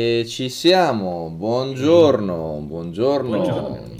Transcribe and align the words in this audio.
E 0.00 0.24
ci 0.26 0.48
siamo, 0.48 1.28
buongiorno, 1.28 2.60
buongiorno. 2.66 3.28
Buongiorno. 3.28 3.90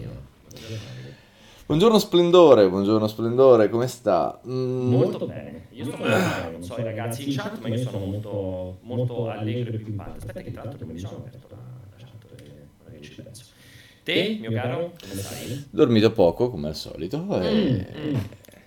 Buongiorno 1.66 1.98
Splendore, 1.98 2.66
buongiorno 2.70 3.06
Splendore, 3.06 3.68
come 3.68 3.86
sta? 3.88 4.40
Mm, 4.48 4.88
Molto 4.88 5.26
bene, 5.26 5.66
io 5.68 5.84
sto 5.84 5.98
molto 5.98 6.10
bene, 6.14 6.50
non 6.50 6.62
so 6.62 6.78
i 6.78 6.82
ragazzi 6.82 7.28
in 7.28 7.36
chat, 7.36 7.58
ma 7.58 7.68
io 7.68 7.76
sono 7.76 7.98
molto, 7.98 8.78
molto 8.80 9.28
allegro 9.28 9.74
e 9.74 9.80
pimpante. 9.80 10.16
Aspetta 10.20 10.40
che 10.40 10.50
tra 10.50 10.62
l'altro 10.64 10.86
mi 10.86 10.98
sono 10.98 11.16
aperto 11.18 11.46
la, 11.50 11.56
la 11.56 11.96
chat, 11.98 12.26
perché 12.26 12.68
ora 12.82 12.90
che 12.90 13.02
ci 13.02 13.14
penso. 13.22 13.44
Te, 14.02 14.36
mio 14.40 14.50
caro, 14.50 14.92
come 14.98 15.20
stai? 15.20 15.66
Dormito 15.70 16.10
poco, 16.12 16.48
come 16.48 16.68
al 16.68 16.74
solito. 16.74 17.18
e- 17.38 17.86
Mm. 17.98 18.16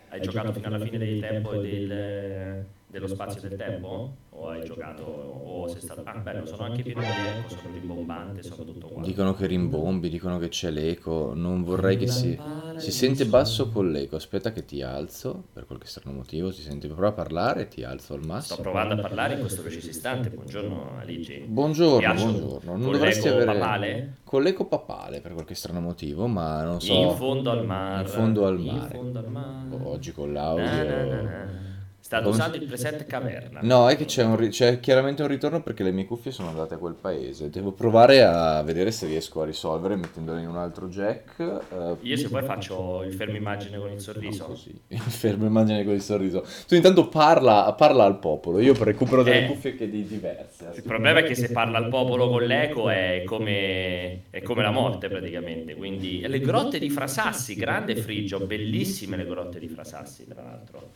Hai 0.09 0.21
giocato 0.21 0.53
fino 0.53 0.67
alla 0.67 0.79
fine 0.79 0.99
del 0.99 1.19
tempo 1.19 1.53
e 1.53 1.59
del, 1.67 2.65
dello 2.95 3.07
spazio 3.07 3.41
del 3.41 3.57
tempo? 3.57 4.15
O 4.29 4.49
hai 4.49 4.63
giocato, 4.63 5.03
o 5.03 5.67
sei 5.67 5.81
stato... 5.81 6.01
Ah, 6.05 6.17
bello, 6.17 6.45
sono 6.45 6.63
anche 6.63 6.81
pieno 6.81 7.01
di 7.01 7.07
eco, 7.07 7.49
sono 7.49 7.73
rimbombante, 7.73 8.41
sono 8.43 8.63
tutto 8.63 8.87
qua. 8.87 9.03
Dicono 9.03 9.33
che 9.33 9.45
rimbombi, 9.47 10.09
dicono 10.09 10.37
che 10.37 10.47
c'è 10.49 10.69
l'eco, 10.71 11.33
non 11.35 11.63
vorrei 11.63 11.97
che 11.97 12.07
si... 12.07 12.39
Si 12.77 12.91
sente 12.91 13.25
basso 13.25 13.69
con 13.69 13.91
l'eco, 13.91 14.15
aspetta 14.15 14.51
che 14.51 14.65
ti 14.65 14.81
alzo, 14.81 15.43
per 15.53 15.65
qualche 15.65 15.87
strano 15.87 16.15
motivo, 16.15 16.51
si 16.51 16.61
sente... 16.61 16.87
Prova 16.87 17.07
a 17.09 17.13
parlare 17.13 17.61
e 17.63 17.67
ti 17.67 17.83
alzo 17.83 18.13
al 18.13 18.19
Sto 18.21 18.31
massimo. 18.31 18.61
provando 18.61 18.93
a 18.93 18.97
parlare 18.97 19.33
in 19.33 19.39
questo 19.41 19.61
preciso 19.61 19.89
istante, 19.89 20.29
buongiorno 20.29 20.97
Aligi. 20.99 21.43
Buongiorno, 21.47 22.13
buongiorno. 22.13 22.71
Non 22.71 22.81
con 22.81 22.91
dovresti 22.91 23.27
l'eco 23.27 23.41
avere... 23.41 23.59
papale? 23.59 24.13
Con 24.23 24.41
l'eco 24.43 24.65
papale, 24.65 25.21
per 25.21 25.33
qualche 25.33 25.55
strano 25.55 25.79
motivo, 25.81 26.27
ma 26.27 26.63
non 26.63 26.79
so... 26.81 26.93
In 26.93 27.11
fondo 27.11 27.51
al 27.51 27.65
mare. 27.65 28.01
In 28.03 28.07
fondo 28.07 28.45
al 28.45 28.59
In 28.59 28.65
mare. 28.75 28.95
fondo 28.95 29.19
al 29.19 29.29
mare. 29.29 29.77
Oggi 29.83 30.11
con 30.11 30.31
Na, 30.31 30.53
na, 30.53 30.63
na, 30.63 30.83
l'audio... 30.83 31.73
na. 32.19 32.21
State 32.21 32.23
Come 32.23 32.35
usando 32.35 32.53
si- 32.57 32.61
il 32.61 32.67
preset 32.67 33.05
caverna. 33.05 33.59
No, 33.63 33.89
è 33.89 33.95
che 33.97 34.05
c'è, 34.05 34.23
un 34.23 34.35
ri- 34.35 34.49
c'è 34.49 34.79
chiaramente 34.79 35.21
un 35.21 35.27
ritorno 35.27 35.61
perché 35.61 35.83
le 35.83 35.91
mie 35.91 36.05
cuffie 36.05 36.31
sono 36.31 36.49
andate 36.49 36.73
a 36.75 36.77
quel 36.77 36.93
paese. 36.93 37.49
Devo 37.49 37.71
provare 37.71 38.23
a 38.23 38.61
vedere 38.63 38.91
se 38.91 39.05
riesco 39.07 39.41
a 39.41 39.45
risolvere 39.45 39.95
mettendole 39.95 40.41
in 40.41 40.47
un 40.47 40.57
altro 40.57 40.87
jack. 40.87 41.39
eh, 41.39 41.95
Io 42.01 42.17
se 42.17 42.29
poi 42.29 42.43
faccio 42.43 43.03
il 43.03 43.13
fermo 43.13 43.35
immagine 43.37 43.77
con 43.77 43.91
il 43.91 43.99
sorriso. 43.99 44.45
Così, 44.45 44.79
fermo 44.87 45.45
immagine 45.45 45.83
con 45.83 45.93
il 45.93 46.01
sorriso. 46.01 46.45
Tu 46.67 46.75
intanto 46.75 47.07
parla, 47.09 47.73
parla 47.77 48.03
al 48.05 48.19
popolo, 48.19 48.59
io 48.59 48.73
recupero 48.83 49.23
delle 49.23 49.45
Eh. 49.45 49.47
cuffie 49.47 49.75
che 49.75 49.89
di 49.89 50.05
diverse. 50.05 50.71
Il 50.75 50.83
problema 50.83 51.19
è 51.19 51.23
che 51.23 51.35
se 51.35 51.51
parla 51.51 51.77
al 51.77 51.89
popolo 51.89 52.29
con 52.29 52.43
l'eco 52.43 52.89
è 52.89 53.23
come, 53.25 54.23
è 54.29 54.41
come 54.41 54.61
la 54.63 54.71
morte 54.71 55.07
praticamente. 55.09 55.75
Quindi 55.75 56.19
le 56.27 56.39
grotte 56.39 56.79
di 56.79 56.89
Frasassi, 56.89 57.55
grande 57.55 57.95
frigio, 57.95 58.39
bellissime 58.39 59.17
le 59.17 59.25
grotte 59.25 59.59
di 59.59 59.67
Frasassi 59.67 60.25
tra 60.27 60.43
l'altro. 60.43 60.91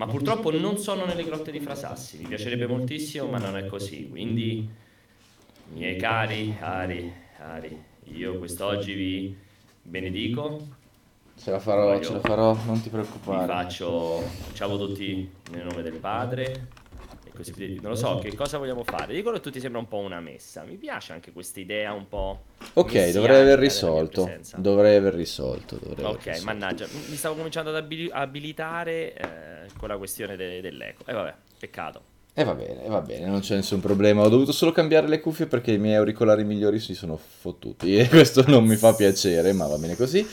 Ma 0.00 0.06
purtroppo 0.06 0.50
non 0.50 0.78
sono 0.78 1.04
nelle 1.04 1.24
grotte 1.24 1.50
di 1.52 1.60
Frasassi, 1.60 2.16
mi 2.20 2.28
piacerebbe 2.28 2.66
moltissimo 2.66 3.26
ma 3.26 3.36
non 3.36 3.54
è 3.58 3.66
così. 3.66 4.08
Quindi, 4.08 4.66
miei 5.74 5.96
cari, 5.98 6.56
Ari, 6.58 7.12
Ari, 7.38 7.84
io 8.04 8.38
quest'oggi 8.38 8.94
vi 8.94 9.36
benedico, 9.82 10.78
Ce 11.36 11.50
la 11.50 11.58
farò, 11.58 11.88
Voglio- 11.92 12.02
ce 12.02 12.12
la 12.14 12.20
farò, 12.20 12.54
non 12.64 12.76
ti 12.80 12.84
vi 12.84 12.90
preoccupare. 12.90 13.46
faccio, 13.46 14.20
facciamo 14.20 14.78
tutti 14.78 15.30
nel 15.52 15.64
nome 15.66 15.82
del 15.82 15.94
Padre 15.96 16.68
così 17.40 17.52
via. 17.66 17.80
Non 17.80 17.90
lo 17.90 17.96
so, 17.96 18.18
che 18.18 18.34
cosa 18.34 18.58
vogliamo 18.58 18.84
fare? 18.84 19.14
Dicono 19.14 19.36
che 19.36 19.42
tutti 19.42 19.60
sembra 19.60 19.80
un 19.80 19.88
po' 19.88 19.98
una 19.98 20.20
messa. 20.20 20.62
Mi 20.64 20.76
piace 20.76 21.12
anche 21.12 21.32
questa 21.32 21.60
idea 21.60 21.92
un 21.92 22.08
po'. 22.08 22.42
Ok, 22.74 23.10
dovrei 23.10 23.40
aver 23.40 23.58
risolto. 23.58 24.30
Dovrei 24.56 24.96
aver 24.96 25.14
risolto. 25.14 25.76
dovrei 25.76 26.04
aver 26.04 26.16
Ok, 26.16 26.24
risolto. 26.26 26.44
mannaggia, 26.44 26.86
mi 27.08 27.16
stavo 27.16 27.34
cominciando 27.36 27.70
ad 27.70 27.76
abili- 27.76 28.10
abilitare 28.12 29.14
eh, 29.14 29.68
con 29.78 29.88
la 29.88 29.96
questione 29.96 30.36
de- 30.36 30.60
dell'eco. 30.60 31.02
E 31.06 31.12
vabbè, 31.12 31.34
peccato. 31.58 32.02
E 32.32 32.44
va 32.44 32.54
bene, 32.54 32.86
va 32.86 33.00
bene, 33.00 33.26
non 33.26 33.40
c'è 33.40 33.56
nessun 33.56 33.80
problema. 33.80 34.22
Ho 34.22 34.28
dovuto 34.28 34.52
solo 34.52 34.70
cambiare 34.72 35.08
le 35.08 35.20
cuffie 35.20 35.46
perché 35.46 35.72
i 35.72 35.78
miei 35.78 35.96
auricolari 35.96 36.44
migliori 36.44 36.78
si 36.78 36.94
sono 36.94 37.16
fottuti 37.18 37.96
e 37.98 38.08
questo 38.08 38.44
non 38.46 38.64
mi 38.64 38.76
fa 38.76 38.94
piacere, 38.94 39.52
ma 39.52 39.66
va 39.66 39.76
bene 39.78 39.96
così. 39.96 40.24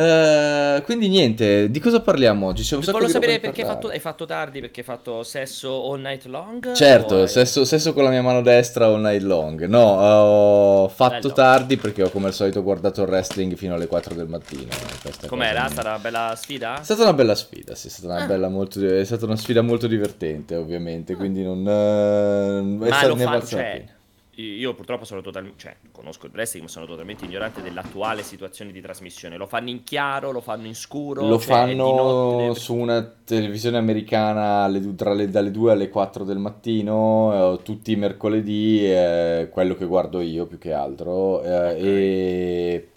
Eh, 0.00 0.80
quindi 0.84 1.08
niente, 1.08 1.68
di 1.72 1.80
cosa 1.80 2.00
parliamo 2.00 2.46
oggi? 2.46 2.62
C'è 2.62 2.76
un 2.76 2.84
sacco 2.84 2.98
roba 2.98 3.10
sapere 3.10 3.40
perché 3.40 3.62
hai 3.62 3.66
fatto, 3.66 3.88
hai 3.88 3.98
fatto 3.98 4.26
tardi, 4.26 4.60
perché 4.60 4.78
hai 4.80 4.86
fatto 4.86 5.24
sesso 5.24 5.90
all 5.90 6.00
night 6.00 6.26
long? 6.26 6.72
Certo, 6.72 7.22
hai- 7.22 7.26
sesso, 7.26 7.64
sesso 7.64 7.92
con 7.92 8.04
la 8.04 8.10
mia 8.10 8.22
mano 8.22 8.40
destra 8.40 8.86
all 8.86 9.00
night 9.00 9.22
long. 9.22 9.64
No, 9.64 9.82
ho 9.82 10.88
fatto 10.88 11.22
Bello. 11.22 11.32
tardi 11.32 11.76
perché 11.78 12.04
ho 12.04 12.10
come 12.10 12.28
al 12.28 12.32
solito 12.32 12.62
guardato 12.62 13.02
il 13.02 13.08
wrestling 13.08 13.56
fino 13.56 13.74
alle 13.74 13.88
4 13.88 14.14
del 14.14 14.28
mattino. 14.28 14.68
Com'era? 15.26 15.66
È 15.66 15.70
stata 15.70 15.88
una 15.88 15.98
bella 15.98 16.34
sfida? 16.36 16.80
È 16.80 16.84
stata 16.84 17.02
una 17.02 17.12
bella 17.14 17.34
sfida, 17.34 17.74
sì, 17.74 17.88
è 17.88 17.90
stata 17.90 18.06
una, 18.14 18.22
Ah. 18.22 18.26
bella 18.26 18.48
molto, 18.48 18.78
è 18.86 19.04
stata 19.04 19.24
una 19.24 19.36
sfida 19.36 19.62
molto 19.62 19.88
divertente, 19.88 20.54
ovviamente, 20.54 21.16
quindi 21.16 21.42
non... 21.42 21.66
eh, 21.66 22.86
è 22.86 22.88
Ma 22.88 23.06
lo 23.08 23.14
ne 23.16 23.24
è 23.36 23.42
cioè. 23.44 23.84
Io 24.42 24.74
purtroppo 24.74 25.04
sono 25.04 25.20
totalmente, 25.20 25.58
cioè, 25.58 25.76
conosco 25.90 26.26
il 26.26 26.32
wrestling, 26.32 26.64
ma 26.66 26.70
sono 26.70 26.86
totalmente 26.86 27.24
ignorante 27.24 27.60
dell'attuale 27.60 28.22
situazione 28.22 28.70
di 28.72 28.80
trasmissione. 28.80 29.36
Lo 29.36 29.46
fanno 29.46 29.68
in 29.70 29.82
chiaro, 29.82 30.30
lo 30.30 30.40
fanno 30.40 30.66
in 30.66 30.74
scuro, 30.74 31.26
Lo 31.26 31.38
cioè, 31.38 31.74
notte, 31.74 31.76
fanno 31.76 32.36
deve- 32.36 32.54
su 32.54 32.74
una 32.74 33.02
televisione 33.24 33.78
americana 33.78 34.70
tra 34.96 35.12
le- 35.12 35.28
dalle 35.28 35.50
2 35.50 35.72
alle 35.72 35.88
4 35.88 36.24
del 36.24 36.38
mattino, 36.38 37.54
eh, 37.54 37.62
tutti 37.62 37.92
i 37.92 37.96
mercoledì, 37.96 38.84
eh, 38.84 39.48
quello 39.50 39.74
che 39.74 39.86
guardo 39.86 40.20
io 40.20 40.46
più 40.46 40.58
che 40.58 40.72
altro, 40.72 41.42
eh, 41.42 41.70
Ok. 41.72 41.82
e 41.82 42.88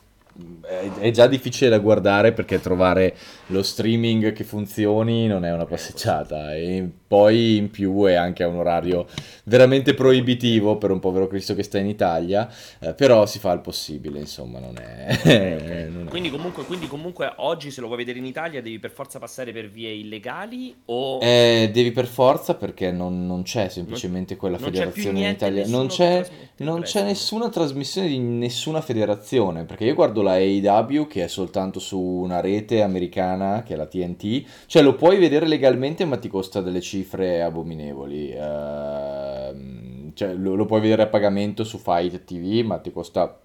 è, 1.00 1.12
già 1.12 1.28
difficile 1.28 1.70
da 1.70 1.80
guardare 1.80 2.32
perché 2.32 2.60
trovare 2.60 3.16
lo 3.48 3.64
streaming 3.64 4.32
che 4.34 4.44
funzioni 4.44 5.28
non 5.28 5.46
è 5.46 5.54
una 5.54 5.66
passeggiata 5.66 6.56
e 6.56 6.88
poi 7.08 7.58
in 7.58 7.70
più 7.70 8.04
è 8.06 8.14
anche 8.14 8.44
a 8.44 8.48
un 8.48 8.56
orario 8.56 9.06
veramente 9.46 9.94
proibitivo 9.94 10.78
per 10.78 10.92
un 10.92 11.00
povero 11.00 11.28
Cristo 11.28 11.54
che 11.56 11.64
sta 11.64 11.78
in 11.78 11.88
Italia, 11.88 12.50
eh, 12.80 12.94
però 12.94 13.26
si 13.26 13.40
fa 13.40 13.52
il 13.52 13.60
possibile, 13.60 14.20
insomma, 14.20 14.60
non 14.60 14.78
è... 14.78 15.90
non 15.92 16.08
è- 16.08 16.10
Quindi 16.10 16.30
comunque, 16.30 16.64
quindi 16.64 16.88
comunque 16.88 17.34
oggi 17.38 17.70
se 17.70 17.82
lo 17.82 17.88
vuoi 17.88 18.00
vedere 18.00 18.20
in 18.20 18.26
Italia 18.26 18.62
devi 18.62 18.80
per 18.80 18.92
forza 18.92 19.20
passare 19.20 19.52
per 19.52 19.70
vie 19.70 19.92
illegali 19.92 20.74
o... 20.86 21.20
Eh, 21.22 21.70
devi 21.74 21.92
per 21.92 22.06
forza 22.06 22.56
perché 22.56 22.92
non, 22.92 23.26
non 23.26 23.44
c'è 23.44 23.68
semplicemente 23.68 24.38
quella 24.38 24.58
non 24.58 24.72
federazione 24.72 25.20
in 25.20 25.30
Italia. 25.32 25.68
Non 25.68 25.88
c'è, 25.88 26.26
c'è 26.56 27.04
nessuna 27.04 27.50
trasmissione 27.50 28.08
di 28.08 28.20
nessuna 28.20 28.80
federazione. 28.82 29.66
Perché 29.66 29.86
io 29.86 29.96
guardo 29.96 30.21
la 30.22 30.34
AEW 30.34 31.08
che 31.08 31.24
è 31.24 31.28
soltanto 31.28 31.80
su 31.80 32.00
una 32.00 32.40
rete 32.40 32.82
americana 32.82 33.64
che 33.64 33.74
è 33.74 33.78
la 33.78 33.86
TNT. 33.86 34.44
Cioè 34.66 34.82
lo 34.82 34.96
puoi 34.96 35.18
vedere 35.18 35.48
legalmente 35.48 36.06
ma 36.06 36.18
ti 36.18 36.28
costa 36.28 36.62
delle 36.62 36.82
cifre 36.82 37.42
abominevoli. 37.42 38.32
Ehm, 38.32 40.14
cioè 40.14 40.34
lo, 40.34 40.56
lo 40.56 40.66
puoi 40.66 40.82
vedere 40.82 41.04
a 41.04 41.08
pagamento 41.08 41.64
su 41.64 41.78
Fight 41.78 42.24
TV 42.24 42.66
ma 42.66 42.78
ti 42.80 42.92
costa 42.92 43.40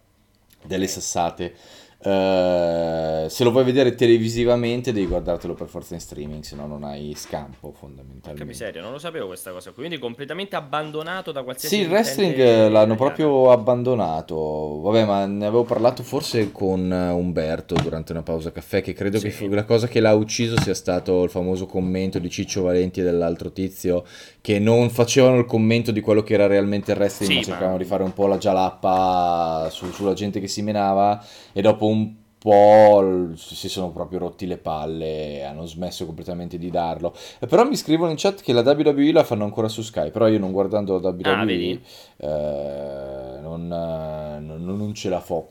delle 0.65 0.87
sassate. 0.87 1.55
Eh, 1.99 3.27
se 3.29 3.43
lo 3.45 3.51
vuoi 3.51 3.65
vedere 3.65 3.95
televisivamente 3.95 4.93
devi 4.93 5.07
guardartelo 5.07 5.55
per 5.55 5.67
forza 5.67 5.95
in 5.95 6.01
streaming, 6.01 6.43
se 6.43 6.55
no 6.55 6.67
non 6.67 6.85
hai 6.85 7.15
scampo 7.17 7.73
fondamentalmente. 7.73 8.45
miseria, 8.45 8.81
non 8.83 8.93
lo 8.93 8.99
sapevo 8.99 9.27
questa 9.27 9.51
cosa 9.51 9.71
qui. 9.71 9.85
Quindi 9.87 9.99
completamente 9.99 10.57
abbandonato 10.57 11.33
da 11.33 11.43
qualsiasi 11.43 11.75
Sì, 11.75 11.81
il 11.83 11.89
wrestling 11.89 12.37
l'hanno 12.37 12.59
italiana. 12.69 12.95
proprio 12.95 13.51
abbandonato. 13.51 14.81
Vabbè, 14.83 15.05
ma 15.05 15.27
ne 15.27 15.47
avevo 15.47 15.65
parlato 15.65 16.03
forse 16.03 16.53
con 16.53 16.93
eh, 16.93 17.11
Umberto 17.11 17.75
durante 17.75 18.13
una 18.13 18.23
pausa 18.23 18.53
caffè, 18.53 18.83
che 18.83 18.93
credo 18.93 19.19
che 19.19 19.31
Sì. 19.31 19.47
fu- 19.47 19.53
la 19.55 19.65
cosa 19.65 19.89
che 19.89 20.01
l'ha 20.01 20.15
ucciso 20.15 20.61
sia 20.61 20.75
stato 20.75 21.25
il 21.25 21.31
famoso 21.31 21.67
commento 21.67 22.19
di 22.19 22.31
Ciccio 22.31 22.63
Valenti 22.63 23.01
e 23.01 23.05
dell'altro 23.05 23.51
tizio, 23.53 24.05
che 24.41 24.59
non 24.59 24.91
facevano 24.91 25.39
il 25.39 25.45
commento 25.47 25.91
di 25.91 26.01
quello 26.01 26.23
che 26.23 26.35
era 26.35 26.47
realmente 26.47 26.93
il 26.93 26.99
wrestling, 26.99 27.31
Sì, 27.31 27.37
ma 27.39 27.41
ma- 27.41 27.47
cercavano 27.53 27.79
di 27.79 27.85
fare 27.85 28.03
un 28.03 28.13
po' 28.13 28.27
la 28.27 28.39
gialappa 28.39 29.69
su- 29.71 29.91
sulla 29.93 30.13
gente 30.13 30.41
che 30.41 30.49
si 30.49 30.63
menava, 30.63 31.23
e 31.53 31.61
dopo 31.63 31.86
un 31.87 32.13
po' 32.39 33.33
si 33.35 33.69
sono 33.69 33.91
proprio 33.91 34.21
rotti 34.21 34.47
le 34.47 34.59
palle 34.59 35.43
hanno 35.45 35.67
smesso 35.67 36.07
completamente 36.07 36.59
di 36.59 36.71
darlo. 36.71 37.13
Però 37.49 37.65
mi 37.65 37.77
scrivono 37.77 38.11
in 38.11 38.17
chat 38.17 38.41
che 38.41 38.53
la 38.53 38.61
WWE 38.61 39.11
la 39.13 39.25
fanno 39.25 39.45
ancora 39.45 39.69
su 39.69 39.83
Sky, 39.83 40.11
però 40.11 40.29
io 40.29 40.39
non 40.39 40.53
guardando 40.53 40.99
la 41.01 41.09
WWE 41.11 41.81
Ah, 42.21 42.27
eh, 42.29 43.41
non, 43.41 43.67
non- 43.67 44.63
non 44.65 44.95
ce 44.95 45.09
la 45.09 45.21
fo. 45.21 45.51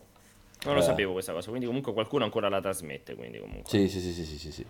Non 0.66 0.74
lo 0.74 0.80
Eh. 0.80 0.84
sapevo 0.84 1.14
questa 1.14 1.32
cosa, 1.32 1.50
quindi 1.50 1.68
comunque 1.68 1.94
qualcuno 1.94 2.24
ancora 2.24 2.50
la 2.50 2.60
trasmette, 2.60 3.16
quindi 3.16 3.40
comunque. 3.40 3.70
Sì, 3.70 3.88
sì, 3.88 4.00
sì, 4.00 4.12
sì, 4.26 4.52
sì. 4.52 4.66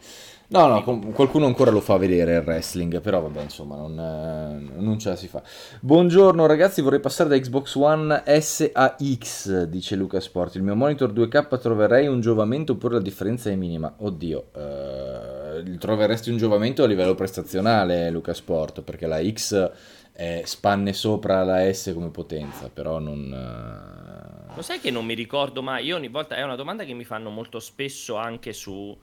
No, 0.47 0.67
no, 0.67 0.83
qualcuno 1.11 1.45
ancora 1.45 1.71
lo 1.71 1.79
fa 1.79 1.97
vedere 1.97 2.35
il 2.35 2.43
wrestling, 2.45 2.99
però 3.01 3.21
vabbè, 3.21 3.41
insomma, 3.41 3.77
non, 3.77 3.97
eh, 3.97 4.79
non 4.81 4.99
ce 4.99 5.09
la 5.09 5.15
si 5.15 5.27
fa. 5.27 5.41
Buongiorno 5.79 6.45
ragazzi, 6.45 6.81
vorrei 6.81 6.99
passare 6.99 7.29
da 7.29 7.37
Xbox 7.39 7.75
One 7.75 8.23
S 8.25 8.69
a 8.73 8.95
X, 8.99 9.63
dice 9.63 9.95
Luca 9.95 10.19
Sport. 10.19 10.55
Il 10.55 10.63
mio 10.63 10.75
monitor 10.75 11.11
2K 11.13 11.59
troverei 11.59 12.07
un 12.07 12.19
giovamento 12.19 12.73
oppure 12.73 12.95
la 12.95 13.01
differenza 13.01 13.49
è 13.49 13.55
minima? 13.55 13.93
Oddio, 13.97 14.45
eh, 14.55 15.77
troveresti 15.77 16.29
un 16.29 16.37
giovamento 16.37 16.83
a 16.83 16.87
livello 16.87 17.15
prestazionale, 17.15 18.09
Luca 18.11 18.33
Sport, 18.33 18.81
perché 18.81 19.07
la 19.07 19.23
X 19.23 19.71
eh, 20.17 20.43
spanne 20.45 20.93
sopra 20.93 21.43
la 21.43 21.71
S 21.71 21.91
come 21.93 22.09
potenza, 22.09 22.69
però 22.69 22.99
non... 22.99 24.49
eh, 24.49 24.55
Lo 24.55 24.61
sai 24.61 24.79
che 24.79 24.89
non 24.89 25.05
mi 25.05 25.13
ricordo 25.13 25.61
mai? 25.61 25.85
Io 25.85 25.97
ogni 25.97 26.07
volta 26.07 26.35
è 26.35 26.43
una 26.43 26.55
domanda 26.55 26.85
che 26.85 26.93
mi 26.93 27.03
fanno 27.03 27.29
molto 27.29 27.59
spesso 27.59 28.15
anche 28.15 28.53
su, 28.53 28.97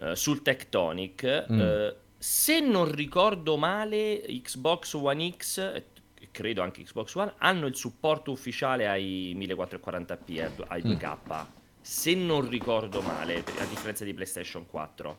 eh, 0.00 0.16
sul 0.16 0.40
Tectonic. 0.40 1.46
Mm. 1.52 1.60
Eh, 1.60 1.96
se 2.16 2.60
non 2.60 2.90
ricordo 2.90 3.58
male, 3.58 4.22
Xbox 4.42 4.94
One 4.94 5.30
X, 5.36 5.58
eh, 5.58 5.84
credo 6.30 6.62
anche 6.62 6.82
Xbox 6.84 7.14
One, 7.16 7.34
hanno 7.38 7.66
il 7.66 7.76
supporto 7.76 8.30
ufficiale 8.30 8.88
ai 8.88 9.34
1440p, 9.38 10.64
ai 10.68 10.82
2K, 10.82 11.16
mm. 11.32 11.46
se 11.82 12.14
non 12.14 12.48
ricordo 12.48 13.02
male, 13.02 13.44
a 13.58 13.64
differenza 13.66 14.04
di 14.04 14.14
PlayStation 14.14 14.66
4. 14.66 15.18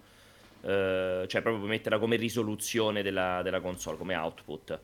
Uh, 0.61 0.67
eh, 0.67 1.25
cioè 1.27 1.41
proprio 1.41 1.65
metterla 1.65 1.97
come 1.97 2.15
risoluzione 2.17 3.01
della, 3.03 3.41
della 3.43 3.61
console, 3.61 3.97
come 3.97 4.15
output. 4.15 4.79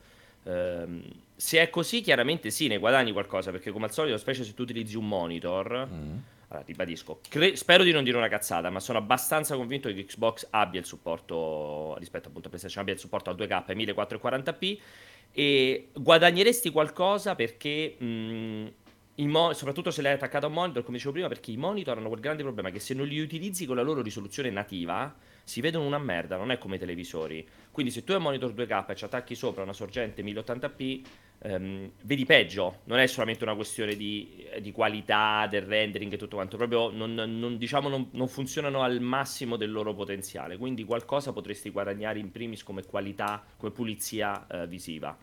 Uh, 0.48 1.02
se 1.36 1.62
è 1.62 1.70
così, 1.70 2.02
chiaramente 2.02 2.50
sì, 2.50 2.68
ne 2.68 2.78
guadagni 2.78 3.12
qualcosa, 3.12 3.52
perché 3.52 3.72
come 3.72 3.86
al 3.86 3.92
solito, 3.92 4.18
specie 4.18 4.44
se 4.44 4.54
tu 4.54 4.64
utilizzi 4.64 4.98
un 4.98 5.08
monitor... 5.08 5.88
Mm. 5.92 6.18
allora, 6.48 6.66
ribadisco, 6.66 7.20
cre- 7.30 7.56
spero 7.56 7.84
di 7.84 7.92
non 7.92 8.04
dire 8.04 8.18
una 8.18 8.28
cazzata, 8.28 8.70
ma 8.70 8.80
sono 8.80 8.98
abbastanza 8.98 9.56
convinto 9.56 9.88
che 9.94 10.06
Xbox 10.06 10.48
abbia 10.50 10.80
il 10.80 10.86
supporto, 10.86 11.96
rispetto 12.00 12.30
appunto 12.30 12.48
a 12.48 12.50
PlayStation, 12.50 12.82
abbia 12.82 12.96
il 12.96 13.00
supporto 13.00 13.30
al 13.30 13.36
2K 13.36 13.64
e 13.68 13.76
1440p 13.76 14.78
e 15.32 15.90
guadagneresti 15.94 16.70
qualcosa 16.72 17.36
perché... 17.36 17.96
Mh, 18.00 18.68
Mo- 19.20 19.54
soprattutto 19.54 19.90
se 19.90 20.04
l'hai 20.04 20.14
attaccato 20.14 20.46
a 20.46 20.50
un 20.50 20.54
monitor, 20.54 20.84
come 20.84 20.98
dicevo 20.98 21.14
prima, 21.14 21.28
perché 21.28 21.50
i 21.50 21.58
monitor 21.58 21.98
hanno 21.98 22.08
quel 22.08 22.20
grande 22.20 22.44
problema 22.44 22.70
che 22.70 22.80
se 22.80 22.94
non 22.94 23.08
li 23.08 23.20
utilizzi 23.20 23.66
con 23.66 23.76
la 23.76 23.82
loro 23.82 24.04
risoluzione 24.04 24.52
nativa, 24.52 25.12
si 25.48 25.62
vedono 25.62 25.86
una 25.86 25.98
merda, 25.98 26.36
non 26.36 26.52
è 26.52 26.58
come 26.58 26.76
i 26.76 26.80
televisori. 26.80 27.48
Quindi 27.72 27.90
se 27.90 28.04
tu 28.04 28.12
hai 28.12 28.18
un 28.18 28.24
monitor 28.24 28.52
2K 28.52 28.92
e 28.92 28.96
ci 28.96 29.06
attacchi 29.06 29.34
sopra 29.34 29.64
una 29.64 29.72
sorgente 29.72 30.22
1080p, 30.22 31.02
ehm, 31.40 31.92
vedi 32.04 32.26
peggio, 32.26 32.80
non 32.84 33.00
è 33.00 33.08
solamente 33.08 33.46
una 33.46 33.56
questione 33.56 33.96
di, 33.96 34.46
di, 34.60 34.74
qualità 34.74 35.48
del 35.50 35.62
rendering 35.62 36.12
e 36.12 36.18
tutto 36.18 36.36
quanto, 36.36 36.58
proprio 36.58 36.90
non, 36.92 37.14
non, 37.14 37.58
diciamo, 37.58 37.88
non, 37.88 38.10
non, 38.12 38.28
funzionano 38.28 38.82
al 38.82 39.00
massimo 39.00 39.56
del 39.56 39.72
loro 39.72 39.94
potenziale, 39.94 40.58
quindi 40.58 40.84
qualcosa 40.84 41.32
potresti 41.32 41.70
guadagnare 41.70 42.20
in 42.20 42.30
primis 42.30 42.62
come 42.62 42.84
qualità, 42.84 43.42
come 43.56 43.72
pulizia 43.72 44.46
eh, 44.48 44.68
visiva 44.68 45.18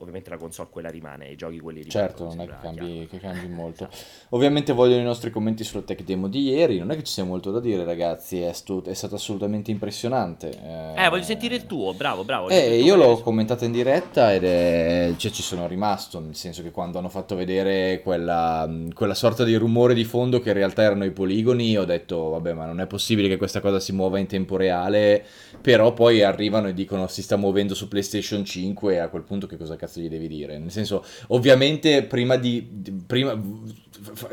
ovviamente 0.00 0.30
la 0.30 0.36
console 0.36 0.68
quella 0.70 0.90
rimane, 0.90 1.30
i 1.30 1.36
giochi 1.36 1.58
quelli 1.58 1.82
rimangono. 1.82 2.08
Certo, 2.08 2.24
non 2.24 2.40
è 2.40 2.46
che 2.46 2.56
cambi, 2.60 3.06
che 3.10 3.18
cambi 3.18 3.48
molto. 3.48 3.88
Ovviamente 4.30 4.72
vogliono 4.72 5.00
i 5.00 5.04
nostri 5.04 5.30
commenti 5.30 5.64
sulla 5.64 5.82
tech 5.82 6.02
demo 6.04 6.28
di 6.28 6.42
ieri, 6.42 6.78
non 6.78 6.90
è 6.90 6.96
che 6.96 7.02
ci 7.02 7.12
sia 7.12 7.24
molto 7.24 7.50
da 7.50 7.60
dire 7.60 7.84
ragazzi, 7.84 8.40
è, 8.40 8.52
stu- 8.52 8.86
è 8.86 8.94
stato 8.94 9.16
assolutamente 9.16 9.70
impressionante. 9.70 10.50
Eh, 10.50 11.04
eh, 11.04 11.08
voglio 11.08 11.24
sentire 11.24 11.56
il 11.56 11.66
tuo, 11.66 11.94
bravo, 11.94 12.24
bravo. 12.24 12.48
Eh, 12.48 12.80
io 12.80 12.96
l'ho 12.96 13.18
commentato 13.20 13.64
in 13.64 13.72
diretta 13.72 14.32
ed 14.32 14.44
è... 14.44 15.12
cioè, 15.16 15.30
ci 15.30 15.42
sono 15.42 15.66
rimasto, 15.66 16.20
nel 16.20 16.36
senso 16.36 16.62
che 16.62 16.70
quando 16.70 16.98
hanno 16.98 17.08
fatto 17.08 17.34
vedere 17.34 18.00
quella, 18.02 18.70
quella 18.94 19.14
sorta 19.14 19.44
di 19.44 19.54
rumore 19.56 19.94
di 19.94 20.04
fondo 20.04 20.40
che 20.40 20.50
in 20.50 20.54
realtà 20.54 20.82
erano 20.82 21.04
i 21.04 21.10
poligoni, 21.10 21.76
ho 21.76 21.84
detto 21.84 22.28
vabbè 22.28 22.52
ma 22.52 22.66
non 22.66 22.80
è 22.80 22.86
possibile 22.86 23.28
che 23.28 23.36
questa 23.36 23.60
cosa 23.60 23.80
si 23.80 23.92
muova 23.92 24.18
in 24.18 24.26
tempo 24.26 24.56
reale, 24.56 25.24
però 25.60 25.92
poi 25.92 26.22
arrivano 26.22 26.68
e 26.68 26.74
dicono 26.74 27.08
si 27.08 27.22
sta 27.22 27.36
muovendo 27.36 27.74
su 27.74 27.88
PlayStation 27.88 28.44
5 28.44 28.94
e 28.94 28.98
a 28.98 29.08
quel 29.08 29.22
punto 29.22 29.46
che 29.46 29.56
cosa 29.56 29.76
cazzo 29.76 29.87
cazzo 29.88 30.00
gli 30.00 30.08
devi 30.08 30.28
dire? 30.28 30.58
Nel 30.58 30.70
senso, 30.70 31.04
ovviamente 31.28 32.04
prima 32.04 32.36
di... 32.36 33.02
Prima, 33.06 33.40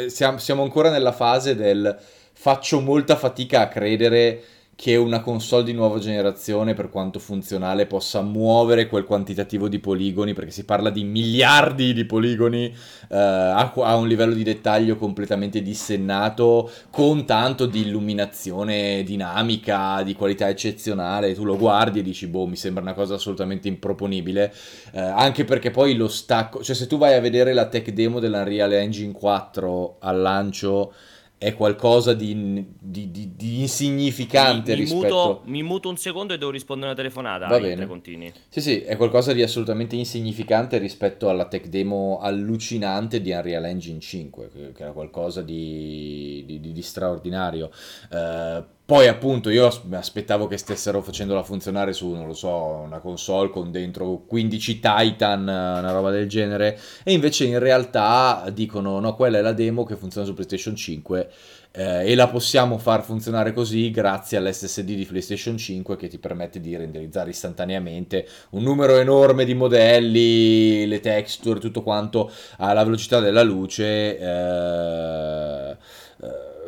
siamo, 0.07 0.37
siamo 0.37 0.61
ancora 0.61 0.91
nella 0.91 1.13
fase 1.13 1.55
del 1.55 1.97
faccio 2.37 2.81
molta 2.81 3.15
fatica 3.15 3.61
a 3.61 3.67
credere 3.69 4.43
che 4.75 4.97
una 4.97 5.21
console 5.21 5.63
di 5.63 5.71
nuova 5.71 5.99
generazione, 5.99 6.73
per 6.73 6.89
quanto 6.89 7.17
funzionale, 7.17 7.85
possa 7.85 8.21
muovere 8.21 8.87
quel 8.87 9.05
quantitativo 9.05 9.69
di 9.69 9.79
poligoni, 9.79 10.33
perché 10.33 10.51
si 10.51 10.65
parla 10.65 10.89
di 10.89 11.05
miliardi 11.05 11.93
di 11.93 12.03
poligoni 12.03 12.65
eh, 12.65 13.17
a, 13.17 13.95
un 13.95 14.07
livello 14.07 14.33
di 14.33 14.43
dettaglio 14.43 14.97
completamente 14.97 15.61
dissennato, 15.61 16.69
con 16.89 17.25
tanto 17.25 17.67
di 17.67 17.81
illuminazione 17.81 19.03
dinamica, 19.03 20.03
di 20.03 20.13
qualità 20.13 20.49
eccezionale. 20.49 21.33
Tu 21.33 21.45
lo 21.45 21.55
guardi 21.55 21.99
e 21.99 22.03
dici, 22.03 22.27
boh, 22.27 22.45
mi 22.45 22.57
sembra 22.57 22.81
una 22.81 22.93
cosa 22.93 23.15
assolutamente 23.15 23.69
improponibile, 23.69 24.53
eh, 24.91 24.99
anche 24.99 25.45
perché 25.45 25.71
poi 25.71 25.95
lo 25.95 26.09
stacco, 26.09 26.61
cioè 26.61 26.75
se 26.75 26.87
tu 26.87 26.97
vai 26.97 27.13
a 27.13 27.21
vedere 27.21 27.53
la 27.53 27.67
tech 27.67 27.91
demo 27.91 28.19
dell'Unreal 28.19 28.73
Engine 28.73 29.13
4 29.13 29.97
al 29.99 30.19
lancio 30.19 30.93
è 31.37 31.53
qualcosa 31.53 32.13
di, 32.13 32.65
di, 32.79 33.11
di, 33.11 33.35
di 33.35 33.59
insignificante 33.61 34.71
mi, 34.71 34.77
mi 34.77 34.83
rispetto... 34.83 35.03
Muto, 35.03 35.41
mi 35.45 35.63
muto 35.63 35.89
un 35.89 35.97
secondo 35.97 36.33
e 36.33 36.37
devo 36.37 36.51
rispondere 36.51 36.89
a 36.89 36.93
una 36.93 37.01
telefonata. 37.01 37.47
Va 37.47 37.59
bene. 37.59 37.85
Continui. 37.85 38.31
Sì, 38.47 38.61
sì, 38.61 38.81
è 38.81 38.95
qualcosa 38.95 39.33
di 39.33 39.41
assolutamente 39.41 39.95
insignificante 39.95 40.77
rispetto 40.77 41.29
alla 41.29 41.45
tech 41.47 41.67
demo 41.67 42.19
allucinante 42.19 43.21
di 43.21 43.31
Unreal 43.31 43.65
Engine 43.65 43.99
5, 43.99 44.49
che, 44.73 44.83
era 44.83 44.91
qualcosa 44.91 45.41
di, 45.41 46.79
straordinario. 46.81 47.69
Uh, 48.09 48.63
poi 48.85 49.07
appunto 49.07 49.49
io 49.49 49.67
aspettavo 49.91 50.45
che 50.45 50.57
stessero 50.57 51.01
facendola 51.01 51.41
funzionare 51.41 51.91
su, 51.91 52.11
non 52.11 52.27
lo 52.27 52.35
so, 52.35 52.83
una 52.85 52.99
console 52.99 53.49
con 53.49 53.71
dentro 53.71 54.23
15 54.27 54.79
Titan, 54.79 55.41
una 55.41 55.91
roba 55.91 56.11
del 56.11 56.29
genere, 56.29 56.79
e 57.03 57.11
invece 57.11 57.45
in 57.45 57.57
realtà 57.57 58.47
dicono 58.53 58.99
no, 58.99 59.15
quella 59.15 59.39
è 59.39 59.41
la 59.41 59.53
demo 59.53 59.85
che 59.85 59.95
funziona 59.95 60.27
su 60.27 60.33
PlayStation 60.33 60.75
5 60.75 61.29
eh, 61.71 62.11
e 62.11 62.15
la 62.15 62.27
possiamo 62.27 62.77
far 62.77 63.03
funzionare 63.03 63.53
così 63.53 63.89
grazie 63.89 64.37
all'SSD 64.37 64.93
di 64.93 65.05
PlayStation 65.05 65.57
5 65.57 65.95
che 65.95 66.07
ti 66.07 66.19
permette 66.19 66.59
di 66.61 66.75
renderizzare 66.75 67.31
istantaneamente 67.31 68.27
un 68.51 68.61
numero 68.61 68.97
enorme 68.97 69.45
di 69.45 69.55
modelli, 69.55 70.85
le 70.85 70.99
texture, 70.99 71.59
tutto 71.59 71.81
quanto 71.81 72.31
alla 72.57 72.83
velocità 72.83 73.19
della 73.19 73.41
luce. 73.43 74.17
Eh, 74.19 75.77
eh, 76.21 76.67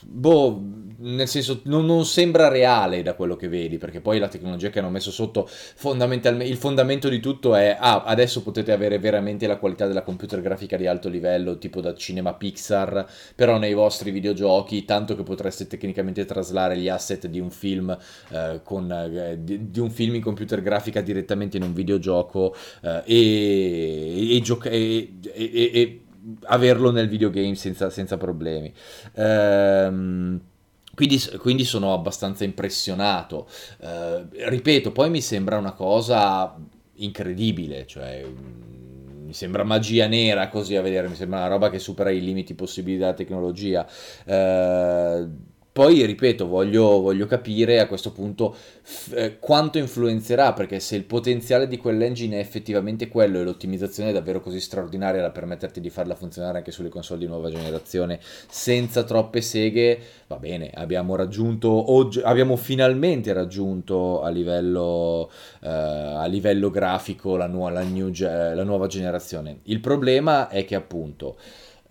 boh, 0.00 0.83
nel 0.98 1.28
senso 1.28 1.60
non, 1.64 1.86
non, 1.86 2.04
sembra 2.04 2.48
reale 2.48 3.02
da 3.02 3.14
quello 3.14 3.36
che 3.36 3.48
vedi, 3.48 3.78
perché 3.78 4.00
poi 4.00 4.18
la 4.18 4.28
tecnologia 4.28 4.70
che 4.70 4.78
hanno 4.78 4.90
messo 4.90 5.10
sotto 5.10 5.46
fondamentalmente 5.48 6.50
il 6.50 6.58
fondamento 6.58 7.08
di 7.08 7.20
tutto 7.20 7.54
è 7.54 7.76
ah, 7.78 8.04
adesso 8.04 8.42
potete 8.42 8.72
avere 8.72 8.98
veramente 8.98 9.46
la 9.46 9.56
qualità 9.56 9.86
della 9.86 10.02
computer 10.02 10.40
grafica 10.40 10.76
di 10.76 10.86
alto 10.86 11.08
livello, 11.08 11.58
tipo 11.58 11.80
da 11.80 11.94
cinema 11.94 12.34
Pixar, 12.34 13.06
però 13.34 13.58
nei 13.58 13.74
vostri 13.74 14.10
videogiochi, 14.10 14.84
tanto 14.84 15.16
che 15.16 15.22
potreste 15.22 15.66
tecnicamente 15.66 16.24
traslare 16.24 16.76
gli 16.76 16.88
asset 16.88 17.26
di 17.26 17.40
un 17.40 17.50
film 17.50 17.96
eh, 18.30 18.60
con 18.62 18.90
eh, 18.90 19.38
di, 19.42 19.70
di, 19.70 19.80
un 19.80 19.90
film 19.90 20.14
in 20.14 20.22
computer 20.22 20.62
grafica 20.62 21.00
direttamente 21.00 21.56
in 21.56 21.62
un 21.62 21.72
videogioco 21.72 22.54
eh, 22.82 23.02
e, 23.04 24.36
e, 24.36 24.40
gioca- 24.40 24.70
e, 24.70 25.12
e 25.34 26.00
averlo 26.44 26.90
nel 26.90 27.08
videogame 27.08 27.54
senza, 27.54 27.90
senza 27.90 28.16
problemi. 28.16 28.72
Ehm, 29.14 30.40
quindi, 30.94 31.20
quindi, 31.38 31.64
sono 31.64 31.92
abbastanza 31.92 32.44
impressionato. 32.44 33.48
Ehm, 33.80 34.28
ripeto, 34.30 34.92
poi 34.92 35.10
mi 35.10 35.20
sembra 35.20 35.58
una 35.58 35.72
cosa 35.72 36.56
incredibile, 36.96 37.86
cioè 37.86 38.24
mm, 38.24 39.26
mi 39.26 39.32
sembra 39.34 39.64
magia 39.64 40.06
nera 40.06 40.48
così 40.48 40.76
a 40.76 40.82
vedere, 40.82 41.08
mi 41.08 41.16
sembra 41.16 41.38
una 41.38 41.48
roba 41.48 41.70
che 41.70 41.78
supera 41.78 42.10
i 42.10 42.20
limiti 42.22 42.54
possibili 42.54 42.98
della 42.98 43.14
tecnologia. 43.14 43.86
Ehm, 44.26 45.52
poi, 45.74 46.06
ripeto, 46.06 46.46
voglio, 46.46 47.00
voglio, 47.00 47.26
capire 47.26 47.80
a 47.80 47.88
questo 47.88 48.12
punto 48.12 48.54
f- 48.54 49.12
eh, 49.12 49.40
quanto 49.40 49.78
influenzerà, 49.78 50.52
perché 50.52 50.78
se 50.78 50.94
il 50.94 51.02
potenziale 51.02 51.66
di 51.66 51.78
quell'engine 51.78 52.36
è 52.36 52.38
effettivamente 52.38 53.08
quello 53.08 53.40
e 53.40 53.42
l'ottimizzazione 53.42 54.10
è 54.10 54.12
davvero 54.12 54.40
così 54.40 54.60
straordinaria 54.60 55.20
da 55.20 55.32
permetterti 55.32 55.80
di 55.80 55.90
farla 55.90 56.14
funzionare 56.14 56.58
anche 56.58 56.70
sulle 56.70 56.90
console 56.90 57.18
di 57.18 57.26
nuova 57.26 57.50
generazione 57.50 58.20
senza 58.22 59.02
troppe 59.02 59.40
seghe, 59.40 59.98
va 60.28 60.36
bene, 60.36 60.70
abbiamo 60.72 61.16
raggiunto, 61.16 61.90
oggi, 61.92 62.20
abbiamo 62.20 62.54
finalmente 62.54 63.32
raggiunto 63.32 64.22
a 64.22 64.28
livello, 64.28 65.28
eh, 65.60 65.68
a 65.68 66.26
livello 66.26 66.70
grafico 66.70 67.36
la, 67.36 67.48
nu- 67.48 67.68
la, 67.68 67.82
new, 67.82 68.12
la 68.12 68.62
nuova 68.62 68.86
generazione. 68.86 69.58
Il 69.64 69.80
problema 69.80 70.46
è 70.46 70.64
che 70.64 70.76
appunto... 70.76 71.36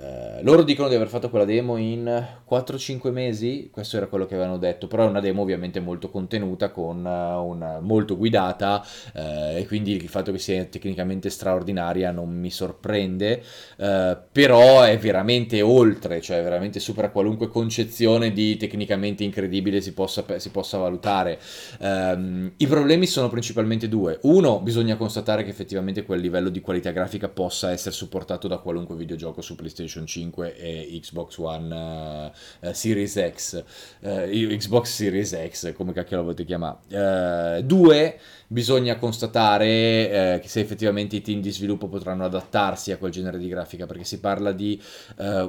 Eh, 0.03 0.43
loro 0.43 0.63
dicono 0.63 0.89
di 0.89 0.95
aver 0.95 1.07
fatto 1.07 1.29
quella 1.29 1.45
demo 1.45 1.77
in 1.77 2.27
4-5 2.49 3.11
mesi, 3.11 3.69
questo 3.71 3.95
era 3.95 4.07
quello 4.07 4.25
che 4.25 4.35
avevano 4.35 4.57
detto, 4.57 4.87
però 4.87 5.05
è 5.05 5.07
una 5.07 5.21
demo 5.21 5.41
ovviamente 5.41 5.79
molto 5.79 6.09
contenuta, 6.09 6.71
con 6.71 7.05
uh, 7.05 7.41
una, 7.41 7.79
molto 7.79 8.17
guidata 8.17 8.85
uh, 9.13 9.55
e 9.55 9.63
quindi 9.65 9.93
il 9.93 10.09
fatto 10.09 10.33
che 10.33 10.39
sia 10.39 10.65
tecnicamente 10.65 11.29
straordinaria 11.29 12.11
non 12.11 12.29
mi 12.29 12.51
sorprende, 12.51 13.41
però 13.77 14.81
è 14.81 14.97
veramente 14.97 15.61
oltre, 15.61 16.19
cioè 16.21 16.43
veramente 16.43 16.79
supera 16.79 17.09
qualunque 17.09 17.47
concezione 17.47 18.31
di 18.31 18.57
tecnicamente 18.57 19.23
incredibile 19.23 19.79
si 19.81 19.93
possa, 19.93 20.25
si 20.37 20.49
possa 20.49 20.77
valutare. 20.77 21.39
Um, 21.79 22.51
I 22.57 22.67
problemi 22.67 23.05
sono 23.05 23.29
principalmente 23.29 23.87
due. 23.87 24.19
Uno, 24.23 24.59
bisogna 24.59 24.95
constatare 24.95 25.43
che 25.43 25.49
effettivamente 25.49 26.03
quel 26.03 26.19
livello 26.19 26.49
di 26.49 26.61
qualità 26.61 26.91
grafica 26.91 27.29
possa 27.29 27.71
essere 27.71 27.93
supportato 27.93 28.47
da 28.47 28.57
qualunque 28.57 28.95
videogioco 28.95 29.41
su 29.41 29.55
PlayStation 29.55 29.92
PlayStation 29.93 30.05
5 30.07 30.55
e 30.57 30.99
Xbox 30.99 31.37
One 31.37 32.31
uh, 32.61 32.71
Series 32.71 33.31
X, 33.33 33.63
uh, 33.99 34.09
Xbox 34.29 34.91
Series 34.91 35.37
X, 35.49 35.73
come 35.73 35.93
cacchio 35.93 36.17
lo 36.17 36.23
volete 36.23 36.45
chiamare. 36.45 36.77
Uh, 36.89 37.61
due, 37.61 38.19
bisogna 38.47 38.97
constatare 38.97 40.41
se 40.45 40.59
effettivamente 40.59 41.15
i 41.15 41.21
team 41.21 41.41
di 41.41 41.51
sviluppo 41.51 41.87
potranno 41.87 42.25
adattarsi 42.25 42.91
a 42.91 42.97
quel 42.97 43.11
genere 43.11 43.37
di 43.37 43.47
grafica, 43.47 43.85
perché 43.85 44.03
si 44.03 44.19
parla 44.19 44.51
di 44.51 44.79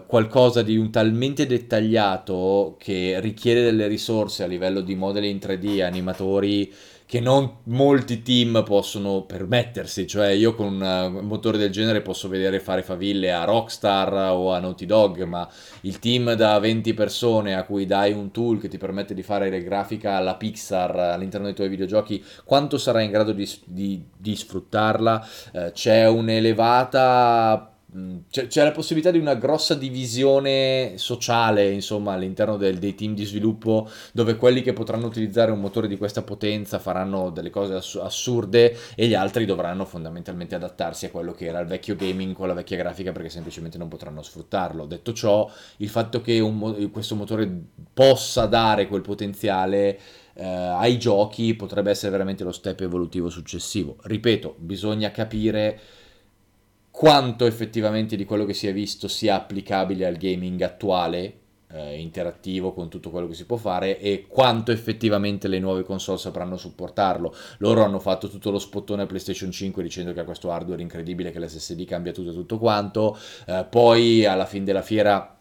qualcosa 0.07 0.63
di 0.63 0.77
un 0.77 0.91
talmente 0.91 1.47
dettagliato 1.47 2.77
che 2.79 3.21
richiede 3.21 3.63
delle 3.63 3.87
risorse 3.89 4.43
a 4.43 4.47
livello 4.47 4.81
di 4.81 4.95
modelli 4.95 5.29
in 5.29 5.37
3D, 5.37 5.83
animatori 5.83 6.73
che 7.07 7.21
non 7.21 7.59
molti 7.65 8.23
team 8.23 8.63
possono 8.65 9.23
permettersi, 9.23 10.07
cioè 10.07 10.29
io 10.29 10.55
con 10.55 10.81
un 10.81 11.21
motore 11.23 11.59
del 11.59 11.71
genere 11.71 12.01
posso 12.01 12.29
vedere 12.29 12.61
fare 12.61 12.83
faville 12.83 13.33
a 13.33 13.45
Rockstar 13.45 14.33
o 14.33 14.53
a 14.53 14.59
Naughty 14.59 14.87
Dog, 14.87 15.23
ma 15.25 15.49
il 15.83 15.99
team 15.99 16.33
da 16.33 16.59
20 16.59 16.95
persone 16.95 17.55
a 17.55 17.65
cui 17.65 17.85
dai 17.85 18.13
un 18.13 18.31
tool 18.31 18.59
che 18.59 18.69
ti 18.69 18.79
permette 18.79 19.13
di 19.13 19.23
fare 19.23 19.51
le 19.51 19.63
grafica 19.63 20.17
alla 20.17 20.37
Pixar 20.37 20.99
all'interno 20.99 21.47
dei 21.47 21.55
tuoi 21.55 21.69
videogiochi, 21.69 22.25
quanto 22.45 22.79
sarai 22.79 23.05
in 23.05 23.11
grado 23.11 23.33
di, 23.33 23.49
di, 23.67 24.03
di 24.17 24.35
sfruttarla? 24.35 25.29
Eh, 25.53 25.73
c'è 25.73 26.09
un'elevata 26.09 27.74
c'è, 28.29 28.49
c'è, 28.49 28.65
la 28.65 28.73
possibilità 28.73 29.13
di 29.13 29.19
una 29.19 29.37
grossa 29.37 29.75
divisione 29.75 30.95
sociale, 30.97 31.71
insomma, 31.71 32.15
all'interno 32.15 32.57
del, 32.57 32.79
dei 32.79 32.97
team 32.97 33.15
di 33.15 33.25
sviluppo, 33.25 33.89
dove 34.13 34.35
quelli 34.35 34.63
che 34.63 34.73
potranno 34.73 35.07
utilizzare 35.07 35.53
un 35.53 35.61
motore 35.61 35.87
di 35.87 35.97
questa 35.97 36.23
potenza 36.23 36.81
faranno 36.81 37.31
delle 37.31 37.51
cose 37.51 37.75
ass- 37.75 38.01
assurde 38.03 38.77
e 38.97 39.07
gli 39.07 39.15
altri 39.15 39.45
dovranno 39.45 39.85
fondamentalmente 39.85 40.57
adattarsi 40.57 41.07
a 41.07 41.11
quello 41.11 41.33
che 41.33 41.47
era 41.47 41.61
il 41.61 41.69
vecchio 41.69 41.95
gaming 41.95 42.35
con 42.35 42.49
la 42.49 42.55
vecchia 42.55 42.77
grafica 42.77 43.13
perché 43.13 43.29
semplicemente 43.29 43.79
non 43.79 43.87
potranno 43.87 44.23
sfruttarlo. 44.23 44.87
Detto 44.87 45.13
ciò, 45.13 45.49
il 45.77 45.89
fatto 45.89 46.21
che 46.21 46.41
mo- 46.41 46.75
questo 46.91 47.15
motore 47.15 47.49
possa 47.93 48.47
dare 48.47 48.89
quel 48.89 49.03
potenziale 49.03 50.01
eh, 50.35 50.45
ai 50.45 50.99
giochi 50.99 51.55
potrebbe 51.55 51.91
essere 51.91 52.11
veramente 52.11 52.43
lo 52.43 52.51
step 52.51 52.81
evolutivo 52.81 53.29
successivo. 53.29 53.99
Ripeto, 54.03 54.57
bisogna 54.59 55.13
capire 55.13 56.03
quanto 56.97 57.45
effettivamente 57.45 58.15
di 58.15 58.25
quello 58.25 58.45
che 58.45 58.55
si 58.55 58.69
è 58.69 58.73
visto 58.73 59.09
sia 59.09 59.35
applicabile 59.35 60.07
al 60.07 60.15
gaming 60.15 60.61
attuale, 60.61 61.39
eh, 61.73 61.99
interattivo 61.99 62.73
con 62.73 62.89
tutto 62.89 63.11
quello 63.11 63.27
che 63.27 63.35
si 63.35 63.47
può 63.47 63.57
fare 63.57 63.99
e 63.99 64.27
quanto 64.29 64.71
effettivamente 64.71 65.49
le 65.49 65.59
nuove 65.59 65.83
console 65.83 66.19
sapranno 66.19 66.57
supportarlo. 66.57 67.35
Loro 67.59 67.83
hanno 67.83 67.99
fatto 67.99 68.29
tutto 68.29 68.53
lo 68.53 68.61
spottone 68.61 69.03
a 69.03 69.07
PlayStation 69.07 69.51
5 69.51 69.83
dicendo 69.83 70.13
che 70.13 70.21
ha 70.21 70.25
questo 70.25 70.53
hardware 70.53 70.83
incredibile, 70.83 71.33
che 71.33 71.41
l'SSD 71.41 71.85
cambia 71.85 72.13
tutto 72.13 72.31
e 72.31 72.35
tutto 72.35 72.59
quanto, 72.59 73.19
eh, 73.49 73.67
poi 73.69 74.25
alla 74.25 74.47
fine 74.47 74.65
della 74.65 74.83
fiera 74.83 75.37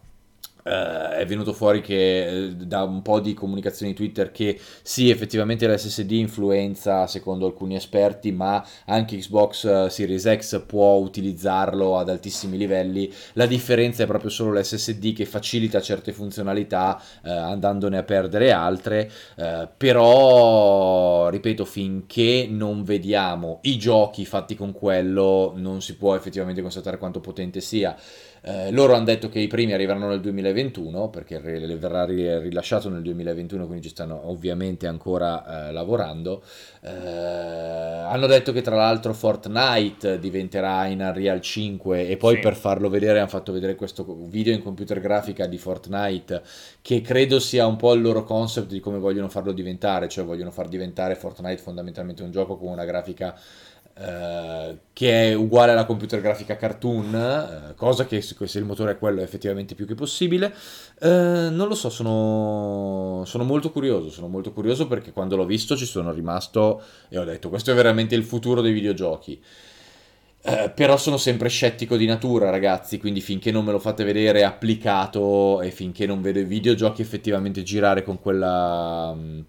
Uh, 0.64 1.10
è 1.10 1.26
venuto 1.26 1.52
fuori 1.52 1.82
che 1.82 2.54
uh, 2.58 2.64
da 2.64 2.84
un 2.84 3.02
po' 3.02 3.20
di 3.20 3.34
comunicazioni 3.34 3.92
Twitter 3.92 4.30
che 4.30 4.58
sì, 4.80 5.10
effettivamente 5.10 5.68
l'SSD 5.68 6.12
influenza 6.12 7.06
secondo 7.06 7.44
alcuni 7.44 7.74
esperti, 7.74 8.32
ma 8.32 8.66
anche 8.86 9.18
Xbox 9.18 9.64
uh, 9.64 9.88
Series 9.88 10.36
X 10.38 10.64
può 10.64 10.94
utilizzarlo 10.94 11.98
ad 11.98 12.08
altissimi 12.08 12.56
livelli. 12.56 13.12
La 13.34 13.44
differenza 13.44 14.04
è 14.04 14.06
proprio 14.06 14.30
solo 14.30 14.58
l'SSD 14.58 15.12
che 15.12 15.26
facilita 15.26 15.82
certe 15.82 16.12
funzionalità 16.12 16.98
andandone 17.22 17.98
a 17.98 18.02
perdere 18.02 18.52
altre, 18.52 19.10
però 19.76 21.28
ripeto, 21.28 21.64
finché 21.64 22.46
non 22.48 22.84
vediamo 22.84 23.58
i 23.62 23.76
giochi 23.76 24.24
fatti 24.24 24.54
con 24.54 24.72
quello, 24.72 25.52
non 25.56 25.82
si 25.82 25.96
può 25.96 26.14
effettivamente 26.14 26.62
constatare 26.62 26.98
quanto 26.98 27.20
potente 27.20 27.60
sia. 27.60 27.96
Eh, 28.46 28.70
loro 28.72 28.92
hanno 28.92 29.04
detto 29.04 29.30
che 29.30 29.38
i 29.38 29.46
primi 29.46 29.72
arriveranno 29.72 30.06
nel 30.06 30.20
2021 30.20 31.08
perché 31.08 31.40
verrà 31.40 32.04
rilasciato 32.04 32.90
nel 32.90 33.00
2021, 33.00 33.64
quindi 33.64 33.84
ci 33.84 33.88
stanno 33.88 34.28
ovviamente 34.28 34.86
ancora 34.86 35.68
eh, 35.68 35.72
lavorando. 35.72 36.42
Eh, 36.82 36.90
hanno 36.90 38.26
detto 38.26 38.52
che 38.52 38.60
tra 38.60 38.76
l'altro 38.76 39.14
Fortnite 39.14 40.18
diventerà 40.18 40.84
in 40.84 41.00
Unreal 41.00 41.40
5 41.40 42.06
e 42.06 42.18
poi 42.18 42.34
sì. 42.34 42.40
per 42.40 42.54
farlo 42.54 42.90
vedere 42.90 43.18
hanno 43.18 43.28
fatto 43.28 43.50
vedere 43.50 43.76
questo 43.76 44.04
video 44.26 44.52
in 44.52 44.62
computer 44.62 45.00
grafica 45.00 45.46
di 45.46 45.56
Fortnite 45.56 46.42
che 46.82 47.00
credo 47.00 47.40
sia 47.40 47.64
un 47.64 47.76
po' 47.76 47.94
il 47.94 48.02
loro 48.02 48.24
concept 48.24 48.68
di 48.68 48.80
come 48.80 48.98
vogliono 48.98 49.30
farlo 49.30 49.52
diventare, 49.52 50.06
cioè 50.08 50.22
vogliono 50.22 50.50
far 50.50 50.68
diventare 50.68 51.14
Fortnite 51.14 51.62
fondamentalmente 51.62 52.22
un 52.22 52.30
gioco 52.30 52.58
con 52.58 52.68
una 52.68 52.84
grafica 52.84 53.34
eh, 53.96 54.78
che 54.92 55.30
è 55.30 55.34
uguale 55.34 55.72
alla 55.72 55.84
computer 55.84 56.20
grafica 56.20 56.56
cartoon, 56.56 57.14
eh, 57.14 57.74
cosa 57.74 58.06
che 58.06 58.20
se 58.20 58.58
il 58.58 58.64
motore 58.64 58.92
è 58.92 58.98
quello 58.98 59.20
è 59.20 59.22
effettivamente 59.22 59.74
più 59.74 59.86
che 59.86 59.94
possibile. 59.94 60.52
Eh, 60.98 61.08
non 61.50 61.68
lo 61.68 61.74
so, 61.74 61.90
sono, 61.90 63.22
sono, 63.24 63.44
molto 63.44 63.70
curioso, 63.70 64.10
sono 64.10 64.28
molto 64.28 64.52
curioso 64.52 64.86
perché 64.88 65.12
quando 65.12 65.36
l'ho 65.36 65.46
visto 65.46 65.76
ci 65.76 65.86
sono 65.86 66.12
rimasto 66.12 66.82
e 67.08 67.18
ho 67.18 67.24
detto 67.24 67.48
questo 67.48 67.70
è 67.70 67.74
veramente 67.74 68.14
il 68.14 68.24
futuro 68.24 68.60
dei 68.60 68.72
videogiochi. 68.72 69.40
Eh, 70.46 70.70
però 70.74 70.98
sono 70.98 71.16
sempre 71.16 71.48
scettico 71.48 71.96
di 71.96 72.04
natura, 72.04 72.50
ragazzi. 72.50 72.98
Quindi, 72.98 73.22
finché 73.22 73.50
non 73.50 73.64
me 73.64 73.72
lo 73.72 73.78
fate 73.78 74.04
vedere 74.04 74.44
applicato 74.44 75.62
e 75.62 75.70
finché 75.70 76.04
non 76.04 76.20
vedo 76.20 76.38
i 76.38 76.44
videogiochi 76.44 77.00
effettivamente 77.00 77.62
girare 77.62 78.02
con 78.02 78.20
quella 78.20 79.14
mm, 79.14 79.40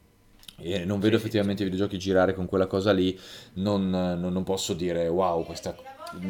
non 0.85 0.99
vedo 0.99 1.15
effettivamente 1.15 1.63
i 1.63 1.65
videogiochi 1.65 1.97
girare 1.97 2.33
con 2.33 2.45
quella 2.45 2.67
cosa 2.67 2.91
lì, 2.91 3.17
non, 3.55 3.89
non, 3.89 4.31
non 4.31 4.43
posso 4.43 4.73
dire 4.73 5.07
wow, 5.07 5.43
questa 5.45 5.75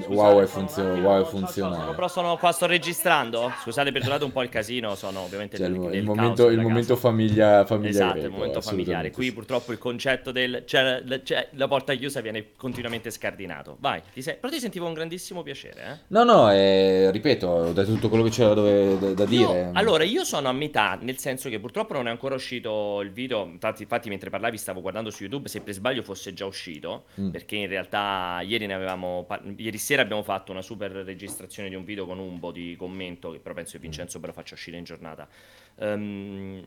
Wow 0.07 0.41
è, 0.41 0.45
funzio- 0.45 0.83
wow 0.83 1.21
è 1.21 1.25
funzionale. 1.25 1.93
Però 1.93 2.07
sono 2.07 2.37
qua, 2.37 2.51
sto 2.51 2.65
registrando. 2.65 3.51
Scusate, 3.61 3.91
perdonate 3.91 4.23
un 4.23 4.31
po' 4.31 4.41
il 4.41 4.49
casino. 4.49 4.95
Sono 4.95 5.21
ovviamente 5.21 5.57
cioè, 5.57 5.67
il, 5.67 5.93
il, 5.93 6.03
momento, 6.03 6.49
il 6.49 6.59
momento 6.59 6.95
famiglia, 6.95 7.65
famiglia 7.65 7.89
Esatto, 7.89 8.13
greco, 8.13 8.27
il 8.27 8.31
momento 8.33 8.61
familiare. 8.61 9.11
Qui 9.11 9.31
purtroppo 9.31 9.71
il 9.71 9.77
concetto 9.77 10.31
del. 10.31 10.63
Cioè, 10.65 11.03
cioè, 11.23 11.49
la 11.51 11.67
porta 11.67 11.93
chiusa 11.93 12.21
viene 12.21 12.51
continuamente 12.57 13.11
scardinato. 13.11 13.77
Vai, 13.79 14.01
ti 14.13 14.21
sei... 14.21 14.35
però 14.35 14.51
ti 14.51 14.59
sentivo 14.59 14.87
un 14.87 14.93
grandissimo 14.93 15.43
piacere. 15.43 15.81
Eh? 15.81 15.97
No, 16.07 16.23
no, 16.23 16.51
eh, 16.51 17.11
ripeto, 17.11 17.47
ho 17.47 17.73
detto 17.73 17.93
tutto 17.93 18.09
quello 18.09 18.23
che 18.23 18.31
c'era 18.31 18.53
dove, 18.53 18.97
da, 18.97 19.13
da 19.13 19.23
io, 19.23 19.27
dire. 19.27 19.69
Allora, 19.73 20.03
io 20.03 20.23
sono 20.23 20.49
a 20.49 20.53
metà, 20.53 20.97
nel 21.01 21.17
senso 21.17 21.49
che 21.49 21.59
purtroppo 21.59 21.93
non 21.93 22.07
è 22.07 22.09
ancora 22.09 22.35
uscito 22.35 23.01
il 23.01 23.11
video. 23.11 23.45
Infatti, 23.45 23.83
infatti 23.83 24.09
mentre 24.09 24.29
parlavi, 24.29 24.57
stavo 24.57 24.81
guardando 24.81 25.09
su 25.09 25.23
YouTube. 25.23 25.47
Se 25.47 25.61
per 25.61 25.73
sbaglio 25.73 26.03
fosse 26.03 26.33
già 26.33 26.45
uscito, 26.45 27.05
mm. 27.19 27.29
perché 27.29 27.55
in 27.55 27.67
realtà 27.67 28.41
ieri 28.43 28.65
ne 28.65 28.73
avevamo. 28.73 29.27
Ieri 29.57 29.74
sera 29.77 30.01
abbiamo 30.01 30.23
fatto 30.23 30.51
una 30.51 30.61
super 30.61 30.91
registrazione 30.91 31.69
di 31.69 31.75
un 31.75 31.83
video 31.83 32.05
con 32.05 32.19
un 32.19 32.39
po' 32.39 32.51
di 32.51 32.75
commento, 32.77 33.31
che 33.31 33.39
però 33.39 33.53
penso 33.53 33.73
che 33.73 33.79
Vincenzo 33.79 34.19
però 34.19 34.33
faccia 34.33 34.53
uscire 34.53 34.77
in 34.77 34.83
giornata. 34.83 35.27
Um, 35.75 36.65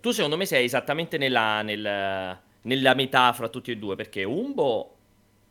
tu 0.00 0.10
secondo 0.10 0.36
me 0.36 0.46
sei 0.46 0.64
esattamente 0.64 1.18
nella, 1.18 1.62
nel, 1.62 2.38
nella 2.62 2.94
metà 2.94 3.32
fra 3.32 3.48
tutti 3.48 3.70
e 3.70 3.76
due, 3.76 3.96
perché 3.96 4.24
Umbo 4.24 4.96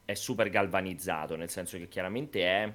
è 0.06 0.14
super 0.14 0.50
galvanizzato, 0.50 1.36
nel 1.36 1.50
senso 1.50 1.78
che 1.78 1.88
chiaramente 1.88 2.44
è... 2.44 2.72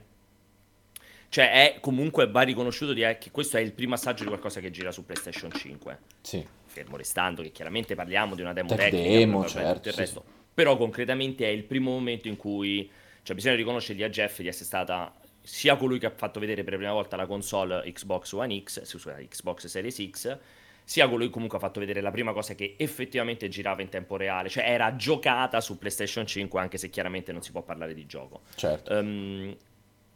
Cioè 1.28 1.52
è 1.52 1.78
comunque 1.80 2.28
va 2.28 2.42
riconosciuto 2.42 2.92
di, 2.92 3.02
eh, 3.02 3.16
che 3.18 3.30
questo 3.30 3.56
è 3.56 3.60
il 3.60 3.72
primo 3.72 3.94
assaggio 3.94 4.25
di 4.25 4.28
qualcosa 4.30 4.58
che 4.58 4.72
gira 4.72 4.90
su 4.90 5.04
PlayStation 5.04 5.52
5. 5.52 5.99
Sì. 6.22 6.44
Fermo 6.64 6.96
restando 6.96 7.42
che 7.42 7.52
chiaramente 7.52 7.94
parliamo 7.94 8.34
di 8.34 8.40
una 8.40 8.52
demo 8.52 8.68
Tech 8.68 8.90
tecnica, 8.90 9.18
demo, 9.18 9.46
certo, 9.46 9.88
il 9.90 9.94
resto. 9.94 10.25
Sì. 10.26 10.32
Però 10.52 10.76
concretamente 10.76 11.44
è 11.44 11.50
il 11.50 11.62
primo 11.62 11.92
momento 11.92 12.26
in 12.26 12.37
cui 12.37 12.90
cioè 13.22 13.34
bisogna 13.34 13.56
riconoscergli 13.56 14.02
a 14.02 14.08
Jeff 14.08 14.40
di 14.40 14.48
essere 14.48 14.64
stata 14.64 15.12
sia 15.42 15.76
colui 15.76 15.98
che 15.98 16.06
ha 16.06 16.10
fatto 16.10 16.38
vedere 16.38 16.62
per 16.62 16.72
la 16.72 16.78
prima 16.78 16.92
volta 16.92 17.16
la 17.16 17.26
console 17.26 17.90
Xbox 17.92 18.32
One 18.32 18.62
X, 18.62 18.84
scusate, 18.84 19.26
Xbox 19.26 19.66
Series 19.66 20.10
X, 20.10 20.38
sia 20.84 21.08
colui 21.08 21.26
che 21.26 21.32
comunque 21.32 21.58
ha 21.58 21.60
fatto 21.60 21.80
vedere 21.80 22.00
la 22.00 22.10
prima 22.10 22.32
cosa 22.32 22.54
che 22.54 22.74
effettivamente 22.76 23.48
girava 23.48 23.80
in 23.80 23.88
tempo 23.88 24.16
reale, 24.16 24.48
cioè 24.48 24.68
era 24.68 24.96
giocata 24.96 25.60
su 25.60 25.78
PlayStation 25.78 26.26
5 26.26 26.60
anche 26.60 26.78
se 26.78 26.90
chiaramente 26.90 27.32
non 27.32 27.42
si 27.42 27.52
può 27.52 27.62
parlare 27.62 27.94
di 27.94 28.06
gioco. 28.06 28.42
Certo. 28.54 28.94
Um, 28.94 29.56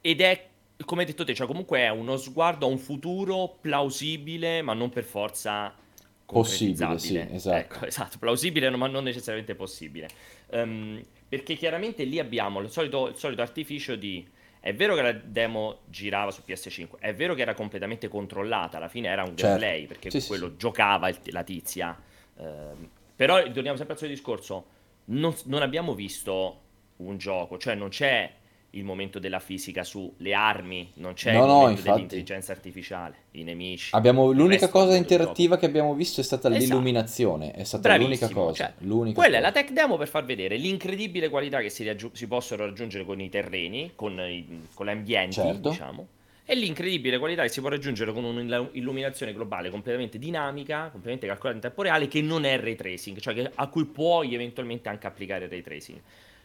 ed 0.01 0.21
è, 0.21 0.47
come 0.85 1.03
hai 1.03 1.07
detto 1.07 1.25
te, 1.25 1.35
cioè 1.35 1.47
comunque 1.47 1.81
è 1.81 1.89
uno 1.91 2.17
sguardo 2.17 2.67
a 2.67 2.69
un 2.69 2.79
futuro 2.79 3.57
plausibile, 3.61 4.63
ma 4.63 4.75
non 4.75 4.91
per 4.91 5.05
forza 5.05 5.73
possibile, 6.27 6.99
sì, 6.99 7.17
esatto. 7.19 7.57
Ecco, 7.57 7.85
esatto, 7.87 8.19
plausibile 8.19 8.69
ma 8.71 8.87
non 8.87 9.05
necessariamente 9.05 9.55
possibile. 9.55 10.09
Um, 10.49 11.01
perché 11.35 11.57
chiaramente 11.57 12.05
lì 12.05 12.21
abbiamo 12.21 12.61
il 12.61 12.71
solito, 12.71 13.09
il 13.09 13.17
solito 13.17 13.43
artificio 13.43 13.97
di 13.97 14.25
è 14.61 14.73
vero 14.73 14.95
che 14.95 15.03
la 15.03 15.13
demo 15.13 15.81
girava 15.87 16.31
su 16.31 16.43
PS5, 16.47 16.99
è 17.01 17.13
vero 17.13 17.35
che 17.35 17.43
era 17.43 17.55
completamente 17.55 18.07
controllata, 18.07 18.77
alla 18.77 18.89
fine 18.89 19.09
era 19.09 19.23
un 19.23 19.37
certo. 19.37 19.43
gameplay, 19.43 19.87
perché 19.87 20.11
sì, 20.11 20.25
quello 20.29 20.51
sì. 20.51 20.57
giocava 20.57 21.09
il, 21.09 21.19
la 21.25 21.43
tizia. 21.43 22.01
Eh, 22.39 22.89
però 23.17 23.43
torniamo 23.51 23.77
sempre 23.77 23.95
al 23.95 23.99
suo 23.99 24.07
discorso, 24.07 24.67
non, 25.07 25.35
non, 25.47 25.63
abbiamo 25.63 25.93
visto 25.93 26.61
un 26.99 27.19
gioco, 27.19 27.59
cioè 27.59 27.75
non 27.75 27.89
c'è 27.89 28.33
il 28.75 28.85
momento 28.85 29.19
della 29.19 29.39
fisica 29.39 29.85
sulle 29.85 30.35
armi, 30.35 30.91
non 30.95 31.15
c'è 31.15 31.33
no, 31.33 31.43
il 31.43 31.47
momento 31.47 31.89
no, 31.89 31.95
dell'intelligenza 31.95 32.53
artificiale, 32.53 33.15
i 33.33 33.43
nemici. 33.43 33.95
Abbiamo, 33.95 34.31
l'unica 34.33 34.69
cosa 34.69 34.97
interattiva 34.97 35.57
che 35.57 35.67
abbiamo 35.67 35.95
visto 35.95 36.21
è 36.21 36.25
stata 36.25 36.49
esatto. 36.49 36.63
l'illuminazione, 36.63 37.53
è 37.53 37.65
stata 37.65 37.89
Bravissimo, 37.89 38.09
l'unica 38.09 38.35
cosa. 38.35 38.65
Cioè, 38.65 38.75
l'unica 38.79 39.21
quella 39.21 39.37
cosa. 39.39 39.49
è 39.49 39.53
la 39.53 39.53
tech 39.53 39.73
demo 39.73 39.97
per 39.97 40.09
far 40.09 40.25
vedere 40.25 40.57
l'incredibile 40.57 41.29
qualità 41.29 41.61
che 41.61 41.71
si, 41.71 41.85
raggiu- 41.85 42.15
si 42.15 42.27
possono 42.27 42.65
raggiungere 42.65 43.05
con 43.05 43.21
i 43.21 43.29
terreni, 43.29 43.93
con, 43.95 44.19
i, 44.19 44.67
con 44.75 44.87
l'ambiente, 44.87 45.35
certo. 45.35 45.71
diciamo. 45.71 46.07
E 46.47 46.55
l'incredibile 46.55 47.19
qualità 47.19 47.43
che 47.43 47.49
si 47.49 47.61
può 47.61 47.71
raggiungere 47.71 48.13
con 48.13 48.23
un'illuminazione 48.23 49.33
globale 49.33 49.71
completamente 49.71 50.19
dinamica, 50.19 50.91
completamente 50.91 51.27
calcolata 51.27 51.57
in 51.57 51.63
tempo 51.63 51.81
reale, 51.81 52.07
che 52.07 52.21
non 52.21 52.45
è 52.45 52.61
ray 52.61 52.75
tracing, 52.75 53.19
cioè 53.19 53.33
che, 53.33 53.51
a 53.55 53.67
cui 53.69 53.87
puoi 53.87 54.35
eventualmente 54.35 54.91
anche 54.91 55.07
applicare 55.07 55.49
ray 55.49 55.63
tracing. 55.63 55.99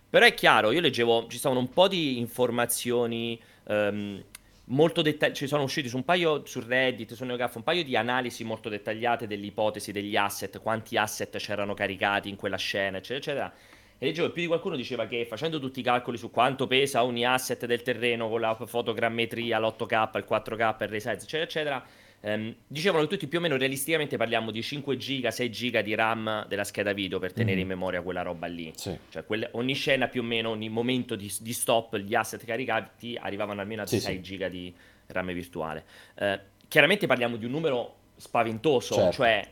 Però 0.09 0.25
è 0.25 0.33
chiaro, 0.33 0.71
io 0.71 0.81
leggevo, 0.81 1.27
ci 1.27 1.37
stavano 1.37 1.59
un 1.59 1.69
po' 1.69 1.87
di 1.87 2.17
informazioni 2.17 3.39
um, 3.65 4.23
molto 4.65 5.03
dettagliate, 5.03 5.37
ci 5.37 5.47
sono 5.47 5.63
usciti 5.63 5.87
su 5.87 5.97
un 5.97 6.03
paio 6.03 6.43
su 6.45 6.61
Reddit, 6.65 7.13
su 7.13 7.25
NeoGAF, 7.25 7.55
un 7.55 7.63
paio 7.63 7.83
di 7.83 7.95
analisi 7.95 8.43
molto 8.43 8.69
dettagliate 8.69 9.27
delle 9.27 9.45
ipotesi 9.45 9.91
degli 9.91 10.15
asset, 10.15 10.59
quanti 10.61 10.97
asset 10.97 11.37
c'erano 11.37 11.75
caricati 11.75 12.27
in 12.27 12.35
quella 12.37 12.57
scena, 12.57 12.97
eccetera, 12.97 13.19
eccetera. 13.19 13.53
E 14.01 14.05
leggevo, 14.05 14.31
più 14.31 14.41
di 14.41 14.47
qualcuno 14.47 14.75
diceva 14.75 15.05
che 15.05 15.25
facendo 15.25 15.59
tutti 15.59 15.81
i 15.81 15.83
calcoli 15.83 16.17
su 16.17 16.31
quanto 16.31 16.65
pesa 16.67 17.03
ogni 17.03 17.25
asset 17.25 17.65
del 17.65 17.81
terreno 17.83 18.29
con 18.29 18.39
la 18.39 18.55
fotogrammetria, 18.55 19.59
l'8K, 19.59 20.17
il 20.17 20.25
4K, 20.27 20.75
il 20.83 20.87
resize, 20.87 21.11
eccetera, 21.11 21.43
eccetera, 21.43 21.85
ehm, 22.21 22.55
dicevano 22.67 23.03
che 23.03 23.09
tutti 23.09 23.27
più 23.27 23.39
o 23.39 23.41
meno 23.41 23.57
realisticamente 23.57 24.17
parliamo 24.17 24.51
di 24.51 24.61
5 24.61 24.97
giga, 24.97 25.31
6 25.31 25.51
giga 25.51 25.81
di 25.81 25.95
RAM 25.95 26.47
della 26.47 26.63
scheda 26.63 26.93
video 26.93 27.19
per 27.19 27.33
tenere 27.33 27.57
mm. 27.57 27.61
in 27.61 27.67
memoria 27.67 28.01
quella 28.01 28.21
roba 28.21 28.47
lì. 28.47 28.71
Sì. 28.75 28.97
Cioè 29.09 29.25
quelle, 29.25 29.49
ogni 29.53 29.73
scena 29.73 30.07
più 30.07 30.21
o 30.21 30.23
meno, 30.23 30.49
ogni 30.49 30.69
momento 30.69 31.15
di, 31.15 31.31
di, 31.39 31.53
stop, 31.53 31.97
gli 31.97 32.15
asset 32.15 32.43
caricati 32.45 33.17
arrivavano 33.19 33.61
almeno 33.61 33.83
a 33.83 33.85
sì, 33.85 33.99
6 33.99 34.15
sì. 34.15 34.21
giga 34.21 34.49
di 34.49 34.73
RAM 35.07 35.31
virtuale. 35.33 35.83
Eh, 36.15 36.39
chiaramente 36.67 37.07
parliamo 37.07 37.35
di 37.35 37.45
un 37.45 37.51
numero 37.51 37.95
spaventoso, 38.15 38.95
certo. 38.95 39.11
cioè 39.11 39.47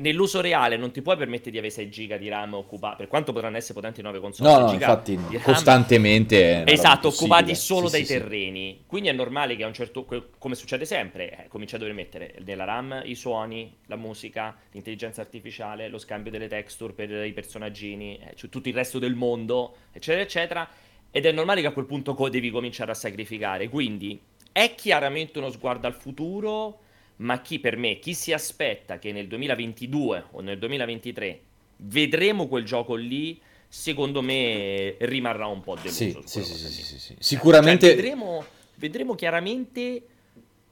nell'uso 0.00 0.40
reale 0.40 0.76
non 0.76 0.90
ti 0.90 1.02
puoi 1.02 1.16
permettere 1.16 1.50
di 1.50 1.58
avere 1.58 1.72
6 1.72 1.88
giga 1.88 2.16
di 2.16 2.28
RAM 2.28 2.54
occupati, 2.54 2.96
per 2.96 3.08
quanto 3.08 3.32
potranno 3.32 3.56
essere 3.56 3.74
potenti 3.74 4.02
nuove 4.02 4.18
console. 4.18 4.50
No, 4.50 4.58
no, 4.66 4.72
infatti 4.72 5.18
costantemente. 5.40 6.64
Esatto, 6.66 7.08
occupati 7.08 7.54
solo 7.54 7.86
sì, 7.86 7.92
dai 7.92 8.04
sì, 8.04 8.12
terreni. 8.12 8.76
Sì. 8.78 8.84
Quindi 8.86 9.08
è 9.08 9.12
normale 9.12 9.54
che 9.56 9.62
a 9.62 9.66
un 9.66 9.74
certo 9.74 10.06
come 10.38 10.54
succede 10.54 10.84
sempre, 10.84 11.44
eh, 11.44 11.48
comincia 11.48 11.76
a 11.76 11.78
dover 11.78 11.94
mettere 11.94 12.34
nella 12.44 12.64
RAM 12.64 13.02
i 13.04 13.14
suoni, 13.14 13.76
la 13.86 13.96
musica, 13.96 14.56
l'intelligenza 14.72 15.20
artificiale, 15.20 15.88
lo 15.88 15.98
scambio 15.98 16.30
delle 16.30 16.48
texture 16.48 16.92
per 16.92 17.10
i 17.24 17.32
personaggini, 17.32 18.18
eh, 18.18 18.34
cioè 18.34 18.50
tutto 18.50 18.68
il 18.68 18.74
resto 18.74 18.98
del 18.98 19.14
mondo, 19.14 19.76
eccetera, 19.92 20.22
eccetera. 20.22 20.68
Ed 21.10 21.24
è 21.24 21.32
normale 21.32 21.60
che 21.60 21.68
a 21.68 21.72
quel 21.72 21.86
punto 21.86 22.16
devi 22.28 22.50
cominciare 22.50 22.90
a 22.90 22.94
sacrificare. 22.94 23.68
Quindi 23.68 24.20
è 24.50 24.74
chiaramente 24.74 25.38
uno 25.38 25.50
sguardo 25.50 25.86
al 25.86 25.94
futuro 25.94 26.80
ma 27.18 27.40
chi 27.40 27.58
per 27.58 27.76
me, 27.76 27.98
chi 27.98 28.14
si 28.14 28.32
aspetta 28.32 28.98
che 28.98 29.12
nel 29.12 29.26
2022 29.28 30.24
o 30.32 30.40
nel 30.40 30.58
2023 30.58 31.40
vedremo 31.78 32.48
quel 32.48 32.64
gioco 32.64 32.94
lì, 32.94 33.40
secondo 33.66 34.22
me 34.22 34.96
rimarrà 34.98 35.46
un 35.46 35.60
po' 35.60 35.76
deluso. 35.76 36.22
Sì, 36.24 36.42
sì, 36.42 36.54
sì, 36.54 36.98
sì, 36.98 37.16
Sicuramente... 37.18 37.86
Cioè, 37.86 37.96
vedremo, 37.96 38.44
vedremo 38.76 39.14
chiaramente 39.14 40.02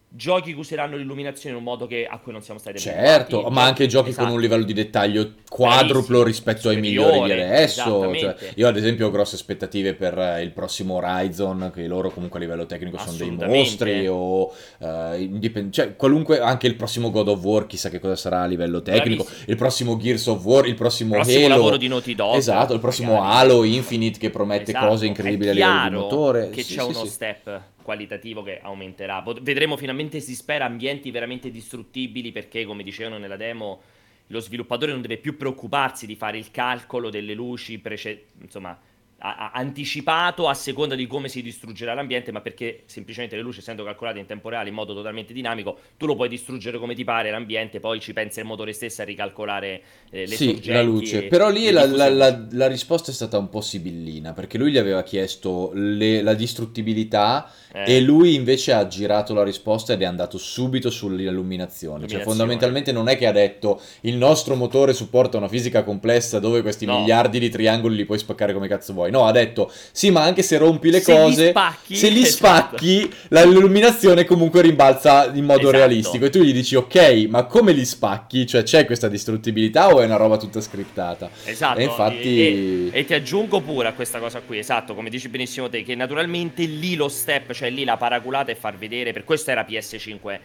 giochi 0.08 0.52
che 0.52 0.58
useranno 0.58 0.96
l'illuminazione 0.96 1.56
in 1.56 1.62
un 1.62 1.68
modo 1.68 1.86
che, 1.86 2.06
a 2.08 2.18
cui 2.18 2.32
non 2.32 2.40
siamo 2.40 2.58
stati 2.58 2.78
certo, 2.78 3.42
ma 3.50 3.64
anche 3.64 3.86
giochi 3.86 4.10
esatto. 4.10 4.26
con 4.26 4.34
un 4.36 4.40
livello 4.40 4.64
di 4.64 4.72
dettaglio 4.72 5.34
quadruplo 5.48 6.22
rispetto 6.22 6.68
ai 6.68 6.78
migliori 6.78 7.22
di 7.24 7.32
adesso. 7.32 8.14
Cioè, 8.14 8.36
io 8.54 8.68
ad 8.68 8.76
esempio 8.76 9.08
ho 9.08 9.10
grosse 9.10 9.34
aspettative 9.34 9.94
per 9.94 10.18
eh, 10.18 10.42
il 10.42 10.52
prossimo 10.52 10.94
Horizon, 10.94 11.70
che 11.74 11.86
loro 11.86 12.10
comunque 12.10 12.38
a 12.38 12.42
livello 12.42 12.66
tecnico 12.66 12.98
sono 12.98 13.16
dei 13.16 13.30
mostri, 13.30 14.06
o 14.06 14.52
uh, 14.78 15.14
indipend- 15.16 15.72
cioè, 15.72 15.96
qualunque, 15.96 16.40
anche 16.40 16.66
il 16.66 16.76
prossimo 16.76 17.10
God 17.10 17.28
of 17.28 17.42
War, 17.42 17.66
chissà 17.66 17.90
che 17.90 17.98
cosa 17.98 18.16
sarà 18.16 18.42
a 18.42 18.46
livello 18.46 18.82
tecnico, 18.82 19.24
Bravissimo. 19.24 19.50
il 19.50 19.56
prossimo 19.56 19.96
Gears 19.96 20.26
of 20.26 20.44
War, 20.44 20.66
il 20.66 20.74
prossimo, 20.74 21.16
il 21.16 21.20
prossimo 21.22 21.46
Halo, 21.46 21.54
lavoro 21.54 21.76
di 21.76 21.88
Naughty 21.88 22.14
Dog. 22.14 22.36
Esatto, 22.36 22.72
il 22.72 22.80
prossimo 22.80 23.14
magari. 23.14 23.36
Halo 23.36 23.64
Infinite 23.64 24.18
che 24.18 24.30
promette 24.30 24.70
esatto. 24.70 24.88
cose 24.88 25.06
incredibili 25.06 25.50
a 25.50 25.52
livello 25.52 25.88
di 25.88 25.94
motore. 25.94 26.50
che 26.50 26.62
sì, 26.62 26.74
c'è 26.74 26.82
sì, 26.82 26.88
uno 26.88 27.04
sì. 27.04 27.08
step 27.08 27.74
qualitativo 27.86 28.42
che 28.42 28.58
aumenterà. 28.60 29.24
Vedremo 29.40 29.76
finalmente, 29.76 30.18
si 30.18 30.34
spera, 30.34 30.64
ambienti 30.64 31.12
veramente 31.12 31.52
distruttibili 31.52 32.32
perché, 32.32 32.64
come 32.64 32.82
dicevano 32.82 33.16
nella 33.16 33.36
demo, 33.36 33.80
lo 34.26 34.40
sviluppatore 34.40 34.90
non 34.90 35.02
deve 35.02 35.18
più 35.18 35.36
preoccuparsi 35.36 36.04
di 36.04 36.16
fare 36.16 36.36
il 36.36 36.50
calcolo 36.50 37.10
delle 37.10 37.32
luci, 37.32 37.78
prece- 37.78 38.24
insomma, 38.40 38.76
a- 39.18 39.50
anticipato 39.54 40.48
a 40.48 40.54
seconda 40.54 40.94
di 40.94 41.06
come 41.06 41.28
si 41.28 41.42
distruggerà 41.42 41.94
l'ambiente, 41.94 42.32
ma 42.32 42.40
perché 42.40 42.82
semplicemente 42.86 43.36
le 43.36 43.42
luci, 43.42 43.60
essendo 43.60 43.84
calcolate 43.84 44.18
in 44.18 44.26
tempo 44.26 44.48
reale 44.48 44.68
in 44.68 44.74
modo 44.74 44.94
totalmente 44.94 45.32
dinamico, 45.32 45.78
tu 45.96 46.06
lo 46.06 46.14
puoi 46.14 46.28
distruggere 46.28 46.78
come 46.78 46.94
ti 46.94 47.04
pare 47.04 47.30
l'ambiente, 47.30 47.80
poi 47.80 48.00
ci 48.00 48.12
pensa 48.12 48.40
il 48.40 48.46
motore 48.46 48.72
stesso 48.72 49.02
a 49.02 49.04
ricalcolare 49.04 49.82
eh, 50.10 50.26
le 50.26 50.36
sì, 50.36 50.60
la 50.66 50.82
luce. 50.82 51.24
Però 51.24 51.50
lì 51.50 51.70
la, 51.70 51.86
la, 51.86 52.10
la, 52.10 52.46
la, 52.50 52.66
risposta 52.66 53.10
è 53.10 53.14
stata 53.14 53.38
un 53.38 53.48
po' 53.48 53.60
sibillina, 53.60 54.32
perché 54.32 54.58
lui 54.58 54.70
gli 54.70 54.78
aveva 54.78 55.02
chiesto 55.02 55.70
le, 55.74 56.20
la 56.22 56.34
distruttibilità 56.34 57.50
eh. 57.72 57.96
e 57.96 58.00
lui 58.00 58.34
invece 58.34 58.72
ha 58.72 58.86
girato 58.86 59.34
la 59.34 59.42
risposta 59.42 59.92
ed 59.92 60.02
è 60.02 60.04
andato 60.04 60.38
subito 60.38 60.90
sull'illuminazione. 60.90 62.06
Cioè 62.06 62.20
fondamentalmente 62.20 62.92
non 62.92 63.08
è 63.08 63.16
che 63.16 63.26
ha 63.26 63.32
detto 63.32 63.80
il 64.02 64.16
nostro 64.16 64.54
motore 64.54 64.92
supporta 64.92 65.36
una 65.36 65.48
fisica 65.48 65.82
complessa 65.82 66.38
dove 66.38 66.62
questi 66.62 66.86
no. 66.86 67.00
miliardi 67.00 67.38
di 67.38 67.48
triangoli 67.48 67.96
li 67.96 68.04
puoi 68.04 68.18
spaccare 68.18 68.52
come 68.52 68.68
cazzo 68.68 68.92
vuoi. 68.92 69.05
No, 69.10 69.26
ha 69.26 69.32
detto 69.32 69.70
sì, 69.92 70.10
ma 70.10 70.22
anche 70.22 70.42
se 70.42 70.58
rompi 70.58 70.90
le 70.90 71.00
se 71.00 71.12
cose, 71.12 71.44
li 71.44 71.50
spacchi, 71.50 71.96
se 71.96 72.08
li 72.08 72.22
esatto. 72.26 72.76
spacchi, 72.76 73.12
l'illuminazione 73.28 74.24
comunque 74.24 74.62
rimbalza 74.62 75.30
in 75.32 75.44
modo 75.44 75.60
esatto. 75.60 75.76
realistico. 75.76 76.24
E 76.26 76.30
tu 76.30 76.40
gli 76.40 76.52
dici 76.52 76.74
ok, 76.74 77.26
ma 77.28 77.44
come 77.44 77.72
li 77.72 77.84
spacchi? 77.84 78.46
Cioè 78.46 78.62
c'è 78.62 78.84
questa 78.84 79.08
distruttibilità 79.08 79.94
o 79.94 80.00
è 80.00 80.04
una 80.04 80.16
roba 80.16 80.36
tutta 80.36 80.60
scriptata? 80.60 81.30
Esatto. 81.44 81.78
E 81.78 81.82
infatti... 81.82 82.40
E, 82.40 82.90
e, 82.92 83.00
e 83.00 83.04
ti 83.04 83.14
aggiungo 83.14 83.60
pure 83.60 83.88
a 83.88 83.92
questa 83.92 84.18
cosa 84.18 84.40
qui, 84.40 84.58
esatto, 84.58 84.94
come 84.94 85.10
dici 85.10 85.28
benissimo 85.28 85.68
te, 85.68 85.82
che 85.82 85.94
naturalmente 85.94 86.64
lì 86.64 86.94
lo 86.94 87.08
step, 87.08 87.52
cioè 87.52 87.70
lì 87.70 87.84
la 87.84 87.96
paraculata 87.96 88.50
è 88.50 88.56
far 88.56 88.76
vedere, 88.76 89.12
per 89.12 89.24
questo 89.24 89.50
era 89.50 89.64
PS5 89.68 90.38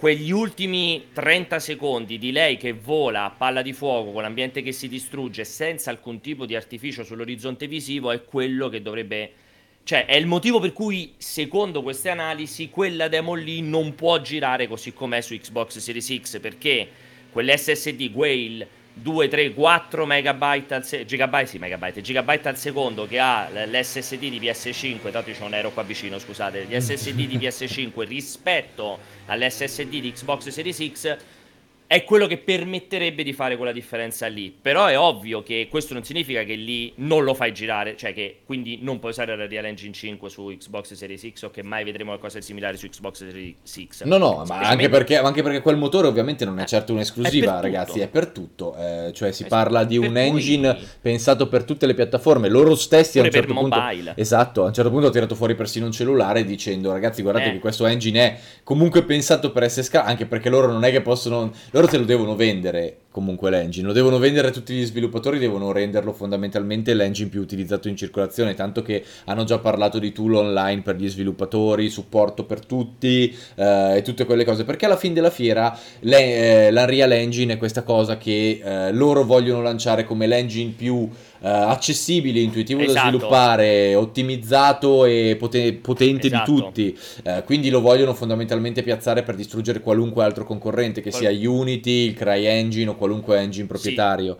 quegli 0.00 0.30
ultimi 0.30 1.08
30 1.12 1.58
secondi 1.58 2.16
di 2.16 2.32
lei 2.32 2.56
che 2.56 2.72
vola 2.72 3.24
a 3.24 3.30
palla 3.30 3.60
di 3.60 3.74
fuoco 3.74 4.12
con 4.12 4.22
l'ambiente 4.22 4.62
che 4.62 4.72
si 4.72 4.88
distrugge 4.88 5.44
senza 5.44 5.90
alcun 5.90 6.22
tipo 6.22 6.46
di 6.46 6.56
artificio 6.56 7.04
sull'orizzonte 7.04 7.66
visivo 7.66 8.10
è 8.10 8.24
quello 8.24 8.70
che 8.70 8.80
dovrebbe 8.80 9.32
cioè 9.84 10.06
è 10.06 10.16
il 10.16 10.24
motivo 10.24 10.58
per 10.58 10.72
cui 10.72 11.12
secondo 11.18 11.82
queste 11.82 12.08
analisi 12.08 12.70
quella 12.70 13.08
demo 13.08 13.34
lì 13.34 13.60
non 13.60 13.94
può 13.94 14.18
girare 14.22 14.68
così 14.68 14.94
com'è 14.94 15.20
su 15.20 15.36
Xbox 15.36 15.76
Series 15.76 16.18
X 16.18 16.40
perché 16.40 16.88
quell'SSD 17.30 18.10
Whale 18.14 18.68
2, 18.94 19.28
3, 19.28 19.54
4 19.54 20.04
megabyte 20.04 20.74
al, 20.74 20.84
se- 20.84 21.04
gigabyte, 21.04 21.46
sì, 21.46 21.58
megabyte, 21.58 22.00
gigabyte 22.00 22.48
al 22.48 22.58
secondo 22.58 23.06
che 23.06 23.18
ha 23.18 23.48
l'SSD 23.48 24.18
di 24.18 24.40
PS5, 24.40 25.10
tanto 25.10 25.30
c'è 25.30 25.42
un 25.42 25.54
aereo 25.54 25.70
qua 25.70 25.82
vicino, 25.82 26.18
scusate, 26.18 26.66
gli 26.68 26.78
SSD 26.78 27.26
di 27.26 27.38
PS5 27.38 28.06
rispetto 28.06 28.98
all'SSD 29.30 30.00
di 30.00 30.12
Xbox 30.12 30.48
Series 30.48 30.78
X 30.92 31.16
è 31.90 32.04
quello 32.04 32.28
che 32.28 32.38
permetterebbe 32.38 33.24
di 33.24 33.32
fare 33.32 33.56
quella 33.56 33.72
differenza 33.72 34.28
lì. 34.28 34.56
Però 34.62 34.86
è 34.86 34.96
ovvio 34.96 35.42
che 35.42 35.66
questo 35.68 35.92
non 35.92 36.04
significa 36.04 36.44
che 36.44 36.54
lì 36.54 36.92
non 36.98 37.24
lo 37.24 37.34
fai 37.34 37.52
girare, 37.52 37.96
cioè 37.96 38.14
che 38.14 38.42
quindi 38.44 38.78
non 38.80 39.00
puoi 39.00 39.10
usare 39.10 39.34
la 39.36 39.48
Real 39.48 39.64
Engine 39.64 39.92
5 39.92 40.30
su 40.30 40.54
Xbox 40.56 40.92
Series 40.92 41.28
X 41.32 41.42
o 41.42 41.50
che 41.50 41.64
mai 41.64 41.82
vedremo 41.82 42.10
qualcosa 42.10 42.38
di 42.38 42.44
similare 42.44 42.76
su 42.76 42.88
Xbox 42.88 43.26
Series 43.26 43.56
X. 43.88 44.04
No, 44.04 44.18
no, 44.18 44.44
ma 44.46 44.60
anche 44.60 44.88
perché, 44.88 45.16
anche 45.16 45.42
perché, 45.42 45.60
quel 45.62 45.78
motore 45.78 46.06
ovviamente 46.06 46.44
non 46.44 46.60
è 46.60 46.64
certo 46.64 46.92
un'esclusiva, 46.92 47.58
è 47.58 47.62
ragazzi, 47.62 47.98
è 47.98 48.06
per 48.06 48.28
tutto. 48.28 48.76
Eh, 48.76 49.10
cioè 49.12 49.32
si 49.32 49.42
esatto. 49.42 49.48
parla 49.48 49.82
di 49.82 49.96
un 49.96 50.16
engine 50.16 50.76
cui... 50.76 50.86
pensato 51.00 51.48
per 51.48 51.64
tutte 51.64 51.86
le 51.86 51.94
piattaforme. 51.94 52.48
Loro 52.48 52.76
stessi 52.76 53.18
a 53.18 53.22
un 53.24 53.32
certo 53.32 53.52
punto... 53.52 53.80
Mobile. 53.80 54.12
Esatto, 54.14 54.62
a 54.62 54.66
un 54.66 54.72
certo 54.72 54.92
punto 54.92 55.08
ho 55.08 55.10
tirato 55.10 55.34
fuori 55.34 55.56
persino 55.56 55.86
un 55.86 55.92
cellulare 55.92 56.44
dicendo 56.44 56.92
ragazzi 56.92 57.20
guardate 57.22 57.48
eh. 57.48 57.52
che 57.54 57.58
questo 57.58 57.84
engine 57.86 58.20
è 58.20 58.38
comunque 58.62 59.02
pensato 59.02 59.50
per 59.50 59.64
essere 59.64 59.84
scala, 59.84 60.04
anche 60.04 60.26
perché 60.26 60.48
loro 60.48 60.70
non 60.70 60.84
è 60.84 60.92
che 60.92 61.00
possono... 61.00 61.50
Loro 61.80 61.92
te 61.92 61.98
lo 61.98 62.04
devono 62.04 62.36
vendere 62.36 62.98
comunque 63.10 63.50
l'engine, 63.50 63.88
lo 63.88 63.92
devono 63.92 64.18
vendere 64.18 64.50
tutti 64.52 64.72
gli 64.72 64.84
sviluppatori, 64.84 65.38
devono 65.38 65.72
renderlo 65.72 66.12
fondamentalmente 66.12 66.94
l'engine 66.94 67.28
più 67.28 67.40
utilizzato 67.40 67.88
in 67.88 67.96
circolazione, 67.96 68.54
tanto 68.54 68.82
che 68.82 69.04
hanno 69.24 69.44
già 69.44 69.58
parlato 69.58 69.98
di 69.98 70.12
tool 70.12 70.34
online 70.34 70.82
per 70.82 70.96
gli 70.96 71.08
sviluppatori, 71.08 71.88
supporto 71.88 72.44
per 72.44 72.64
tutti 72.64 73.36
eh, 73.56 73.96
e 73.96 74.02
tutte 74.02 74.24
quelle 74.24 74.44
cose, 74.44 74.64
perché 74.64 74.86
alla 74.86 74.96
fine 74.96 75.14
della 75.14 75.30
fiera 75.30 75.76
le, 76.00 76.66
eh, 76.66 76.70
l'Unreal 76.70 77.12
Engine 77.12 77.54
è 77.54 77.58
questa 77.58 77.82
cosa 77.82 78.16
che 78.16 78.60
eh, 78.62 78.92
loro 78.92 79.24
vogliono 79.24 79.60
lanciare 79.60 80.04
come 80.04 80.26
l'engine 80.26 80.72
più 80.76 81.08
Uh, 81.40 81.46
accessibile, 81.46 82.38
intuitivo 82.40 82.82
esatto. 82.82 82.92
da 82.92 83.00
sviluppare, 83.00 83.94
ottimizzato 83.94 85.06
e 85.06 85.36
poten- 85.38 85.80
potente 85.80 86.26
esatto. 86.26 86.52
di 86.52 86.60
tutti. 86.60 86.98
Uh, 87.24 87.42
quindi 87.44 87.70
lo 87.70 87.80
vogliono 87.80 88.12
fondamentalmente 88.12 88.82
piazzare 88.82 89.22
per 89.22 89.36
distruggere 89.36 89.80
qualunque 89.80 90.22
altro 90.22 90.44
concorrente, 90.44 91.00
che 91.00 91.08
Qual- 91.08 91.22
sia 91.22 91.50
Unity, 91.50 92.08
il 92.08 92.14
CryEngine 92.14 92.90
o 92.90 92.94
qualunque 93.00 93.38
engine 93.38 93.66
proprietario. 93.66 94.36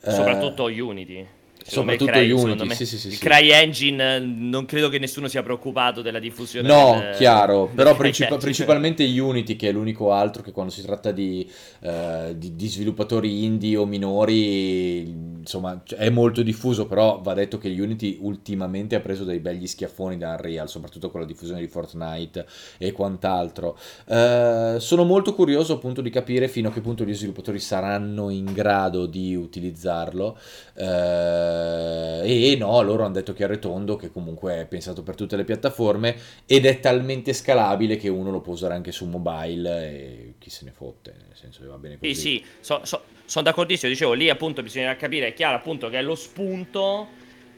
Sì. 0.00 0.08
Uh, 0.08 0.12
Soprattutto 0.12 0.64
Unity. 0.64 1.26
Soprattutto 1.64 2.10
Cry, 2.10 2.30
Unity, 2.30 2.74
sì, 2.74 2.86
sì, 2.86 2.98
sì, 2.98 3.08
il. 3.08 3.18
CryEngine 3.18 4.18
non 4.18 4.64
credo 4.64 4.88
che 4.88 4.98
nessuno 4.98 5.28
sia 5.28 5.42
preoccupato 5.42 6.02
della 6.02 6.18
diffusione. 6.18 6.66
No, 6.66 6.98
del, 6.98 7.14
chiaro, 7.16 7.66
del 7.66 7.74
però 7.76 7.94
princip- 7.94 8.36
principalmente 8.38 9.04
Unity 9.04 9.54
che 9.54 9.68
è 9.68 9.72
l'unico 9.72 10.12
altro 10.12 10.42
che 10.42 10.50
quando 10.50 10.72
si 10.72 10.82
tratta 10.82 11.12
di, 11.12 11.48
uh, 11.80 12.34
di, 12.34 12.56
di 12.56 12.66
sviluppatori 12.66 13.44
indie 13.44 13.76
o 13.76 13.86
minori 13.86 15.31
insomma 15.42 15.82
è 15.96 16.08
molto 16.08 16.42
diffuso, 16.42 16.86
però 16.86 17.20
va 17.20 17.34
detto 17.34 17.58
che 17.58 17.68
Unity 17.68 18.18
ultimamente 18.20 18.94
ha 18.94 19.00
preso 19.00 19.24
dei 19.24 19.40
begli 19.40 19.66
schiaffoni 19.66 20.16
da 20.16 20.30
Unreal, 20.30 20.68
soprattutto 20.68 21.10
con 21.10 21.20
la 21.20 21.26
diffusione 21.26 21.60
di 21.60 21.66
Fortnite 21.66 22.46
e 22.78 22.92
quant'altro. 22.92 23.76
Eh, 24.06 24.76
sono 24.78 25.04
molto 25.04 25.34
curioso 25.34 25.74
appunto 25.74 26.00
di 26.00 26.10
capire 26.10 26.48
fino 26.48 26.68
a 26.68 26.72
che 26.72 26.80
punto 26.80 27.04
gli 27.04 27.14
sviluppatori 27.14 27.58
saranno 27.58 28.30
in 28.30 28.52
grado 28.52 29.06
di 29.06 29.34
utilizzarlo 29.34 30.38
eh, 30.74 32.20
e 32.22 32.56
no, 32.56 32.80
loro 32.82 33.04
hanno 33.04 33.14
detto 33.14 33.32
chiaro 33.32 33.54
e 33.54 33.58
tondo 33.58 33.96
che 33.96 34.10
comunque 34.10 34.60
è 34.60 34.66
pensato 34.66 35.02
per 35.02 35.16
tutte 35.16 35.36
le 35.36 35.44
piattaforme 35.44 36.16
ed 36.46 36.66
è 36.66 36.78
talmente 36.78 37.32
scalabile 37.32 37.96
che 37.96 38.08
uno 38.08 38.30
lo 38.30 38.40
può 38.40 38.52
usare 38.52 38.74
anche 38.74 38.92
su 38.92 39.06
mobile 39.06 39.90
e 39.90 40.34
chi 40.38 40.50
se 40.50 40.64
ne 40.64 40.70
fotte, 40.70 41.14
nel 41.32 41.36
senso 41.36 41.62
che 41.62 41.66
va 41.66 41.78
bene 41.78 41.98
così. 41.98 42.14
Sì, 42.14 42.20
sì, 42.20 42.44
so, 42.60 42.80
so, 42.84 43.04
sono 43.24 43.44
d'accordissimo, 43.44 43.90
dicevo, 43.90 44.12
lì 44.12 44.28
appunto 44.28 44.62
bisogna 44.62 44.94
capire, 44.96 45.28
è 45.28 45.32
chiaro 45.32 45.56
appunto 45.56 45.88
che 45.88 45.98
è 45.98 46.02
lo 46.02 46.14
spunto, 46.14 47.08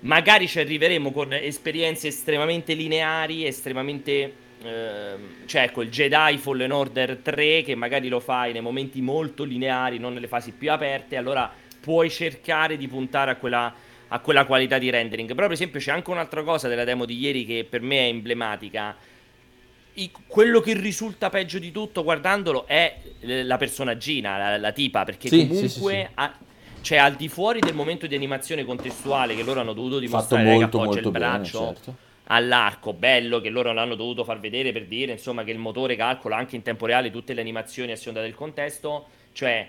magari 0.01 0.47
ci 0.47 0.61
arriveremo 0.61 1.11
con 1.11 1.33
esperienze 1.33 2.09
estremamente 2.09 2.75
lineari, 2.75 3.47
estremamente... 3.47 4.43
Ehm, 4.63 5.47
cioè 5.47 5.63
ecco 5.63 5.83
il 5.83 5.91
Jedi 5.91 6.39
Fallen 6.39 6.71
Order 6.71 7.19
3 7.19 7.63
che 7.63 7.75
magari 7.75 8.09
lo 8.09 8.21
fai 8.21 8.53
nei 8.53 8.63
momenti 8.63 9.03
molto 9.03 9.45
lineari, 9.45 9.99
non 9.99 10.15
nelle 10.15 10.29
fasi 10.29 10.53
più 10.53 10.71
aperte, 10.71 11.17
allora 11.17 11.53
puoi 11.81 12.09
cercare 12.09 12.79
di 12.79 12.89
puntare 12.89 13.33
a 13.33 13.37
quella, 13.37 13.75
a 14.09 14.19
quella 14.21 14.47
qualità 14.47 14.79
di 14.79 14.89
rendering. 14.89 15.29
Però, 15.35 15.43
per 15.43 15.53
esempio, 15.53 15.81
c'è 15.81 15.91
anche 15.91 16.11
un'altra 16.11 16.43
cosa 16.43 16.69
della 16.69 16.85
demo 16.85 17.05
di 17.05 17.19
ieri 17.19 17.45
che 17.45 17.67
per 17.69 17.83
me 17.83 17.99
è 17.99 18.09
emblematica. 18.09 18.97
I, 19.95 20.11
quello 20.27 20.61
che 20.61 20.75
risulta 20.75 21.31
peggio 21.31 21.59
di 21.59 21.71
tutto 21.71 22.03
guardandolo 22.03 22.67
è 22.67 22.99
la 23.21 23.57
personaggina, 23.57 24.37
la, 24.37 24.59
la 24.59 24.73
tipa, 24.73 25.05
perché 25.05 25.29
sì, 25.29 25.47
comunque 25.47 25.69
sì, 25.69 25.81
sì, 25.81 26.07
ha, 26.15 26.37
cioè 26.81 26.99
al 26.99 27.15
di 27.15 27.29
fuori 27.29 27.61
del 27.61 27.75
momento 27.75 28.07
di 28.07 28.15
animazione 28.15 28.65
contestuale 28.65 29.35
che 29.35 29.43
loro 29.43 29.61
hanno 29.61 29.73
dovuto 29.73 29.99
dimostrare 29.99 30.45
molto, 30.45 30.79
che 30.79 30.85
appoggia 30.85 31.01
il 31.01 31.11
braccio 31.11 31.59
bene, 31.61 31.75
certo. 31.75 31.97
all'arco, 32.25 32.93
bello 32.93 33.41
che 33.41 33.49
loro 33.49 33.73
l'hanno 33.73 33.95
dovuto 33.95 34.25
far 34.25 34.41
vedere 34.41 34.73
per 34.73 34.87
dire 34.87 35.13
insomma 35.13 35.45
che 35.45 35.51
il 35.51 35.59
motore 35.59 35.97
calcola 35.97 36.37
anche 36.37 36.57
in 36.57 36.63
tempo 36.63 36.87
reale 36.87 37.11
tutte 37.11 37.33
le 37.33 37.41
animazioni 37.41 37.93
a 37.93 37.97
seconda 37.97 38.21
del 38.21 38.35
contesto, 38.35 39.07
cioè 39.33 39.67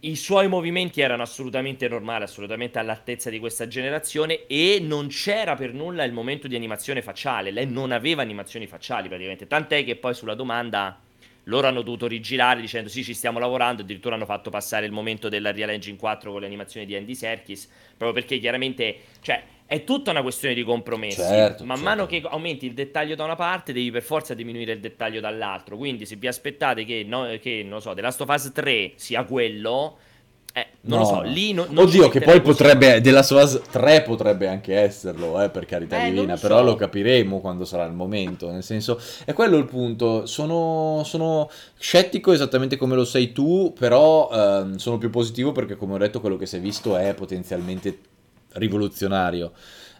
i 0.00 0.16
suoi 0.16 0.48
movimenti 0.48 1.00
erano 1.00 1.22
assolutamente 1.22 1.86
normali, 1.88 2.24
assolutamente 2.24 2.78
all'altezza 2.78 3.28
di 3.28 3.38
questa 3.38 3.66
generazione 3.66 4.46
e 4.46 4.78
non 4.80 5.08
c'era 5.08 5.56
per 5.56 5.74
nulla 5.74 6.04
il 6.04 6.12
momento 6.12 6.48
di 6.48 6.56
animazione 6.56 7.02
facciale, 7.02 7.50
lei 7.50 7.66
non 7.66 7.92
aveva 7.92 8.22
animazioni 8.22 8.66
facciali 8.66 9.08
praticamente, 9.08 9.46
tant'è 9.46 9.84
che 9.84 9.96
poi 9.96 10.14
sulla 10.14 10.34
domanda 10.34 10.98
loro 11.44 11.66
hanno 11.66 11.82
dovuto 11.82 12.06
rigirare 12.06 12.60
dicendo 12.60 12.88
sì 12.88 13.04
ci 13.04 13.12
stiamo 13.12 13.38
lavorando, 13.38 13.82
addirittura 13.82 14.14
hanno 14.14 14.24
fatto 14.24 14.50
passare 14.50 14.86
il 14.86 14.92
momento 14.92 15.28
della 15.28 15.52
Real 15.52 15.70
Engine 15.70 15.96
4 15.96 16.30
con 16.30 16.40
le 16.40 16.46
animazioni 16.46 16.86
di 16.86 16.96
Andy 16.96 17.14
Serkis, 17.14 17.68
proprio 17.96 18.12
perché 18.12 18.38
chiaramente, 18.38 18.96
cioè 19.20 19.42
è 19.70 19.84
tutta 19.84 20.10
una 20.10 20.22
questione 20.22 20.52
di 20.52 20.64
compromessi. 20.64 21.20
Certo, 21.20 21.64
Man 21.64 21.76
certo. 21.76 21.82
mano 21.88 22.06
che 22.06 22.20
aumenti 22.28 22.66
il 22.66 22.74
dettaglio 22.74 23.14
da 23.14 23.22
una 23.22 23.36
parte, 23.36 23.72
devi 23.72 23.92
per 23.92 24.02
forza 24.02 24.34
diminuire 24.34 24.72
il 24.72 24.80
dettaglio 24.80 25.20
dall'altro. 25.20 25.76
Quindi, 25.76 26.06
se 26.06 26.16
vi 26.16 26.26
aspettate 26.26 26.84
che, 26.84 27.04
no, 27.06 27.28
che 27.40 27.62
non 27.64 27.80
so, 27.80 27.94
The 27.94 28.00
Last 28.00 28.20
of 28.20 28.28
Us 28.28 28.50
3 28.52 28.92
sia 28.96 29.22
quello. 29.22 29.96
Eh, 30.52 30.66
non 30.80 30.98
No, 30.98 31.04
lo 31.04 31.04
so, 31.04 31.22
lì 31.22 31.52
no- 31.52 31.66
non 31.70 31.84
Oddio, 31.84 32.08
che 32.08 32.20
poi 32.20 32.40
potrebbe, 32.40 33.00
della 33.00 33.22
sua 33.22 33.46
3 33.46 34.02
potrebbe 34.02 34.48
anche 34.48 34.74
esserlo, 34.74 35.40
eh, 35.40 35.48
per 35.48 35.64
carità 35.64 36.02
Eh, 36.04 36.06
divina, 36.10 36.32
lo 36.34 36.40
però 36.40 36.56
so. 36.58 36.64
lo 36.64 36.74
capiremo 36.74 37.38
quando 37.40 37.64
sarà 37.64 37.84
il 37.84 37.92
momento, 37.92 38.50
nel 38.50 38.64
senso, 38.64 39.00
è 39.24 39.32
quello 39.32 39.56
il 39.58 39.66
punto, 39.66 40.26
sono, 40.26 41.02
sono 41.04 41.48
scettico 41.78 42.32
esattamente 42.32 42.76
come 42.76 42.96
lo 42.96 43.04
sei 43.04 43.30
tu, 43.30 43.72
però 43.78 44.28
ehm, 44.32 44.74
sono 44.74 44.98
più 44.98 45.08
positivo 45.10 45.52
perché 45.52 45.76
come 45.76 45.94
ho 45.94 45.98
detto 45.98 46.20
quello 46.20 46.36
che 46.36 46.46
si 46.46 46.56
è 46.56 46.60
visto 46.60 46.96
è 46.96 47.14
potenzialmente 47.14 47.96
rivoluzionario. 48.52 49.52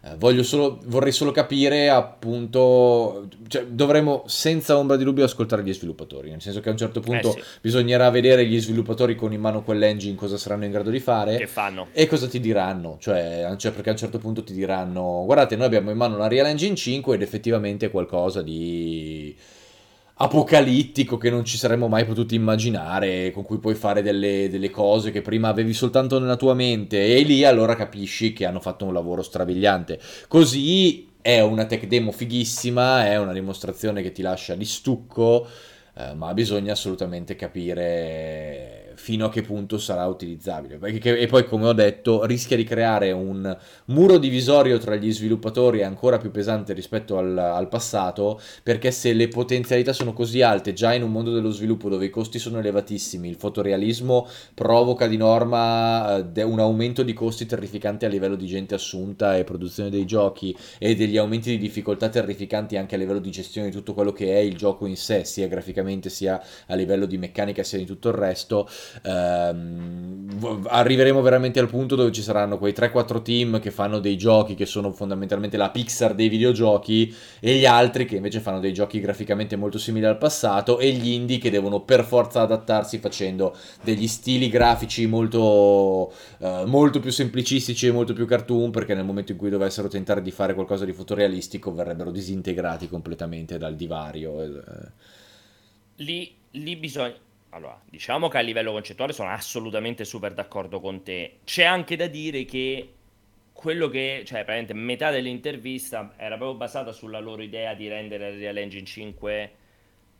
Eh, 0.02 0.16
voglio 0.16 0.42
solo, 0.42 0.80
vorrei 0.86 1.12
solo 1.12 1.30
capire 1.30 1.90
appunto, 1.90 3.28
cioè, 3.48 3.66
dovremmo 3.66 4.22
senza 4.26 4.78
ombra 4.78 4.96
di 4.96 5.04
dubbio 5.04 5.24
ascoltare 5.24 5.62
gli 5.62 5.74
sviluppatori, 5.74 6.30
nel 6.30 6.40
senso 6.40 6.60
che 6.60 6.70
a 6.70 6.72
un 6.72 6.78
certo 6.78 7.00
punto 7.00 7.32
sì. 7.32 7.42
bisognerà 7.60 8.08
vedere 8.08 8.46
gli 8.46 8.58
sviluppatori 8.58 9.14
con 9.14 9.34
in 9.34 9.42
mano 9.42 9.62
quell'engine 9.62 10.14
cosa 10.14 10.38
saranno 10.38 10.64
in 10.64 10.70
grado 10.70 10.88
di 10.88 11.00
fare. 11.00 11.36
Che 11.36 11.46
fanno? 11.46 11.88
E 11.92 12.06
cosa 12.06 12.28
ti 12.28 12.40
diranno? 12.40 12.96
Cioè, 12.98 13.54
cioè, 13.58 13.72
perché 13.72 13.90
a 13.90 13.92
un 13.92 13.98
certo 13.98 14.18
punto 14.18 14.42
ti 14.42 14.54
diranno: 14.54 15.22
Guardate, 15.26 15.56
noi 15.56 15.66
abbiamo 15.66 15.90
in 15.90 15.98
mano 15.98 16.16
la 16.16 16.28
Real 16.28 16.46
Engine 16.46 16.74
5 16.74 17.16
ed 17.16 17.20
effettivamente 17.20 17.86
è 17.86 17.90
qualcosa 17.90 18.40
di 18.40 19.36
apocalittico 20.22 21.16
che 21.16 21.30
non 21.30 21.46
ci 21.46 21.56
saremmo 21.56 21.88
mai 21.88 22.04
potuti 22.04 22.34
immaginare, 22.34 23.30
con 23.30 23.42
cui 23.42 23.58
puoi 23.58 23.74
fare 23.74 24.02
delle, 24.02 24.48
delle 24.50 24.68
cose 24.68 25.10
che 25.10 25.22
prima 25.22 25.48
avevi 25.48 25.72
soltanto 25.72 26.18
nella 26.18 26.36
tua 26.36 26.52
mente, 26.52 27.16
e 27.16 27.22
lì 27.22 27.42
allora 27.44 27.74
capisci 27.74 28.34
che 28.34 28.44
hanno 28.44 28.60
fatto 28.60 28.84
un 28.84 28.92
lavoro 28.92 29.22
strabiliante. 29.22 29.98
Così 30.28 31.08
è 31.22 31.40
una 31.40 31.64
tech 31.64 31.86
demo 31.86 32.12
fighissima, 32.12 33.06
è 33.06 33.18
una 33.18 33.32
dimostrazione 33.32 34.02
che 34.02 34.12
ti 34.12 34.20
lascia 34.20 34.54
di 34.54 34.66
stucco. 34.66 35.46
eh, 35.96 36.14
ma 36.14 36.32
bisogna 36.34 36.72
assolutamente 36.72 37.36
capire 37.36 38.79
fino 39.00 39.24
a 39.24 39.30
che 39.30 39.40
punto 39.40 39.78
sarà 39.78 40.04
utilizzabile. 40.04 40.78
E 40.78 41.26
poi, 41.26 41.46
come 41.46 41.66
ho 41.66 41.72
detto, 41.72 42.26
rischia 42.26 42.54
di 42.54 42.64
creare 42.64 43.12
un 43.12 43.56
muro 43.86 44.18
divisorio 44.18 44.76
tra 44.76 44.94
gli 44.94 45.10
sviluppatori 45.10 45.82
ancora 45.82 46.18
più 46.18 46.30
pesante 46.30 46.74
rispetto 46.74 47.16
al, 47.16 47.36
al 47.36 47.68
passato, 47.68 48.38
perché 48.62 48.90
se 48.90 49.14
le 49.14 49.28
potenzialità 49.28 49.94
sono 49.94 50.12
così 50.12 50.42
alte, 50.42 50.74
già 50.74 50.92
in 50.92 51.02
un 51.02 51.12
mondo 51.12 51.32
dello 51.32 51.48
sviluppo 51.48 51.88
dove 51.88 52.04
i 52.04 52.10
costi 52.10 52.38
sono 52.38 52.58
elevatissimi, 52.58 53.26
il 53.26 53.36
fotorealismo 53.36 54.28
provoca 54.52 55.06
di 55.06 55.16
norma 55.16 56.18
eh, 56.18 56.42
un 56.42 56.60
aumento 56.60 57.02
di 57.02 57.14
costi 57.14 57.46
terrificante 57.46 58.04
a 58.04 58.10
livello 58.10 58.36
di 58.36 58.46
gente 58.46 58.74
assunta 58.74 59.34
e 59.34 59.44
produzione 59.44 59.88
dei 59.88 60.04
giochi 60.04 60.54
e 60.78 60.94
degli 60.94 61.16
aumenti 61.16 61.48
di 61.48 61.58
difficoltà 61.58 62.10
terrificanti 62.10 62.76
anche 62.76 62.96
a 62.96 62.98
livello 62.98 63.18
di 63.18 63.30
gestione 63.30 63.70
di 63.70 63.74
tutto 63.74 63.94
quello 63.94 64.12
che 64.12 64.34
è 64.34 64.40
il 64.40 64.56
gioco 64.56 64.84
in 64.84 64.96
sé, 64.96 65.24
sia 65.24 65.48
graficamente 65.48 66.10
sia 66.10 66.38
a 66.66 66.74
livello 66.74 67.06
di 67.06 67.16
meccanica 67.16 67.62
sia 67.62 67.78
di 67.78 67.86
tutto 67.86 68.08
il 68.08 68.14
resto. 68.14 68.68
Ehm, 69.02 70.64
arriveremo 70.68 71.20
veramente 71.20 71.60
al 71.60 71.68
punto 71.68 71.96
dove 71.96 72.12
ci 72.12 72.22
saranno 72.22 72.58
quei 72.58 72.72
3-4 72.72 73.22
team 73.22 73.60
che 73.60 73.70
fanno 73.70 73.98
dei 73.98 74.16
giochi 74.16 74.54
che 74.54 74.66
sono 74.66 74.92
fondamentalmente 74.92 75.56
la 75.56 75.70
Pixar 75.70 76.14
dei 76.14 76.28
videogiochi 76.28 77.14
e 77.40 77.56
gli 77.56 77.66
altri 77.66 78.06
che 78.06 78.16
invece 78.16 78.40
fanno 78.40 78.60
dei 78.60 78.72
giochi 78.72 79.00
graficamente 79.00 79.56
molto 79.56 79.78
simili 79.78 80.06
al 80.06 80.18
passato 80.18 80.78
e 80.78 80.92
gli 80.92 81.10
indie 81.10 81.38
che 81.38 81.50
devono 81.50 81.80
per 81.80 82.04
forza 82.04 82.40
adattarsi 82.40 82.98
facendo 82.98 83.56
degli 83.82 84.06
stili 84.06 84.48
grafici 84.48 85.06
molto, 85.06 86.12
eh, 86.38 86.64
molto 86.66 87.00
più 87.00 87.10
semplicistici 87.10 87.86
e 87.86 87.92
molto 87.92 88.12
più 88.12 88.26
cartoon 88.26 88.70
perché 88.70 88.94
nel 88.94 89.04
momento 89.04 89.32
in 89.32 89.38
cui 89.38 89.50
dovessero 89.50 89.88
tentare 89.88 90.22
di 90.22 90.30
fare 90.30 90.54
qualcosa 90.54 90.84
di 90.84 90.92
fotorealistico 90.92 91.72
verrebbero 91.72 92.10
disintegrati 92.10 92.88
completamente 92.88 93.58
dal 93.58 93.76
divario. 93.76 94.42
eh. 94.42 94.92
Lì, 95.96 96.34
lì 96.52 96.76
bisogna. 96.76 97.28
Allora, 97.50 97.80
diciamo 97.84 98.28
che 98.28 98.38
a 98.38 98.42
livello 98.42 98.72
concettuale 98.72 99.12
sono 99.12 99.30
assolutamente 99.30 100.04
super 100.04 100.32
d'accordo 100.32 100.80
con 100.80 101.02
te. 101.02 101.38
C'è 101.44 101.64
anche 101.64 101.96
da 101.96 102.06
dire 102.06 102.44
che 102.44 102.94
quello 103.52 103.88
che, 103.88 104.22
cioè, 104.24 104.44
praticamente 104.44 104.74
metà 104.74 105.10
dell'intervista 105.10 106.14
era 106.16 106.36
proprio 106.36 106.56
basata 106.56 106.92
sulla 106.92 107.18
loro 107.18 107.42
idea 107.42 107.74
di 107.74 107.88
rendere 107.88 108.30
la 108.30 108.36
Real 108.36 108.56
Engine 108.56 108.86
5 108.86 109.52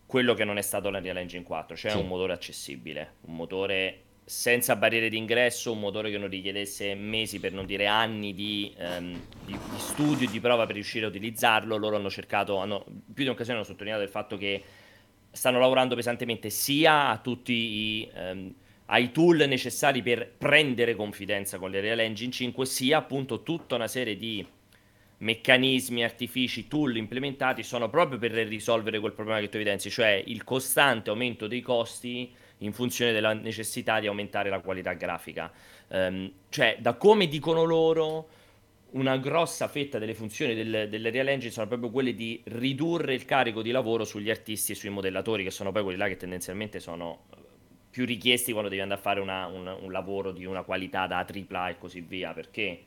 quello 0.06 0.34
che 0.34 0.44
non 0.44 0.58
è 0.58 0.62
stato 0.62 0.90
la 0.90 0.98
Real 0.98 1.18
Engine 1.18 1.44
4, 1.44 1.76
cioè 1.76 1.92
Sì. 1.92 1.98
un 1.98 2.08
motore 2.08 2.32
accessibile, 2.32 3.12
un 3.26 3.36
motore 3.36 4.00
senza 4.24 4.74
barriere 4.74 5.08
d'ingresso, 5.08 5.70
un 5.70 5.78
motore 5.78 6.10
che 6.10 6.18
non 6.18 6.28
richiedesse 6.28 6.94
mesi, 6.96 7.38
per 7.38 7.52
non 7.52 7.64
dire 7.64 7.86
anni, 7.86 8.34
di, 8.34 8.74
ehm, 8.76 9.12
di- 9.44 9.52
di 9.52 9.78
studio 9.78 10.26
e 10.26 10.30
di 10.30 10.40
prova 10.40 10.66
per 10.66 10.74
riuscire 10.74 11.04
a 11.04 11.08
utilizzarlo. 11.08 11.76
Loro 11.76 11.94
hanno 11.94 12.10
cercato, 12.10 12.56
hanno 12.56 12.84
più 12.84 13.22
di 13.22 13.22
un'occasione 13.24 13.58
hanno 13.58 13.66
sottolineato 13.66 14.02
il 14.02 14.08
fatto 14.08 14.36
che 14.36 14.62
stanno 15.30 15.58
lavorando 15.58 15.94
pesantemente 15.94 16.50
sia 16.50 17.08
a 17.08 17.18
tutti 17.18 17.52
i, 17.52 18.10
ehm, 18.12 18.54
ai 18.86 19.12
tool 19.12 19.44
necessari 19.46 20.02
per 20.02 20.32
prendere 20.36 20.94
confidenza 20.94 21.58
con 21.58 21.70
le 21.70 21.80
Real 21.80 22.00
Engine 22.00 22.32
5, 22.32 22.66
sia 22.66 22.98
appunto 22.98 23.42
tutta 23.42 23.76
una 23.76 23.86
serie 23.86 24.16
di 24.16 24.44
meccanismi, 25.18 26.02
artifici, 26.02 26.66
tool 26.66 26.96
implementati 26.96 27.62
sono 27.62 27.88
proprio 27.88 28.18
per 28.18 28.32
risolvere 28.32 28.98
quel 28.98 29.12
problema 29.12 29.40
che 29.40 29.48
tu 29.48 29.56
evidenzi, 29.56 29.90
cioè 29.90 30.22
il 30.26 30.44
costante 30.44 31.10
aumento 31.10 31.46
dei 31.46 31.60
costi 31.60 32.32
in 32.58 32.72
funzione 32.72 33.12
della 33.12 33.32
necessità 33.32 34.00
di 34.00 34.06
aumentare 34.06 34.50
la 34.50 34.60
qualità 34.60 34.92
grafica. 34.94 35.52
Ehm, 35.88 36.32
cioè, 36.48 36.78
da 36.80 36.94
come 36.94 37.28
dicono 37.28 37.64
loro, 37.64 38.28
una 38.92 39.16
grossa 39.18 39.68
fetta 39.68 39.98
delle 39.98 40.14
funzioni 40.14 40.54
del- 40.54 40.88
delle 40.88 41.10
Real 41.10 41.28
Engine 41.28 41.52
sono 41.52 41.66
proprio 41.68 41.90
quelle 41.90 42.14
di 42.14 42.40
ridurre 42.46 43.14
il 43.14 43.24
carico 43.24 43.62
di 43.62 43.70
lavoro 43.70 44.04
sugli 44.04 44.30
artisti 44.30 44.72
e 44.72 44.74
sui 44.74 44.88
modellatori, 44.90 45.44
che 45.44 45.50
sono 45.50 45.70
poi 45.72 45.82
quelli 45.82 45.98
là 45.98 46.08
che 46.08 46.16
tendenzialmente 46.16 46.80
sono 46.80 47.24
eh, 47.32 47.36
più 47.90 48.04
richiesti 48.04 48.50
quando 48.52 48.68
devi 48.68 48.80
andare 48.82 49.00
a 49.00 49.02
fare 49.02 49.20
una- 49.20 49.46
un, 49.46 49.66
un 49.80 49.92
lavoro 49.92 50.32
di 50.32 50.44
una 50.44 50.62
qualità 50.62 51.06
da 51.06 51.24
AAA 51.24 51.70
e 51.70 51.78
così 51.78 52.00
via, 52.00 52.32
perché 52.32 52.82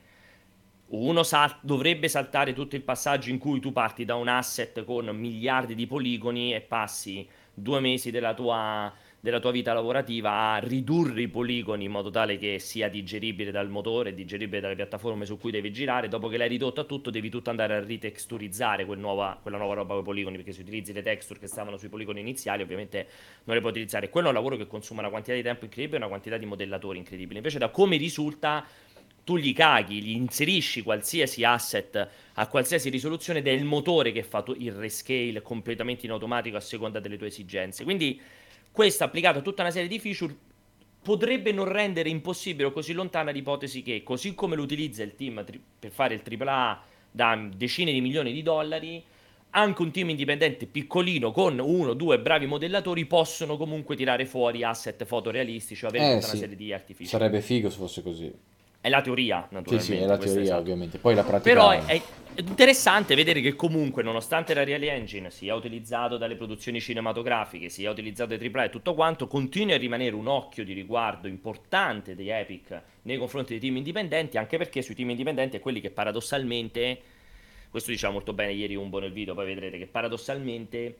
uno 0.88 1.24
sal- 1.24 1.58
dovrebbe 1.62 2.08
saltare 2.08 2.54
tutto 2.54 2.76
il 2.76 2.84
passaggio 2.84 3.30
in 3.30 3.38
cui 3.40 3.60
tu 3.60 3.72
parti 3.72 4.06
da 4.06 4.16
un 4.16 4.28
asset 4.28 4.84
con 4.84 5.06
miliardi 5.16 5.74
di 5.76 5.88
poligoni 5.88 6.54
e 6.54 6.62
passi 6.62 7.28
due 7.54 7.80
mesi 7.80 8.12
della 8.12 8.34
tua, 8.34 8.94
della 9.24 9.40
tua 9.40 9.52
vita 9.52 9.72
lavorativa 9.72 10.52
a 10.52 10.58
ridurre 10.58 11.22
i 11.22 11.30
poligoni 11.30 11.86
in 11.86 11.92
modo 11.92 12.10
tale 12.10 12.38
che 12.38 12.60
sia 12.60 12.90
digeribile 12.90 13.52
dal 13.52 13.70
motore, 13.70 14.14
digeribile 14.14 14.60
dalle 14.60 14.76
piattaforme 14.76 15.26
su 15.26 15.38
cui 15.38 15.50
devi 15.50 15.72
girare. 15.72 16.10
Dopo 16.10 16.28
che 16.28 16.36
l'hai 16.36 16.50
ridotto 16.50 16.82
a 16.82 16.84
tutto, 16.84 17.10
devi 17.10 17.30
tutto 17.30 17.50
andare 17.50 17.76
a 17.76 17.80
ritexturizzare 17.80 18.84
quel 18.84 19.00
nuova, 19.00 19.40
quella 19.42 19.56
nuova 19.56 19.76
roba 19.76 19.94
con 19.94 20.02
i 20.02 20.04
poligoni. 20.04 20.36
Perché 20.36 20.52
se 20.52 20.60
utilizzi 20.60 20.92
le 20.92 21.02
texture 21.02 21.40
che 21.40 21.48
stavano 21.48 21.78
sui 21.78 21.88
poligoni 21.88 22.20
iniziali, 22.20 22.64
ovviamente 22.64 23.08
non 23.46 23.56
le 23.56 23.62
puoi 23.62 23.72
utilizzare. 23.72 24.10
Quello 24.10 24.28
è 24.28 24.30
un 24.32 24.36
lavoro 24.36 24.58
che 24.58 24.68
consuma 24.68 25.00
una 25.00 25.10
quantità 25.10 25.38
di 25.38 25.42
tempo 25.42 25.64
incredibile 25.64 26.00
e 26.00 26.02
una 26.02 26.10
quantità 26.10 26.36
di 26.36 26.46
modellatori 26.46 26.98
incredibile. 26.98 27.38
Invece, 27.38 27.60
da 27.60 27.70
come 27.70 27.96
risulta, 27.96 28.66
tu 29.24 29.38
gli 29.38 29.54
caghi, 29.54 30.02
gli 30.02 30.18
inserisci 30.18 30.84
qualsiasi 30.84 31.46
asset 31.46 32.10
a 32.34 32.48
qualsiasi 32.48 32.90
risoluzione 32.90 33.40
ed 33.40 33.48
è 33.48 33.52
il 33.52 33.64
motore 33.64 34.12
che 34.12 34.24
fa 34.24 34.44
il 34.58 34.74
rescale 34.74 35.42
completamente 35.42 36.06
in 36.08 36.12
automatico 36.12 36.58
a 36.58 36.60
seconda 36.60 37.00
delle 37.00 37.16
tue 37.16 37.28
esigenze. 37.28 37.86
Quindi 37.86 38.20
questo 38.74 39.04
applicato 39.04 39.38
a 39.40 39.42
tutta 39.44 39.62
una 39.62 39.72
serie 39.72 39.88
di 39.88 40.00
feature 40.00 40.36
potrebbe 41.04 41.52
non 41.52 41.66
rendere 41.66 42.10
impossibile 42.10 42.70
o 42.70 42.72
così 42.72 42.92
lontana 42.94 43.30
l'ipotesi 43.30 43.84
che, 43.84 44.02
così 44.04 44.34
come 44.34 44.56
lo 44.56 44.64
utilizza 44.64 45.04
il 45.04 45.16
team 45.16 45.46
tri- 45.46 45.62
per 45.80 45.92
fare 45.92 46.16
il 46.16 46.22
AAA 46.24 46.82
da 47.12 47.50
decine 47.56 47.92
di 47.92 48.02
milioni 48.02 48.34
di 48.34 48.42
dollari, 48.42 49.04
anche 49.52 49.82
un 49.84 49.92
team 49.92 50.10
indipendente 50.10 50.66
piccolino 50.66 51.32
con 51.32 51.60
uno 51.60 51.92
o 51.92 51.94
due 51.94 52.20
bravi 52.20 52.48
modellatori 52.48 53.06
possono 53.06 53.58
comunque 53.58 53.96
tirare 53.96 54.26
fuori 54.26 54.64
asset 54.64 55.06
fotorealistici 55.06 55.86
o 55.86 55.90
avere 55.90 56.06
Eh 56.06 56.14
tutta 56.16 56.22
sì, 56.26 56.30
una 56.32 56.40
serie 56.40 56.56
di 56.56 56.74
artifici. 56.74 57.10
sarebbe 57.10 57.42
figo 57.42 57.70
se 57.70 57.78
fosse 57.78 58.02
così. 58.02 58.34
È 58.84 58.90
la 58.90 59.00
teoria, 59.00 59.46
Sì, 59.48 59.54
naturalmente. 59.54 59.96
sì, 59.96 60.02
è 60.02 60.06
la 60.06 60.18
teoria 60.18 60.42
esatto. 60.42 60.60
ovviamente. 60.60 60.98
Poi 60.98 61.16
la 61.16 61.24
pratica... 61.24 61.56
Però 61.56 61.70
è, 61.70 62.02
interessante 62.36 63.16
vedere 63.16 63.40
che 63.40 63.56
comunque, 63.56 64.04
nonostante 64.04 64.54
la 64.54 64.66
Real 64.66 64.84
Engine 64.84 65.32
sia 65.32 65.56
utilizzato 65.56 66.18
dalle 66.18 66.36
produzioni 66.36 66.82
cinematografiche, 66.82 67.70
sia 67.70 67.90
utilizzato 67.90 68.36
dai 68.36 68.52
AAA 68.54 68.66
e 68.66 68.70
tutto 68.70 68.94
quanto, 68.94 69.28
continua 69.28 69.76
a 69.76 69.78
rimanere 69.78 70.14
un 70.14 70.28
occhio 70.28 70.66
di 70.66 70.74
riguardo 70.74 71.30
importante 71.30 72.14
di 72.14 72.28
Epic 72.28 72.82
nei 73.04 73.18
confronti 73.18 73.52
dei 73.54 73.62
team 73.62 73.78
indipendenti, 73.78 74.38
anche 74.38 74.58
perché 74.58 74.82
sui 74.82 74.96
team 74.96 75.12
indipendenti 75.12 75.56
è 75.56 75.62
quelli 75.62 75.80
che 75.80 75.90
paradossalmente, 75.90 77.02
questo 77.70 77.90
diceva 77.90 78.12
molto 78.12 78.34
bene 78.34 78.52
ieri 78.52 78.76
Umbo 78.76 79.00
nel 79.00 79.14
video, 79.14 79.34
poi 79.34 79.46
vedrete 79.46 79.78
che 79.78 79.88
paradossalmente 79.88 80.98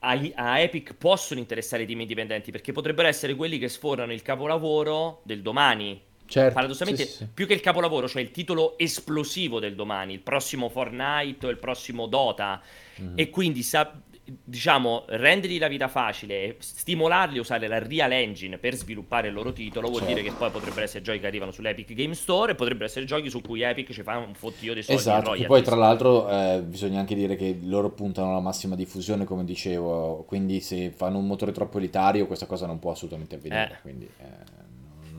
a, 0.00 0.20
a 0.34 0.58
Epic 0.58 0.94
possono 0.94 1.38
interessare 1.38 1.84
i 1.84 1.86
team 1.86 2.00
indipendenti 2.00 2.50
perché 2.50 2.72
potrebbero 2.72 3.06
essere 3.06 3.36
quelli 3.36 3.58
che 3.58 3.68
sforano 3.68 4.12
il 4.12 4.22
capolavoro 4.22 5.20
del 5.22 5.40
domani. 5.40 6.05
Certo, 6.26 6.54
Paradossalmente, 6.54 7.04
sì, 7.06 7.12
sì. 7.18 7.28
più 7.32 7.46
che 7.46 7.54
il 7.54 7.60
capolavoro, 7.60 8.08
cioè 8.08 8.20
il 8.22 8.30
titolo 8.32 8.76
esplosivo 8.78 9.60
del 9.60 9.74
domani, 9.74 10.12
il 10.12 10.20
prossimo 10.20 10.68
Fortnite 10.68 11.46
o 11.46 11.50
il 11.50 11.58
prossimo 11.58 12.06
Dota, 12.06 12.60
Mhm. 12.98 13.12
e 13.14 13.30
quindi 13.30 13.62
sa- 13.62 13.92
diciamo 14.28 15.04
rendergli 15.06 15.56
la 15.60 15.68
vita 15.68 15.86
facile 15.86 16.42
e 16.42 16.56
stimolarli 16.58 17.38
a 17.38 17.40
usare 17.42 17.68
la 17.68 17.78
Real 17.78 18.10
Engine 18.10 18.58
per 18.58 18.74
sviluppare 18.74 19.28
il 19.28 19.34
loro 19.34 19.52
titolo 19.52 19.86
vuol 19.86 20.00
Certo. 20.02 20.16
dire 20.16 20.26
che 20.28 20.34
poi 20.34 20.50
potrebbero 20.50 20.82
essere 20.82 21.04
giochi 21.04 21.20
che 21.20 21.28
arrivano 21.28 21.52
sull'Epic 21.52 21.92
Game 21.94 22.14
Store 22.14 22.50
e 22.50 22.54
potrebbero 22.56 22.86
essere 22.86 23.04
giochi 23.04 23.30
su 23.30 23.40
cui 23.40 23.62
Epic 23.62 23.92
ci 23.92 24.02
fa 24.02 24.16
un 24.18 24.34
fottio 24.34 24.74
dei 24.74 24.82
soldi 24.82 25.00
Esatto, 25.00 25.20
royalties. 25.26 25.46
poi 25.46 25.62
tra 25.62 25.76
l'altro 25.76 26.28
eh, 26.28 26.60
bisogna 26.60 26.98
anche 26.98 27.14
dire 27.14 27.36
che 27.36 27.56
loro 27.62 27.90
puntano 27.90 28.30
alla 28.30 28.40
massima 28.40 28.74
diffusione, 28.74 29.24
come 29.24 29.44
dicevo, 29.44 30.24
quindi 30.26 30.58
se 30.60 30.90
fanno 30.90 31.18
un 31.18 31.26
motore 31.28 31.52
troppo 31.52 31.78
elitario 31.78 32.26
questa 32.26 32.46
cosa 32.46 32.66
non 32.66 32.80
può 32.80 32.90
assolutamente 32.90 33.36
avvenire, 33.36 33.74
Eh. 33.74 33.80
quindi 33.82 34.06
eh, 34.18 34.24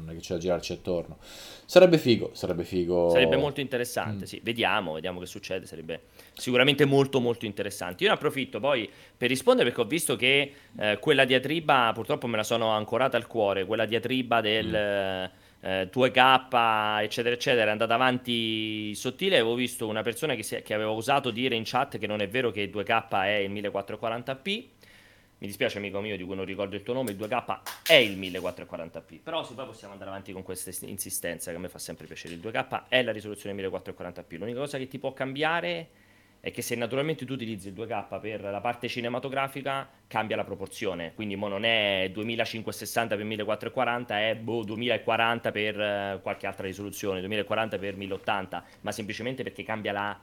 non 0.07 0.15
è 0.15 0.19
che 0.19 0.23
c'è 0.25 0.33
da 0.35 0.39
girarci 0.39 0.71
attorno. 0.73 1.17
Sarebbe 1.65 1.97
figo, 1.97 2.29
sarebbe 2.33 2.63
figo. 2.63 3.09
Sarebbe 3.09 3.35
molto 3.35 3.59
interessante, 3.59 4.23
Mm. 4.23 4.27
sì. 4.27 4.39
Vediamo, 4.41 4.93
vediamo 4.93 5.19
che 5.19 5.25
succede. 5.25 5.65
Sarebbe 5.65 6.03
sicuramente 6.33 6.85
molto, 6.85 7.19
molto 7.19 7.45
interessante. 7.45 8.03
Io 8.03 8.09
ne 8.09 8.15
approfitto 8.15 8.59
poi 8.61 8.89
per 9.17 9.27
rispondere 9.27 9.67
perché 9.67 9.81
ho 9.83 9.87
visto 9.87 10.15
che 10.15 10.53
eh, 10.79 10.97
quella 10.99 11.25
diatriba, 11.25 11.91
purtroppo 11.93 12.27
me 12.27 12.37
la 12.37 12.43
sono 12.43 12.69
ancorata 12.69 13.17
al 13.17 13.27
cuore, 13.27 13.65
quella 13.65 13.85
diatriba 13.85 14.39
del 14.41 14.67
Mm. 14.67 15.65
eh, 15.65 15.89
2K, 15.91 17.01
eccetera, 17.01 17.33
eccetera, 17.35 17.67
è 17.67 17.71
andata 17.71 17.95
avanti 17.95 18.93
sottile. 18.95 19.35
Avevo 19.39 19.55
visto 19.55 19.87
una 19.87 20.03
persona 20.03 20.35
che, 20.35 20.43
si- 20.43 20.61
che 20.61 20.73
aveva 20.73 20.91
osato 20.91 21.31
dire 21.31 21.55
in 21.55 21.63
chat 21.65 21.97
che 21.97 22.07
non 22.07 22.21
è 22.21 22.29
vero 22.29 22.51
che 22.51 22.61
il 22.61 22.69
2K 22.69 23.23
è 23.23 23.35
il 23.37 23.51
1440p. 23.51 24.65
Mi 25.39 25.45
dispiace, 25.45 25.77
amico 25.77 26.01
mio, 26.01 26.17
di 26.17 26.23
cui 26.23 26.35
non 26.35 26.45
ricordo 26.45 26.75
il 26.75 26.81
tuo 26.81 26.95
nome. 26.95 27.11
Il 27.11 27.17
2K 27.17 27.59
è 27.85 27.93
il 27.93 28.17
1440p. 28.17 29.19
Però, 29.21 29.43
se 29.43 29.53
poi 29.53 29.67
possiamo 29.67 29.93
andare 29.93 30.09
avanti 30.09 30.31
con 30.33 30.41
questa 30.41 30.71
ist- 30.71 30.81
insistenza, 30.81 31.51
che 31.51 31.57
a 31.57 31.59
me 31.59 31.69
fa 31.69 31.77
sempre 31.77 32.07
piacere. 32.07 32.33
Il 32.33 32.39
2K 32.39 32.85
è 32.87 33.03
la 33.03 33.11
risoluzione 33.11 33.55
1440p. 33.55 34.35
L'unica 34.39 34.57
cosa 34.57 34.79
che 34.79 34.87
ti 34.87 34.97
può 34.97 35.13
cambiare 35.13 35.89
è 36.39 36.49
che 36.49 36.63
se 36.63 36.73
naturalmente 36.73 37.23
tu 37.23 37.33
utilizzi 37.33 37.67
il 37.67 37.75
2K 37.75 38.19
per 38.19 38.41
la 38.41 38.61
parte 38.61 38.87
cinematografica, 38.87 39.87
cambia 40.07 40.35
la 40.35 40.43
proporzione. 40.43 41.13
Quindi, 41.13 41.35
mo 41.35 41.47
non 41.47 41.65
è 41.65 42.09
2560 42.11 43.15
per 43.15 43.23
1440, 43.25 44.19
è 44.29 44.35
boh, 44.35 44.63
2040 44.63 45.51
per 45.51 45.79
eh, 45.79 46.19
qualche 46.23 46.47
altra 46.47 46.65
risoluzione, 46.65 47.19
2040 47.19 47.77
per 47.77 47.95
1080, 47.95 48.63
ma 48.81 48.91
semplicemente 48.91 49.43
perché 49.43 49.61
cambia 49.63 49.91
la 49.91 50.19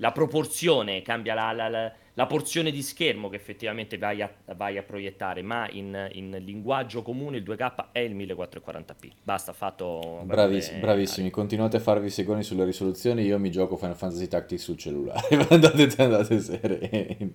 la 0.00 0.12
proporzione, 0.12 1.00
cambia 1.00 1.32
la, 1.32 1.52
la- 1.52 1.68
la- 1.70 1.92
la 2.18 2.26
porzione 2.26 2.70
di 2.70 2.80
schermo 2.80 3.28
che 3.28 3.36
effettivamente 3.36 3.98
vai 3.98 4.22
a, 4.22 4.32
vai 4.54 4.78
a 4.78 4.82
proiettare, 4.82 5.42
ma 5.42 5.68
in, 5.70 6.08
in 6.12 6.38
linguaggio 6.40 7.02
comune 7.02 7.36
il 7.36 7.42
2K 7.42 7.92
è 7.92 7.98
il 7.98 8.16
1440p. 8.16 9.10
Basta, 9.22 9.52
fatto... 9.52 10.22
Braviss- 10.24 10.68
guardate, 10.70 10.78
bravissimi, 10.80 11.28
continuate 11.28 11.76
a 11.76 11.80
farvi 11.80 12.08
segoni 12.08 12.42
sulle 12.42 12.64
risoluzioni. 12.64 13.22
Io 13.22 13.38
mi 13.38 13.50
gioco 13.50 13.76
Final 13.76 13.96
Fantasy 13.96 14.28
Tactics 14.28 14.62
sul 14.62 14.78
cellulare. 14.78 15.28
andate, 15.50 16.02
andate 16.02 16.40
sereni. 16.40 17.34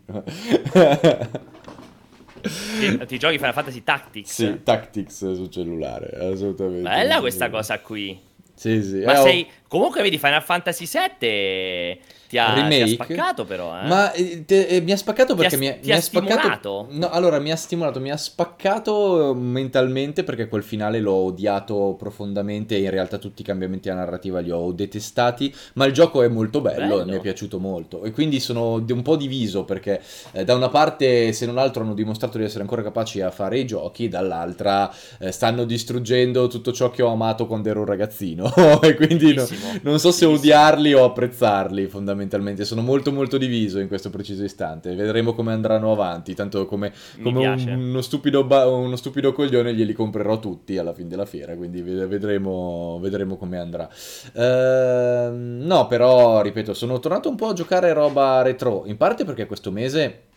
Ti, 2.42 3.06
ti 3.06 3.18
giochi 3.20 3.38
Final 3.38 3.54
Fantasy 3.54 3.84
Tactics? 3.84 4.32
sì, 4.34 4.64
Tactics 4.64 5.34
sul 5.34 5.50
cellulare, 5.52 6.10
assolutamente. 6.18 6.90
Bella 6.90 7.20
questa 7.20 7.52
cosa 7.52 7.80
qui. 7.82 8.20
Sì, 8.56 8.82
sì. 8.82 9.02
Ma 9.04 9.14
Eh, 9.14 9.22
sei... 9.22 9.48
Comunque 9.72 10.02
vedi 10.02 10.18
Final 10.18 10.44
Fantasy 10.44 10.86
VII 10.86 12.00
ti 12.28 12.38
ha, 12.38 12.68
ti 12.68 12.82
ha 12.82 12.88
spaccato 12.88 13.46
però, 13.46 13.78
eh? 13.78 13.88
Ma 13.88 14.12
eh, 14.12 14.44
te- 14.46 14.66
eh, 14.66 14.82
mi 14.82 14.92
ha 14.92 14.98
spaccato 14.98 15.34
Ti 15.34 15.40
ha- 15.40 15.44
perché 15.44 15.56
mi, 15.58 15.68
ha- 15.70 15.74
ti 15.74 15.88
mi 15.88 15.92
ha 15.94 15.96
ha 15.98 16.02
spaccato. 16.02 16.40
stimolato? 16.40 16.88
No, 16.92 17.10
allora 17.10 17.40
mi 17.40 17.52
ha 17.52 17.56
stimolato, 17.56 18.02
mi 18.02 18.12
ha 18.12 18.18
spaccato 18.18 19.34
mentalmente 19.34 20.24
perché 20.26 20.50
quel 20.50 20.64
finale 20.64 21.00
l'ho 21.00 21.14
odiato 21.14 21.96
profondamente 21.98 22.76
e 22.76 22.80
in 22.82 22.90
realtà 22.90 23.18
tutti 23.18 23.42
i 23.42 23.46
cambiamenti 23.46 23.90
alla 23.90 24.02
narrativa 24.02 24.40
li 24.40 24.52
ho 24.52 24.72
detestati, 24.74 25.54
ma 25.76 25.86
il 25.86 25.94
gioco 25.94 26.22
è 26.22 26.28
molto 26.28 26.60
bello, 26.60 26.98
Bello. 26.98 27.02
e 27.02 27.06
mi 27.06 27.18
è 27.18 27.22
piaciuto 27.22 27.58
molto 27.60 28.04
e 28.04 28.12
quindi 28.12 28.42
sono 28.42 28.74
un 28.76 29.02
po' 29.02 29.16
diviso 29.16 29.64
perché 29.64 30.02
eh, 30.34 30.44
da 30.44 30.54
una 30.54 30.70
parte 30.70 31.32
se 31.34 31.46
non 31.46 31.58
altro 31.58 31.84
hanno 31.84 31.94
dimostrato 31.94 32.38
di 32.38 32.44
essere 32.44 32.62
ancora 32.62 32.82
capaci 32.84 33.22
a 33.22 33.32
fare 33.32 33.60
i 33.60 33.66
giochi, 33.66 34.08
dall'altra 34.10 34.94
eh, 35.20 35.32
stanno 35.32 35.64
distruggendo 35.64 36.48
tutto 36.48 36.74
ciò 36.74 36.90
che 36.92 37.02
ho 37.02 37.10
amato 37.12 37.46
quando 37.48 37.70
ero 37.70 37.80
un 37.82 37.86
ragazzino 37.88 38.52
e 38.84 38.96
quindi 38.96 39.34
no-. 39.34 39.46
Non 39.82 40.00
so 40.00 40.12
se 40.12 40.26
odiarli 40.26 40.94
o 40.94 41.04
apprezzarli 41.04 41.88
fondamentalmente, 41.88 42.66
sono 42.66 42.82
molto 42.82 43.12
molto 43.12 43.38
diviso 43.38 43.80
in 43.80 43.88
questo 43.88 44.10
preciso 44.10 44.44
istante, 44.44 44.94
vedremo 44.96 45.34
come 45.34 45.54
andranno 45.54 45.92
avanti, 45.92 46.34
tanto 46.34 46.66
come, 46.66 46.94
come 47.22 47.48
uno, 47.48 48.02
stupido 48.02 48.44
ba- 48.44 48.68
uno 48.68 48.96
stupido 48.96 49.34
coglione 49.34 49.74
glieli 49.74 49.94
comprerò 49.94 50.40
tutti 50.40 50.78
alla 50.78 50.94
fine 50.94 51.10
della 51.10 51.26
fiera, 51.26 51.56
quindi 51.56 51.82
ved- 51.82 52.08
vedremo, 52.08 53.00
vedremo 53.02 53.38
come 53.38 53.58
andrà. 53.58 53.90
Ehm, 54.34 55.60
no, 55.64 55.88
però, 55.88 56.42
ripeto, 56.42 56.74
sono 56.74 57.00
tornato 57.00 57.30
un 57.30 57.36
po' 57.36 57.48
a 57.48 57.54
giocare 57.54 57.94
roba 57.94 58.42
retro, 58.42 58.84
in 58.86 58.98
parte 58.98 59.26
perché 59.26 59.46
questo 59.46 59.72
mese... 59.72 60.30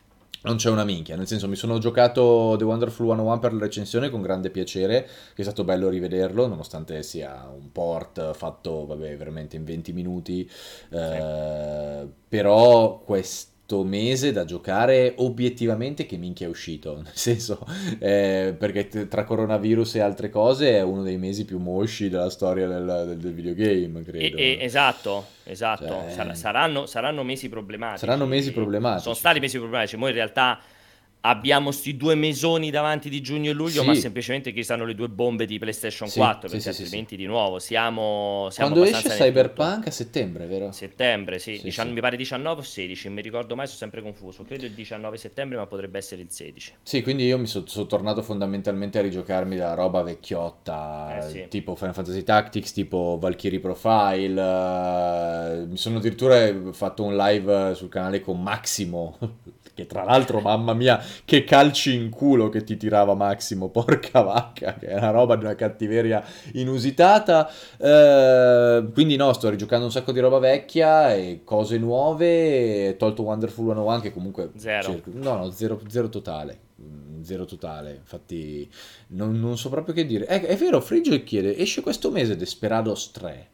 Non 0.44 0.56
c'è 0.56 0.68
una 0.68 0.84
minchia, 0.84 1.16
nel 1.16 1.26
senso 1.26 1.48
mi 1.48 1.56
sono 1.56 1.78
giocato 1.78 2.54
The 2.58 2.64
Wonderful 2.64 3.06
101 3.06 3.38
per 3.38 3.54
la 3.54 3.60
recensione 3.60 4.10
con 4.10 4.20
grande 4.20 4.50
piacere, 4.50 5.04
che 5.34 5.40
è 5.40 5.42
stato 5.42 5.64
bello 5.64 5.88
rivederlo, 5.88 6.46
nonostante 6.46 7.02
sia 7.02 7.48
un 7.48 7.72
port 7.72 8.34
fatto, 8.34 8.84
vabbè, 8.84 9.16
veramente 9.16 9.56
in 9.56 9.64
20 9.64 9.92
minuti, 9.94 10.48
eh, 10.90 12.06
però 12.28 13.00
questo 13.00 13.53
mese 13.82 14.30
da 14.30 14.44
giocare 14.44 15.14
obiettivamente 15.16 16.04
che 16.06 16.16
minchia 16.16 16.46
è 16.46 16.48
uscito, 16.50 16.96
nel 17.02 17.12
senso, 17.14 17.64
eh, 17.98 18.54
perché 18.58 19.08
tra 19.08 19.24
coronavirus 19.24 19.94
e 19.96 20.00
altre 20.00 20.28
cose 20.30 20.72
è 20.72 20.82
uno 20.82 21.02
dei 21.02 21.16
mesi 21.16 21.44
più 21.44 21.58
mosci 21.58 22.08
della 22.08 22.30
storia 22.30 22.66
del, 22.68 22.84
del- 23.06 23.16
del 23.18 23.32
videogame, 23.32 24.00
E- 24.00 24.02
credo. 24.04 24.36
e- 24.36 24.58
esatto, 24.60 25.26
esatto. 25.44 25.86
Cioè- 25.86 26.10
Sar- 26.10 26.36
saranno, 26.36 26.86
saranno 26.86 27.22
mesi 27.22 27.48
problematici. 27.48 28.04
Saranno 28.04 28.26
mesi 28.26 28.52
problematici. 28.52 29.02
Sono 29.04 29.14
stati 29.14 29.40
mesi 29.40 29.56
problematici. 29.58 29.96
Noi 29.96 30.10
in 30.10 30.14
realtà 30.16 30.60
abbiamo 31.26 31.70
sti 31.70 31.96
due 31.96 32.14
mesoni 32.14 32.70
davanti 32.70 33.08
di 33.08 33.22
giugno 33.22 33.48
e 33.50 33.54
luglio, 33.54 33.80
Sì. 33.80 33.86
ma 33.86 33.94
semplicemente 33.94 34.52
che 34.52 34.62
stanno 34.62 34.84
le 34.84 34.94
due 34.94 35.08
bombe 35.08 35.46
di 35.46 35.58
PlayStation 35.58 36.06
Sì, 36.08 36.18
4, 36.18 36.48
sì, 36.48 36.56
perché 36.56 36.72
sì, 36.72 36.82
altrimenti 36.82 37.16
di 37.16 37.24
nuovo 37.24 37.58
siamo, 37.58 38.48
siamo 38.50 38.72
Quando 38.74 38.88
esce 38.90 39.08
Cyberpunk 39.08 39.86
a 39.86 39.90
settembre, 39.90 40.46
vero? 40.46 40.70
Settembre, 40.72 41.38
sì, 41.38 41.58
Dician- 41.62 41.92
mi 41.92 42.00
pare 42.00 42.16
19 42.18 42.60
o 42.60 42.62
16, 42.62 43.06
non 43.06 43.16
mi 43.16 43.22
ricordo 43.22 43.54
mai, 43.56 43.66
sono 43.66 43.78
sempre 43.78 44.02
confuso. 44.02 44.42
Credo 44.42 44.66
il 44.66 44.72
19 44.72 45.16
settembre, 45.16 45.56
ma 45.56 45.66
potrebbe 45.66 45.96
essere 45.96 46.20
il 46.20 46.30
16. 46.30 46.72
Sì, 46.82 47.02
quindi 47.02 47.24
io 47.24 47.38
mi 47.38 47.46
sono 47.46 47.64
tornato 47.86 48.20
fondamentalmente 48.22 48.98
a 48.98 49.02
rigiocarmi 49.02 49.56
la 49.56 49.72
roba 49.72 50.02
vecchiotta, 50.02 51.26
Eh, 51.26 51.48
tipo 51.48 51.74
Final 51.74 51.94
Fantasy 51.94 52.22
Tactics, 52.22 52.72
tipo 52.72 53.16
Valkyrie 53.18 53.60
Profile. 53.60 54.40
eh, 54.40 55.64
mi 55.66 55.76
sono 55.78 55.96
addirittura 55.98 56.52
fatto 56.72 57.02
un 57.02 57.16
live 57.16 57.74
sul 57.74 57.88
canale 57.88 58.20
con 58.20 58.42
Maximo, 58.42 59.16
che 59.74 59.86
tra 59.86 60.04
l'altro, 60.04 60.40
mamma 60.40 60.72
mia, 60.72 61.02
che 61.24 61.44
calci 61.44 61.94
in 61.94 62.08
culo 62.08 62.48
che 62.48 62.62
ti 62.64 62.76
tirava 62.76 63.14
Massimo, 63.14 63.68
porca 63.70 64.20
vacca, 64.22 64.74
che 64.74 64.86
è 64.86 64.96
una 64.96 65.10
roba 65.10 65.36
di 65.36 65.44
una 65.44 65.54
cattiveria 65.54 66.24
inusitata. 66.52 67.50
Eh, 67.76 68.86
quindi 68.92 69.16
no, 69.16 69.32
sto 69.32 69.50
rigiocando 69.50 69.86
un 69.86 69.90
sacco 69.90 70.12
di 70.12 70.20
roba 70.20 70.38
vecchia 70.38 71.14
e 71.14 71.40
cose 71.44 71.76
nuove, 71.78 72.96
tolto 72.96 73.22
Wonderful 73.22 73.66
101 73.66 74.00
che 74.00 74.12
comunque... 74.12 74.50
Zero. 74.56 74.82
Cerco, 74.82 75.10
no, 75.12 75.36
no, 75.36 75.50
zero, 75.50 75.80
zero 75.88 76.08
totale 76.08 76.58
mm, 76.80 77.22
zero 77.22 77.44
totale. 77.44 77.96
Infatti, 77.96 78.70
non, 79.08 79.38
non, 79.40 79.58
so 79.58 79.68
proprio 79.68 79.94
che 79.94 80.06
dire. 80.06 80.26
È, 80.26 80.40
è 80.40 80.56
vero, 80.56 80.80
Frigio 80.80 81.20
chiede: 81.24 81.56
esce 81.56 81.80
questo 81.80 82.10
mese 82.10 82.36
Desperados 82.36 83.10
3. 83.10 83.48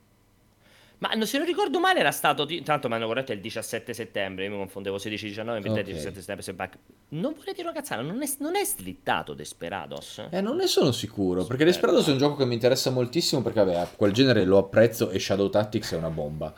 Ma 1.01 1.25
se 1.25 1.39
non 1.39 1.47
ricordo 1.47 1.81
male 1.81 2.01
era 2.01 2.11
stato, 2.11 2.47
tanto 2.63 2.89
mi 2.89 2.95
hanno 2.95 3.07
corretto 3.07 3.33
il 3.33 3.41
17 3.41 3.95
settembre, 3.95 4.45
io 4.45 4.51
mi 4.51 4.59
confondevo 4.59 4.97
16-19, 4.97 5.57
invece 5.57 5.71
okay. 5.71 5.83
17 5.85 6.43
settembre 6.43 6.71
Non 7.11 7.33
vorrei 7.33 7.55
dire 7.55 7.69
una 7.69 7.73
cazzata, 7.73 8.03
non 8.03 8.23
è, 8.23 8.31
non 8.41 8.55
è 8.55 8.65
slittato 8.65 9.33
Desperados? 9.33 10.27
Eh, 10.31 10.43
non 10.43 10.57
ne 10.57 10.67
sono 10.67 10.93
sicuro, 10.93 11.45
perché 11.45 11.65
Desperados 11.65 12.07
è 12.07 12.11
un 12.11 12.19
gioco 12.19 12.37
che 12.37 12.45
mi 12.45 12.53
interessa 12.53 12.91
moltissimo, 12.91 13.41
perché 13.41 13.65
vabbè, 13.65 13.89
quel 13.97 14.13
genere 14.13 14.45
lo 14.45 14.59
apprezzo 14.59 15.09
e 15.09 15.19
Shadow 15.19 15.49
Tactics 15.49 15.93
è 15.93 15.97
una 15.97 16.11
bomba. 16.11 16.53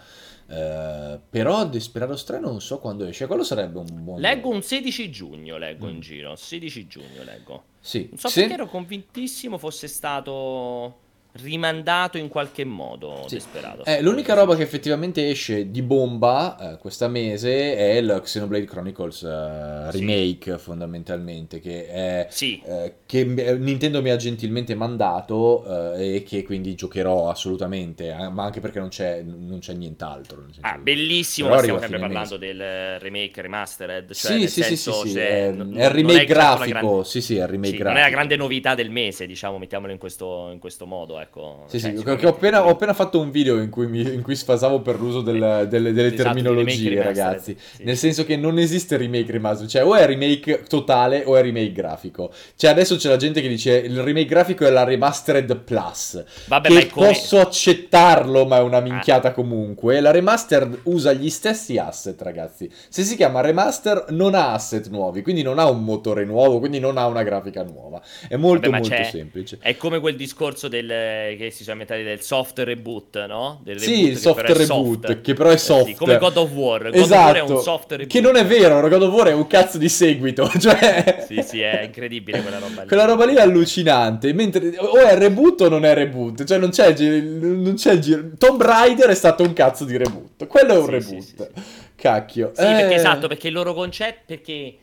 Uh, 0.44 1.18
però 1.30 1.64
Desperados 1.64 2.24
3 2.24 2.40
non 2.40 2.60
so 2.60 2.78
quando 2.78 3.06
esce, 3.06 3.26
quello 3.28 3.44
sarebbe 3.44 3.78
un 3.78 3.86
buon... 4.02 4.20
Leggo 4.20 4.48
un 4.48 4.60
16 4.60 5.08
giugno, 5.08 5.56
leggo 5.56 5.86
mm. 5.86 5.90
in 5.90 6.00
giro, 6.00 6.34
16 6.34 6.86
giugno 6.88 7.22
leggo. 7.22 7.62
Sì. 7.78 8.08
Non 8.10 8.18
so 8.18 8.28
Se... 8.28 8.40
perché 8.40 8.54
ero 8.54 8.66
convintissimo 8.66 9.56
fosse 9.56 9.86
stato 9.86 11.01
rimandato 11.32 12.18
in 12.18 12.28
qualche 12.28 12.64
modo 12.64 13.24
sì. 13.26 13.36
Desperados. 13.36 13.86
Eh, 13.86 14.02
l'unica 14.02 14.34
roba 14.34 14.54
che 14.54 14.62
effettivamente 14.62 15.30
esce 15.30 15.70
di 15.70 15.82
bomba 15.82 16.74
eh, 16.74 16.78
questa 16.78 17.08
mese 17.08 17.76
è 17.76 17.94
il 17.94 18.20
Xenoblade 18.22 18.66
Chronicles 18.66 19.22
uh, 19.22 19.90
remake 19.90 20.52
sì. 20.52 20.58
fondamentalmente 20.58 21.60
che, 21.60 21.88
è, 21.88 22.26
sì. 22.28 22.60
eh, 22.64 22.96
che 23.06 23.24
Nintendo 23.24 24.02
mi 24.02 24.10
ha 24.10 24.16
gentilmente 24.16 24.74
mandato 24.74 25.94
eh, 25.96 26.16
e 26.16 26.22
che 26.22 26.42
quindi 26.42 26.74
giocherò 26.74 27.30
assolutamente, 27.30 28.08
eh, 28.08 28.28
ma 28.28 28.44
anche 28.44 28.60
perché 28.60 28.78
non 28.78 28.88
c'è, 28.88 29.22
non 29.22 29.58
c'è 29.60 29.72
nient'altro. 29.72 30.44
Ah, 30.60 30.76
bellissimo, 30.76 31.48
ma 31.48 31.58
stiamo 31.58 31.78
sempre 31.78 31.98
parlando 31.98 32.38
mese. 32.38 32.54
del 32.54 33.00
remake 33.00 33.40
remastered. 33.40 34.12
Cioè 34.12 34.32
sì, 34.32 34.48
sì, 34.48 34.62
senso, 34.62 34.92
sì, 35.04 35.10
sì, 35.10 35.18
è, 35.18 35.50
n- 35.50 35.74
è, 35.74 35.84
il 35.84 35.90
remake 35.90 36.24
grafico, 36.24 36.78
grande... 36.78 37.04
sì, 37.04 37.20
sì, 37.22 37.36
è 37.36 37.42
il 37.42 37.48
remake 37.48 37.76
grafico. 37.76 37.88
Non 37.88 37.98
è 37.98 38.02
la 38.02 38.10
grande 38.10 38.36
novità 38.36 38.74
del 38.74 38.90
mese, 38.90 39.26
diciamo, 39.26 39.58
mettiamolo 39.58 39.92
in 39.92 39.98
questo, 39.98 40.50
in 40.52 40.58
questo 40.58 40.86
modo 40.86 41.20
ecco. 41.22 41.64
Sì, 41.66 41.80
cioè, 41.80 41.96
sì, 41.96 42.06
ho 42.06 42.28
appena, 42.28 42.66
ho 42.66 42.70
appena, 42.70 42.92
fatto 42.92 43.20
un 43.20 43.30
video 43.30 43.60
in 43.60 43.70
cui, 43.70 43.86
mi, 43.86 44.00
in 44.00 44.22
cui 44.22 44.36
sfasavo 44.36 44.80
per 44.80 45.00
l'uso 45.00 45.20
del, 45.20 45.66
delle, 45.68 45.92
delle 45.92 46.08
esatto, 46.08 46.22
terminologie, 46.22 47.02
ragazzi. 47.02 47.56
Sì. 47.58 47.84
Nel 47.84 47.96
senso 47.96 48.24
che 48.24 48.36
non 48.36 48.58
esiste 48.58 48.96
remake 48.96 49.32
remaster, 49.32 49.66
cioè 49.66 49.84
o 49.84 49.94
è 49.94 50.04
remake 50.06 50.64
totale 50.68 51.22
o 51.24 51.36
è 51.36 51.42
remake 51.42 51.72
grafico. 51.72 52.32
Cioè 52.56 52.70
adesso 52.70 52.96
c'è 52.96 53.08
la 53.08 53.16
gente 53.16 53.40
che 53.40 53.48
dice 53.48 53.76
il 53.76 54.02
remake 54.02 54.26
grafico 54.26 54.66
è 54.66 54.70
la 54.70 54.84
remastered 54.84 55.56
plus. 55.60 56.22
Vabbè, 56.46 56.68
che 56.68 56.90
posso 56.92 57.40
accettarlo, 57.40 58.44
ma 58.46 58.58
è 58.58 58.62
una 58.62 58.80
minchiata 58.80 59.28
ah. 59.28 59.32
comunque. 59.32 60.00
La 60.00 60.10
remastered 60.10 60.80
usa 60.84 61.12
gli 61.12 61.30
stessi 61.30 61.78
asset, 61.78 62.20
ragazzi. 62.20 62.70
Se 62.88 63.02
si 63.02 63.16
chiama 63.16 63.40
remaster 63.40 64.06
non 64.10 64.34
ha 64.34 64.52
asset 64.52 64.88
nuovi, 64.88 65.22
quindi 65.22 65.42
non 65.42 65.58
ha 65.58 65.68
un 65.68 65.84
motore 65.84 66.24
nuovo, 66.24 66.58
quindi 66.58 66.78
non 66.78 66.98
ha 66.98 67.06
una 67.06 67.22
grafica 67.22 67.62
nuova. 67.62 68.02
È 68.28 68.36
molto 68.36 68.70
Vabbè, 68.70 68.88
molto 68.88 69.04
semplice. 69.10 69.58
È 69.60 69.76
come 69.76 70.00
quel 70.00 70.16
discorso 70.16 70.68
del 70.68 70.90
che 71.38 71.50
si 71.50 71.62
sono 71.62 71.80
inventati 71.80 72.02
del 72.02 72.20
soft 72.20 72.58
reboot, 72.58 73.24
no? 73.26 73.60
Del 73.62 73.80
sì, 73.80 74.08
il 74.08 74.16
soft 74.16 74.40
reboot, 74.40 75.06
soft. 75.06 75.20
che 75.20 75.34
però 75.34 75.50
è 75.50 75.56
soft. 75.56 75.88
Eh 75.88 75.90
sì, 75.90 75.94
come 75.94 76.18
God 76.18 76.36
of 76.36 76.50
War. 76.52 76.82
God 76.90 76.94
esatto. 76.94 77.14
of 77.14 77.24
War 77.24 77.34
è 77.34 77.40
un 77.40 77.44
esatto. 77.44 77.60
soft 77.60 77.90
reboot. 77.90 78.08
Che 78.08 78.20
non 78.20 78.36
è 78.36 78.44
vero, 78.44 78.88
God 78.88 79.02
of 79.02 79.12
War 79.12 79.28
è 79.28 79.32
un 79.32 79.46
cazzo 79.46 79.78
di 79.78 79.88
seguito. 79.88 80.50
Cioè... 80.58 81.24
sì, 81.26 81.42
sì, 81.42 81.60
è 81.60 81.82
incredibile 81.82 82.40
quella 82.42 82.58
roba 82.58 82.82
lì. 82.82 82.88
Quella 82.88 83.04
roba 83.04 83.24
lì 83.24 83.34
è 83.34 83.40
allucinante. 83.40 84.32
Mentre 84.32 84.74
o 84.78 84.96
è 84.96 85.16
reboot 85.16 85.62
o 85.62 85.68
non 85.68 85.84
è 85.84 85.94
reboot. 85.94 86.44
Cioè 86.44 86.58
non 86.58 86.70
c'è, 86.70 86.94
non 87.00 87.74
c'è 87.74 87.92
il 87.92 88.00
giro. 88.00 88.30
Tomb 88.38 88.60
Raider 88.62 89.08
è 89.08 89.14
stato 89.14 89.42
un 89.42 89.52
cazzo 89.52 89.84
di 89.84 89.96
reboot. 89.96 90.46
Quello 90.46 90.74
è 90.74 90.78
un 90.78 90.84
sì, 90.84 90.90
reboot. 90.90 91.50
Sì, 91.54 91.62
Cacchio. 91.96 92.52
Sì, 92.54 92.62
eh... 92.62 92.74
perché 92.74 92.94
esatto, 92.94 93.28
perché 93.28 93.48
il 93.48 93.54
loro 93.54 93.74
concetto... 93.74 94.22
Perché... 94.26 94.76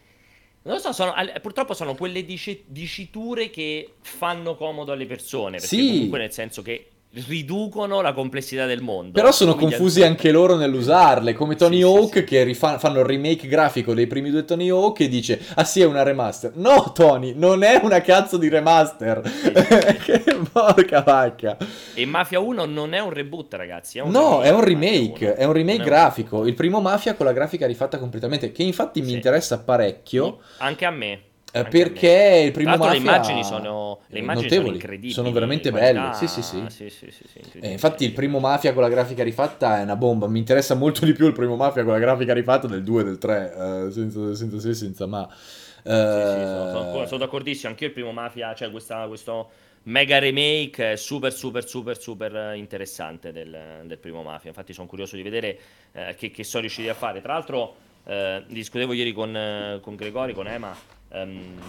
Non 0.62 0.76
lo 0.76 0.80
so, 0.80 0.92
sono, 0.92 1.14
purtroppo 1.42 1.74
sono 1.74 1.96
quelle 1.96 2.26
dici, 2.26 2.64
diciture 2.68 3.50
che 3.50 3.94
fanno 4.02 4.56
comodo 4.56 4.92
alle 4.92 5.06
persone. 5.06 5.58
Perché 5.58 5.76
sì. 5.76 5.88
comunque 5.88 6.20
nel 6.20 6.32
senso 6.34 6.62
che 6.62 6.90
riducono 7.12 8.02
la 8.02 8.14
complessità 8.14 8.66
del 8.66 8.82
mondo. 8.82 9.12
Però 9.12 9.32
sono 9.32 9.56
confusi 9.56 10.04
anche 10.04 10.32
loro 10.32 10.56
nell'usarle, 10.56 11.34
come 11.34 11.56
Tony 11.56 11.78
sì, 11.78 11.84
Hawk 11.84 12.14
sì, 12.14 12.20
sì. 12.20 12.24
che 12.24 12.44
rifan- 12.44 12.80
fanno 12.80 13.00
il 13.00 13.06
remake 13.06 13.48
grafico 13.48 13.94
dei 13.94 14.06
primi 14.06 14.30
due 14.30 14.46
Tony 14.46 14.70
Hawk 14.70 15.00
e 15.00 15.08
dice 15.08 15.42
"Ah 15.56 15.64
sì, 15.64 15.82
è 15.82 15.86
una 15.86 16.04
remaster". 16.04 16.52
No, 16.56 16.92
Tony, 16.94 17.34
non 17.36 17.64
è 17.64 17.80
una 17.84 18.02
cazzo 18.02 18.38
di 18.38 18.48
remaster. 18.48 19.22
che 20.06 20.24
porca 20.52 21.02
vacca. 21.02 21.58
E 21.96 22.06
Mafia 22.06 22.40
1 22.40 22.66
non 22.66 22.94
è 22.94 23.00
un 23.00 23.10
reboot, 23.10 23.54
ragazzi, 23.56 23.98
è 23.98 24.02
un 24.02 24.12
No, 24.12 24.42
è 24.42 24.52
un 24.52 24.64
remake, 24.64 25.34
è 25.34 25.46
un 25.46 25.54
remake 25.54 25.84
grafico. 25.84 26.40
Un... 26.40 26.48
Il 26.48 26.54
primo 26.54 26.80
Mafia 26.80 27.16
con 27.16 27.26
la 27.26 27.34
grafica 27.34 27.66
rifatta 27.66 27.98
completamente, 27.98 28.52
che 28.52 28.64
infatti 28.64 29.02
mi 29.02 29.14
interessa 29.14 29.60
parecchio. 29.60 30.40
Anche 30.58 30.86
a 30.86 30.92
me. 30.92 31.22
Eh, 31.52 31.64
perché 31.64 32.44
il 32.46 32.52
primo 32.52 32.78
Mafia... 32.78 32.92
le 32.92 32.98
immagini 32.98 33.44
sono, 33.44 34.02
le 34.08 34.20
immagini 34.20 34.44
notevoli, 34.44 34.68
sono 34.68 34.76
incredibili. 34.76 35.14
Sono 35.14 35.32
veramente 35.32 35.72
belle, 35.72 36.14
sì 36.14 36.28
sì 36.28 36.44
sì. 36.44 36.64
sì, 36.68 36.90
sì, 36.90 37.12
sì, 37.12 37.28
sì 37.28 37.60
eh, 37.60 37.72
infatti 37.72 38.06
il 38.06 38.14
primo 38.14 38.40
Mafia 38.40 38.72
con 38.74 38.84
la 38.84 38.90
grafica 38.90 39.24
rifatta 39.24 39.80
è 39.80 39.84
una 39.84 39.96
bomba. 39.96 40.28
Mi 40.28 40.38
interessa 40.38 40.76
molto 40.76 41.06
di 41.06 41.14
più 41.14 41.26
il 41.26 41.34
primo 41.34 41.56
Mafia 41.56 41.84
con 41.84 41.94
la 41.94 42.00
grafica 42.00 42.34
rifatta 42.34 42.68
del 42.68 42.84
2 42.84 43.02
e 43.02 43.04
del 43.04 43.18
3, 43.18 43.54
eh, 43.88 43.92
senza, 43.92 44.36
senza 44.36 44.60
se, 44.60 44.74
senza 44.76 45.08
ma. 45.08 45.28
Eh... 45.28 45.90
Sì, 45.90 46.40
sì, 46.40 46.46
sono, 46.46 46.92
sono, 46.92 47.06
sono, 47.08 47.18
d'accordissimo. 47.18 47.70
Anch'io 47.72 47.88
il 47.88 47.94
primo 47.94 48.12
Mafia, 48.12 48.54
cioè 48.54 48.70
questa, 48.70 49.08
questo 49.08 49.50
mega 49.84 50.20
remake 50.20 50.98
super 50.98 51.32
super 51.32 51.66
super 51.66 51.98
super 51.98 52.54
interessante 52.56 53.32
del, 53.32 53.58
del 53.86 53.98
primo 53.98 54.22
Mafia. 54.22 54.50
Infatti 54.50 54.72
sono 54.72 54.86
curioso 54.86 55.16
di 55.16 55.24
vedere 55.24 55.60
eh, 55.94 56.16
che, 56.16 56.30
che, 56.30 56.44
sono 56.44 56.62
riusciti 56.62 56.90
a 56.90 56.94
fare. 56.94 57.22
Tra 57.22 57.34
l'altro 57.34 57.76
eh, 58.06 58.44
discutevo 58.48 58.94
ieri 58.94 59.14
con, 59.14 59.80
con 59.82 59.96
Gregori, 59.96 60.34
con 60.34 60.48
Ema 60.48 60.98
Um, 61.10 61.60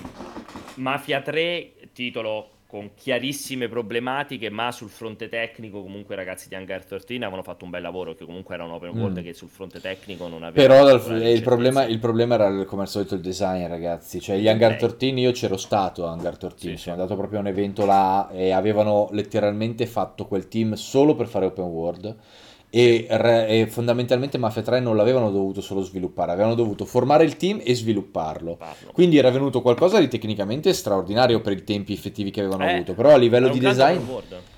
Mafia 0.76 1.20
3, 1.20 1.72
titolo 1.92 2.50
con 2.70 2.90
chiarissime 2.94 3.68
problematiche, 3.68 4.48
ma 4.48 4.70
sul 4.70 4.90
fronte 4.90 5.28
tecnico 5.28 5.82
comunque 5.82 6.14
i 6.14 6.16
ragazzi 6.16 6.48
di 6.48 6.54
Hangar 6.54 6.84
13 6.84 7.16
avevano 7.16 7.42
fatto 7.42 7.64
un 7.64 7.70
bel 7.70 7.82
lavoro, 7.82 8.14
che 8.14 8.24
comunque 8.24 8.54
era 8.54 8.62
un 8.62 8.70
open 8.70 8.90
world 8.90 9.18
mm. 9.18 9.22
che 9.24 9.34
sul 9.34 9.48
fronte 9.48 9.80
tecnico 9.80 10.28
non 10.28 10.44
aveva... 10.44 10.68
Però 10.68 10.84
dal, 10.84 11.20
il, 11.20 11.42
problema, 11.42 11.84
il, 11.84 11.98
problema, 11.98 12.34
era 12.34 12.64
come 12.66 12.82
al 12.82 12.88
solito 12.88 13.16
il 13.16 13.22
design 13.22 13.66
ragazzi, 13.66 14.20
cioè 14.20 14.36
gli 14.36 14.46
Hangar 14.46 14.76
13 14.76 15.18
io 15.18 15.32
c'ero 15.32 15.56
stato 15.56 16.06
a 16.06 16.12
Hangar 16.12 16.36
13, 16.36 16.60
sì, 16.60 16.66
sono 16.66 16.78
sì. 16.78 16.90
andato 16.90 17.16
proprio 17.16 17.38
a 17.38 17.42
un 17.42 17.48
evento 17.48 17.84
là 17.84 18.30
e 18.30 18.52
avevano 18.52 19.08
letteralmente 19.10 19.84
fatto 19.86 20.26
quel 20.26 20.46
team 20.46 20.74
solo 20.74 21.16
per 21.16 21.26
fare 21.26 21.46
open 21.46 21.64
world 21.64 22.16
e, 22.70 23.06
e, 23.08 23.66
fondamentalmente 23.66 24.38
Mafia 24.38 24.62
3 24.62 24.78
non 24.78 24.96
l'avevano 24.96 25.32
dovuto 25.32 25.60
solo 25.60 25.82
sviluppare, 25.82 26.30
avevano 26.30 26.54
dovuto 26.54 26.84
formare 26.84 27.24
il 27.24 27.36
team 27.36 27.60
e 27.64 27.74
svilupparlo. 27.74 28.54
Parlo. 28.54 28.92
Quindi 28.92 29.18
era 29.18 29.30
venuto 29.30 29.60
qualcosa 29.60 29.98
di 29.98 30.06
tecnicamente 30.06 30.72
straordinario 30.72 31.40
per 31.40 31.54
i 31.54 31.64
tempi 31.64 31.92
effettivi 31.92 32.30
che 32.30 32.40
avevano 32.40 32.64
eh, 32.64 32.74
avuto, 32.74 32.94
però 32.94 33.12
a 33.12 33.16
livello 33.16 33.48
di 33.48 33.58
design... 33.58 33.98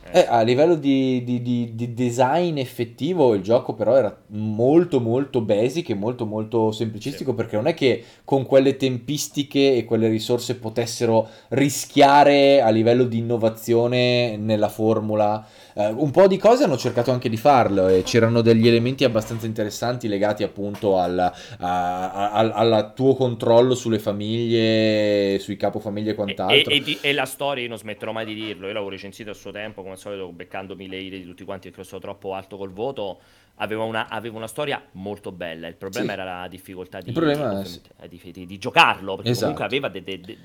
Eh. 0.04 0.20
eh, 0.20 0.26
a 0.28 0.42
livello 0.42 0.74
di, 0.74 1.24
di, 1.24 1.40
di, 1.40 1.74
di, 1.74 1.94
design 1.94 2.58
effettivo 2.58 3.32
il 3.34 3.40
gioco 3.40 3.72
però 3.72 3.96
era 3.96 4.14
molto 4.26 5.00
molto 5.00 5.40
basic 5.40 5.90
e 5.90 5.94
molto 5.94 6.26
molto 6.26 6.70
semplicistico 6.70 7.30
sì. 7.30 7.36
perché 7.36 7.56
non 7.56 7.66
è 7.66 7.72
che 7.72 8.04
con 8.24 8.44
quelle 8.44 8.76
tempistiche 8.76 9.74
e 9.74 9.84
quelle 9.86 10.08
risorse 10.08 10.56
potessero 10.56 11.28
rischiare 11.50 12.60
a 12.60 12.68
livello 12.68 13.04
di 13.04 13.18
innovazione 13.18 14.36
nella 14.36 14.68
formula 14.68 15.46
Uh, 15.74 16.02
un 16.02 16.10
po' 16.10 16.26
di 16.26 16.36
cose 16.36 16.64
hanno 16.64 16.76
cercato 16.76 17.10
anche 17.10 17.28
di 17.28 17.36
farlo 17.36 17.88
e 17.88 18.02
c'erano 18.02 18.42
degli 18.42 18.68
elementi 18.68 19.04
abbastanza 19.04 19.46
interessanti 19.46 20.06
legati 20.06 20.42
appunto 20.42 20.98
al, 20.98 21.32
al 21.58 22.92
tuo 22.94 23.14
controllo 23.14 23.74
sulle 23.74 23.98
famiglie, 23.98 25.38
sui 25.38 25.56
capofamiglie 25.56 26.10
e 26.10 26.14
quant'altro. 26.14 26.72
E, 26.72 26.82
e, 26.84 26.98
e, 27.00 27.12
la 27.12 27.24
storia, 27.24 27.62
io 27.62 27.68
non 27.68 27.78
smetterò 27.78 28.12
mai 28.12 28.24
di 28.26 28.34
dirlo, 28.34 28.66
io 28.66 28.72
l'avevo 28.72 28.90
recensito 28.90 29.30
a 29.30 29.34
suo 29.34 29.50
tempo, 29.50 29.80
come 29.80 29.94
al 29.94 29.98
solito 29.98 30.28
beccandomi 30.28 30.88
le 30.88 30.98
ire 30.98 31.18
di 31.18 31.24
tutti 31.24 31.44
quanti 31.44 31.70
perché 31.70 31.84
sono 31.84 32.00
troppo 32.00 32.34
alto 32.34 32.56
col 32.56 32.72
voto. 32.72 33.20
Aveva 33.56 33.84
una, 33.84 34.08
aveva 34.08 34.38
una, 34.38 34.46
storia 34.46 34.82
molto 34.92 35.30
bella. 35.30 35.68
Il 35.68 35.76
problema 35.76 36.14
sì. 36.14 36.20
era 36.20 36.40
la 36.40 36.48
difficoltà 36.48 37.00
di, 37.00 37.12
di, 37.12 38.32
di, 38.32 38.46
di, 38.46 38.58
giocarlo, 38.58 39.16
perché 39.16 39.30
esatto. 39.30 39.52
comunque 39.52 39.64
aveva 39.64 39.88
de, 39.88 40.02
de, 40.02 40.20
de, 40.20 40.38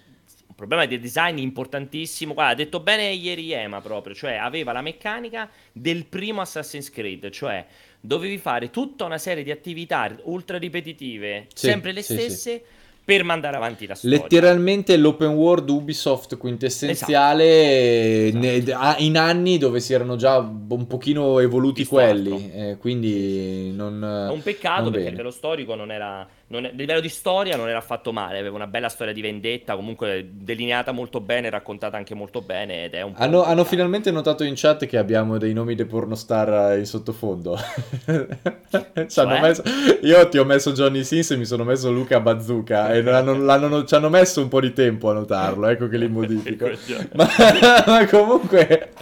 problema 0.58 0.86
di 0.86 1.00
design 1.00 1.38
importantissimo. 1.38 2.34
Guarda, 2.34 2.52
ha 2.52 2.56
detto 2.56 2.80
bene 2.80 3.12
ieri 3.12 3.54
Ema 3.54 3.80
proprio, 3.80 4.16
cioè 4.16 4.34
aveva 4.34 4.74
la 4.74 4.82
meccanica 4.82 5.48
del 5.72 6.06
primo 6.06 6.42
Assassin's 6.42 6.90
Creed, 6.90 7.30
cioè 7.30 7.64
dovevi 8.00 8.40
fare 8.40 8.72
tutta 8.72 9.06
una 9.06 9.20
serie 9.20 9.44
di 9.44 9.52
attività 9.52 10.14
ultra 10.24 10.58
ripetitive, 10.58 11.46
sì, 11.54 11.68
sempre 11.68 11.92
le 11.92 12.02
stesse. 12.02 12.52
Sì 12.58 12.86
per 13.08 13.24
mandare 13.24 13.56
avanti 13.56 13.88
la 13.88 13.96
storia. 13.96 14.18
Letteralmente 14.18 14.98
l'open 14.98 15.30
world 15.30 15.70
Ubisoft 15.70 16.36
quintessenziale 16.36 18.28
esatto. 18.28 18.46
esatto. 18.46 19.02
in 19.02 19.18
anni 19.18 19.58
dove 19.58 19.80
si 19.80 19.94
erano 19.94 20.18
già 20.18 20.40
un 20.40 20.88
pochino 20.88 21.40
evoluti 21.40 21.84
Visto 21.84 21.96
quelli, 21.96 22.52
eh, 22.52 22.78
quindi 22.78 23.72
non... 23.72 24.04
È 24.04 24.34
un 24.34 24.44
peccato 24.44 24.92
perché 24.92 25.22
lo 25.22 25.32
storico 25.32 25.74
non 25.76 25.90
era 25.90 26.28
non 26.50 26.64
è, 26.64 26.70
a 26.70 26.72
livello 26.74 27.02
di 27.02 27.10
storia 27.10 27.58
non 27.58 27.68
era 27.68 27.80
affatto 27.80 28.14
male, 28.14 28.40
aveva 28.40 28.56
una 28.56 28.68
bella 28.68 28.88
storia 28.88 29.12
di 29.12 29.22
vendetta, 29.22 29.76
comunque 29.76 30.30
delineata 30.32 30.94
molto 30.94 31.20
bene, 31.20 31.50
raccontata 31.50 31.98
anche 31.98 32.16
molto 32.16 32.42
bene 32.42 32.86
ed 32.86 32.94
è 32.94 33.02
un 33.02 33.14
po'... 33.14 33.22
Hanno, 33.22 33.44
hanno 33.44 33.66
finalmente 33.66 34.12
notato 34.12 34.46
in 34.46 34.54
chat 34.56 34.86
che 34.86 34.98
abbiamo 34.98 35.38
dei 35.38 35.52
nomi 35.52 35.76
dei 35.76 35.86
pornostar 35.86 36.78
in 36.78 36.86
sottofondo. 36.86 37.60
cioè? 39.08 39.42
messo... 39.42 39.62
Io 40.04 40.30
ti 40.30 40.38
ho 40.38 40.46
messo 40.46 40.72
Johnny 40.72 41.04
Sins 41.04 41.32
e 41.32 41.38
mi 41.38 41.44
sono 41.44 41.66
messo 41.66 41.92
Luca 41.92 42.22
Bazooka 42.22 42.94
e 42.94 43.02
l'hanno, 43.02 43.38
l'hanno, 43.38 43.84
ci 43.84 43.96
hanno 43.96 44.10
messo 44.10 44.42
un 44.42 44.48
po' 44.48 44.62
di 44.62 44.72
tempo 44.72 45.10
a 45.10 45.14
notarlo, 45.14 45.68
ecco 45.68 45.90
che 45.90 45.98
li 45.98 46.08
modifico. 46.08 46.70
ma, 47.14 47.28
ma, 47.86 48.06
comunque... 48.06 48.94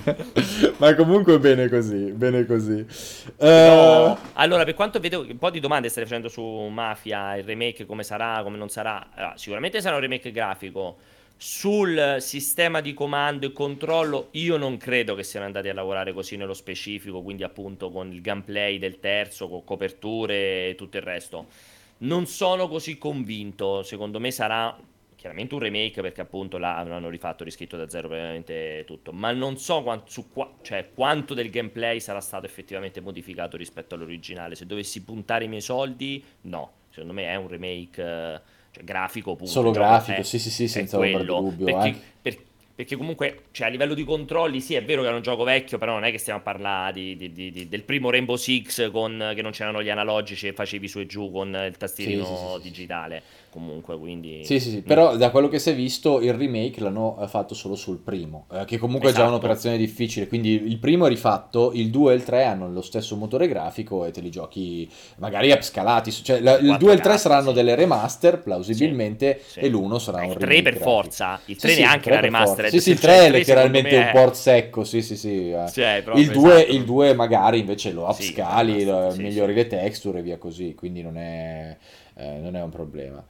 ma 0.78 0.96
comunque 0.96 1.38
bene 1.38 1.70
così, 1.70 2.12
bene 2.12 2.46
così. 2.48 2.84
No. 3.38 4.12
Uh... 4.12 4.18
Allora, 4.34 4.64
per 4.64 4.74
quanto 4.74 5.00
vedo, 5.00 5.20
un 5.20 5.38
po' 5.38 5.52
di 5.52 5.60
domande 5.60 5.90
stai 5.90 6.06
facendo 6.06 6.28
su 6.28 6.42
Mafia 6.42 7.35
il 7.36 7.44
remake 7.44 7.86
come 7.86 8.04
sarà, 8.04 8.42
come 8.44 8.58
non 8.58 8.70
sarà. 8.70 9.10
Allora, 9.14 9.38
sicuramente 9.38 9.82
sarà 9.82 9.96
un 9.96 10.02
remake 10.02 10.32
grafico. 10.32 10.98
Sul 11.38 12.18
sistema 12.20 12.80
di 12.80 12.94
comando 12.94 13.46
e 13.46 13.52
controllo, 13.52 14.30
io 14.32 14.56
non 14.56 14.78
credo 14.78 15.16
che 15.16 15.24
siano 15.24 15.46
andati 15.46 15.68
a 15.68 15.74
lavorare 15.74 16.14
così 16.14 16.38
nello 16.38 16.54
specifico, 16.54 17.22
quindi 17.22 17.44
appunto 17.44 17.92
con 17.92 18.12
il 18.12 18.22
gameplay 18.22 18.80
del 18.80 19.00
terzo, 19.00 19.50
con 19.50 19.64
coperture 19.66 20.70
e 20.70 20.76
tutto 20.76 20.96
il 20.96 21.04
resto. 21.04 21.48
Non 21.98 22.26
sono 22.26 22.70
così 22.70 22.98
convinto, 22.98 23.84
secondo 23.84 24.20
me 24.20 24.32
sarà 24.32 24.78
chiaramente 25.16 25.56
un 25.56 25.60
remake 25.60 26.02
perché 26.02 26.22
appunto 26.22 26.58
là 26.58 26.78
hanno 26.78 27.10
rifatto, 27.10 27.44
riscritto 27.44 27.76
da 27.76 27.90
zero 27.90 28.08
praticamente 28.08 28.84
tutto, 28.86 29.12
ma 29.12 29.32
non 29.32 29.58
so 29.58 29.82
quanto, 29.84 30.24
qua, 30.32 30.54
cioè, 30.62 30.92
quanto 30.94 31.34
del 31.34 31.50
gameplay 31.50 32.00
sarà 32.00 32.22
stato 32.22 32.46
effettivamente 32.46 33.02
modificato 33.02 33.58
rispetto 33.58 33.96
all'originale. 33.96 34.56
Se 34.56 34.66
dovessi 34.66 35.04
puntare 35.04 35.46
i 35.46 35.48
miei 35.48 35.62
soldi, 35.62 36.24
no 36.42 36.84
secondo 36.96 37.14
me 37.14 37.26
è 37.26 37.36
un 37.36 37.48
remake 37.48 38.02
eh, 38.02 38.40
cioè, 38.72 38.84
grafico 38.84 39.36
puro. 39.36 39.50
Solo 39.50 39.72
grafico, 39.72 40.22
è, 40.22 40.24
sì, 40.24 40.40
sì, 40.40 40.50
sì, 40.50 40.68
senza 40.70 40.98
di 40.98 41.26
dubbio. 41.26 41.66
Perché, 41.66 41.88
eh. 41.90 41.96
per, 42.22 42.38
perché 42.74 42.96
comunque, 42.96 43.44
cioè, 43.52 43.68
a 43.68 43.70
livello 43.70 43.94
di 43.94 44.06
controlli, 44.06 44.62
sì, 44.62 44.76
è 44.76 44.84
vero 44.84 45.02
che 45.02 45.10
è 45.10 45.12
un 45.12 45.22
gioco 45.22 45.44
vecchio, 45.44 45.78
però 45.78 45.94
non 45.94 46.06
è 46.06 46.12
che 46.12 46.18
stiamo 46.18 46.40
a 46.40 46.42
parlare 46.42 46.94
di, 46.94 47.16
di, 47.18 47.52
di, 47.52 47.68
del 47.68 47.84
primo 47.84 48.10
Rainbow 48.10 48.38
Six 48.38 48.92
con, 48.92 49.34
che 49.36 49.42
non 49.42 49.52
c'erano 49.52 49.84
gli 49.84 49.90
analogici 49.90 50.48
e 50.48 50.54
facevi 50.54 50.88
su 50.88 51.00
e 51.00 51.06
giù 51.06 51.32
con 51.32 51.50
il 51.50 51.76
tastierino 51.78 52.26
sì, 52.26 52.62
sì, 52.62 52.62
digitale 52.62 53.24
comunque, 53.56 53.98
quindi... 53.98 54.42
Sì, 54.44 54.60
sì, 54.60 54.70
sì, 54.70 54.82
però 54.82 55.16
da 55.16 55.30
quello 55.30 55.48
che 55.48 55.60
si 55.60 55.70
è 55.70 55.76
visto 55.76 56.20
il 56.20 56.34
remake 56.34 56.82
l'hanno 56.82 57.18
eh, 57.22 57.28
fatto 57.30 57.56
solo 57.56 57.76
sul 57.76 58.00
primo, 58.00 58.48
eh, 58.52 58.66
che 58.66 58.78
comunque 58.78 59.08
esatto. 59.08 59.24
è 59.24 59.28
già 59.28 59.30
esatto. 59.30 59.30
un'operazione 59.30 59.78
difficile, 59.78 60.28
quindi 60.28 60.62
il 60.66 60.78
primo 60.78 61.06
è 61.06 61.10
rifatto, 61.10 61.72
il 61.74 61.90
2 61.90 62.12
e 62.12 62.16
il 62.18 62.24
3 62.24 62.44
hanno 62.44 62.70
lo 62.70 62.82
stesso 62.82 63.16
motore 63.16 63.48
grafico 63.48 64.04
e 64.04 64.12
te 64.12 64.20
li 64.20 64.30
giochi 64.30 64.90
magari 65.20 65.52
upscalati, 65.52 66.12
cioè 66.12 66.42
la, 66.42 66.58
il 66.58 66.76
2 66.78 66.92
e 66.92 66.96
il 66.96 67.00
3 67.00 67.18
saranno 67.18 67.50
sì. 67.50 67.54
delle 67.54 67.76
remaster, 67.76 68.42
plausibilmente, 68.42 69.40
sì, 69.42 69.52
sì. 69.52 69.60
e 69.60 69.70
l'1 69.70 70.00
sarà 70.00 70.18
un 70.18 70.34
remake. 70.34 70.44
Il 70.44 70.50
3 70.50 70.62
per 70.62 70.74
grafico. 70.74 70.90
forza, 70.90 71.40
il 71.46 71.56
3 71.56 71.76
neanche 71.76 72.10
la 72.10 72.20
remaster. 72.20 72.70
Sì, 72.70 72.82
sì, 72.82 72.90
il 72.92 73.00
3 73.00 73.18
è 73.20 73.30
letteralmente 73.30 73.96
un 73.96 74.10
port 74.12 74.34
secco, 74.34 74.84
sì, 74.84 75.02
sì, 75.02 75.16
sì. 75.16 75.50
Eh. 75.52 76.04
il, 76.16 76.30
2, 76.30 76.56
esatto. 76.56 76.72
il 76.74 76.84
2 76.84 77.14
magari 77.14 77.60
invece 77.60 77.94
lo 77.94 78.04
upscali, 78.04 78.84
migliori 79.16 79.54
le 79.54 79.68
texture 79.68 80.20
e 80.20 80.24
via 80.24 80.38
così, 80.38 80.76
quindi 80.76 81.02
non 81.02 81.16
è, 81.16 81.78
eh, 82.16 82.38
non 82.42 82.58
è 82.58 82.62
un 82.62 82.70
problema. 82.70 83.26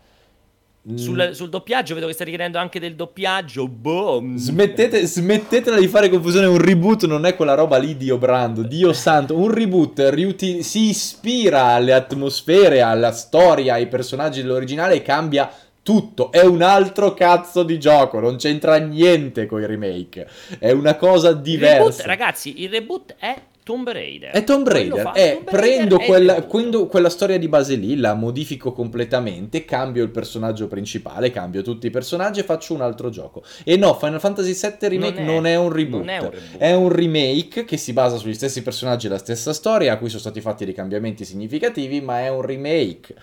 Sul, 0.94 1.30
mm. 1.30 1.32
sul, 1.32 1.50
doppiaggio 1.50 1.96
vedo 1.96 2.06
che 2.06 2.14
stai 2.14 2.28
richiedendo 2.28 2.60
anche 2.60 2.80
del 2.80 2.94
doppiaggio. 2.94 3.68
Boh. 3.68 4.24
Smettete, 4.36 5.04
smettetela 5.08 5.80
di 5.80 5.88
fare 5.88 6.10
confusione. 6.10 6.46
Un 6.46 6.60
reboot 6.60 7.06
non 7.06 7.26
è 7.26 7.36
quella 7.36 7.56
roba 7.56 7.78
lì, 7.78 7.98
Dio 7.98 8.20
Brando. 8.20 8.62
Dio 8.62 8.94
santo. 8.94 9.36
Un 9.36 9.52
reboot 9.52 10.10
riuti- 10.12 10.62
si 10.62 10.90
ispira 10.90 11.70
alle 11.70 11.94
atmosfere, 11.94 12.82
alla 12.82 13.12
storia, 13.12 13.74
ai 13.74 13.88
personaggi 13.88 14.44
dell'originale 14.44 14.96
e 14.96 15.02
cambia 15.02 15.52
tutto. 15.82 16.32
È 16.32 16.44
un 16.44 16.62
altro 16.62 17.16
cazzo 17.16 17.64
di 17.64 17.80
gioco. 17.80 18.20
Non 18.20 18.36
c'entra 18.36 18.78
niente 18.78 19.48
con 19.48 19.62
i 19.62 19.66
remake. 19.66 20.28
È 20.60 20.70
una 20.70 20.96
cosa 20.98 21.34
diversa. 21.34 21.74
Il 21.74 21.78
reboot, 21.78 22.02
ragazzi, 22.06 22.62
il 22.62 22.70
reboot 22.70 23.16
è 23.18 23.36
Tomb 23.66 23.90
Raider. 23.90 24.30
È 24.30 24.44
Tomb 24.44 24.68
Raider. 24.68 25.10
È, 25.10 25.34
Tomb 25.34 25.50
prendo 25.50 25.98
Raider 25.98 26.06
quella, 26.06 26.44
quella, 26.44 26.86
quella, 26.86 27.10
storia 27.10 27.40
di 27.40 27.48
base 27.48 27.74
lì, 27.74 27.96
la 27.96 28.14
modifico 28.14 28.72
completamente, 28.72 29.66
cambio 29.66 30.04
il 30.04 30.12
personaggio 30.12 30.68
principale, 30.68 31.32
cambio 31.32 31.64
tutti 31.64 31.88
i 31.88 31.90
personaggi 31.90 32.42
e 32.42 32.44
faccio 32.44 32.76
un 32.76 32.82
altro 32.82 33.10
gioco. 33.10 33.44
E 33.64 33.76
no, 33.76 33.96
Final 33.96 34.20
Fantasy 34.20 34.54
VII 34.54 34.88
Remake 34.88 35.20
non 35.20 35.30
è, 35.30 35.34
non 35.34 35.46
è 35.48 35.56
un 35.56 35.72
reboot. 35.72 36.04
Non 36.04 36.10
è 36.10 36.20
un 36.20 36.30
reboot. 36.30 36.58
È 36.60 36.74
un 36.76 36.90
remake 36.90 37.66
che 37.66 37.78
si 37.78 37.92
basa 37.92 38.18
sugli 38.18 38.36
stessi 38.36 38.62
personaggi 38.62 39.08
e 39.08 39.10
la 39.10 39.18
stessa 39.18 39.52
storia, 39.52 39.94
a 39.94 39.98
cui 39.98 40.10
sono 40.10 40.22
stati 40.22 40.42
fatti 40.42 40.64
dei 40.64 40.76
cambiamenti 40.76 41.26
significativi, 41.26 42.02
ma 42.02 42.20
è 42.20 42.30
un 42.30 42.44
remake. 42.44 43.16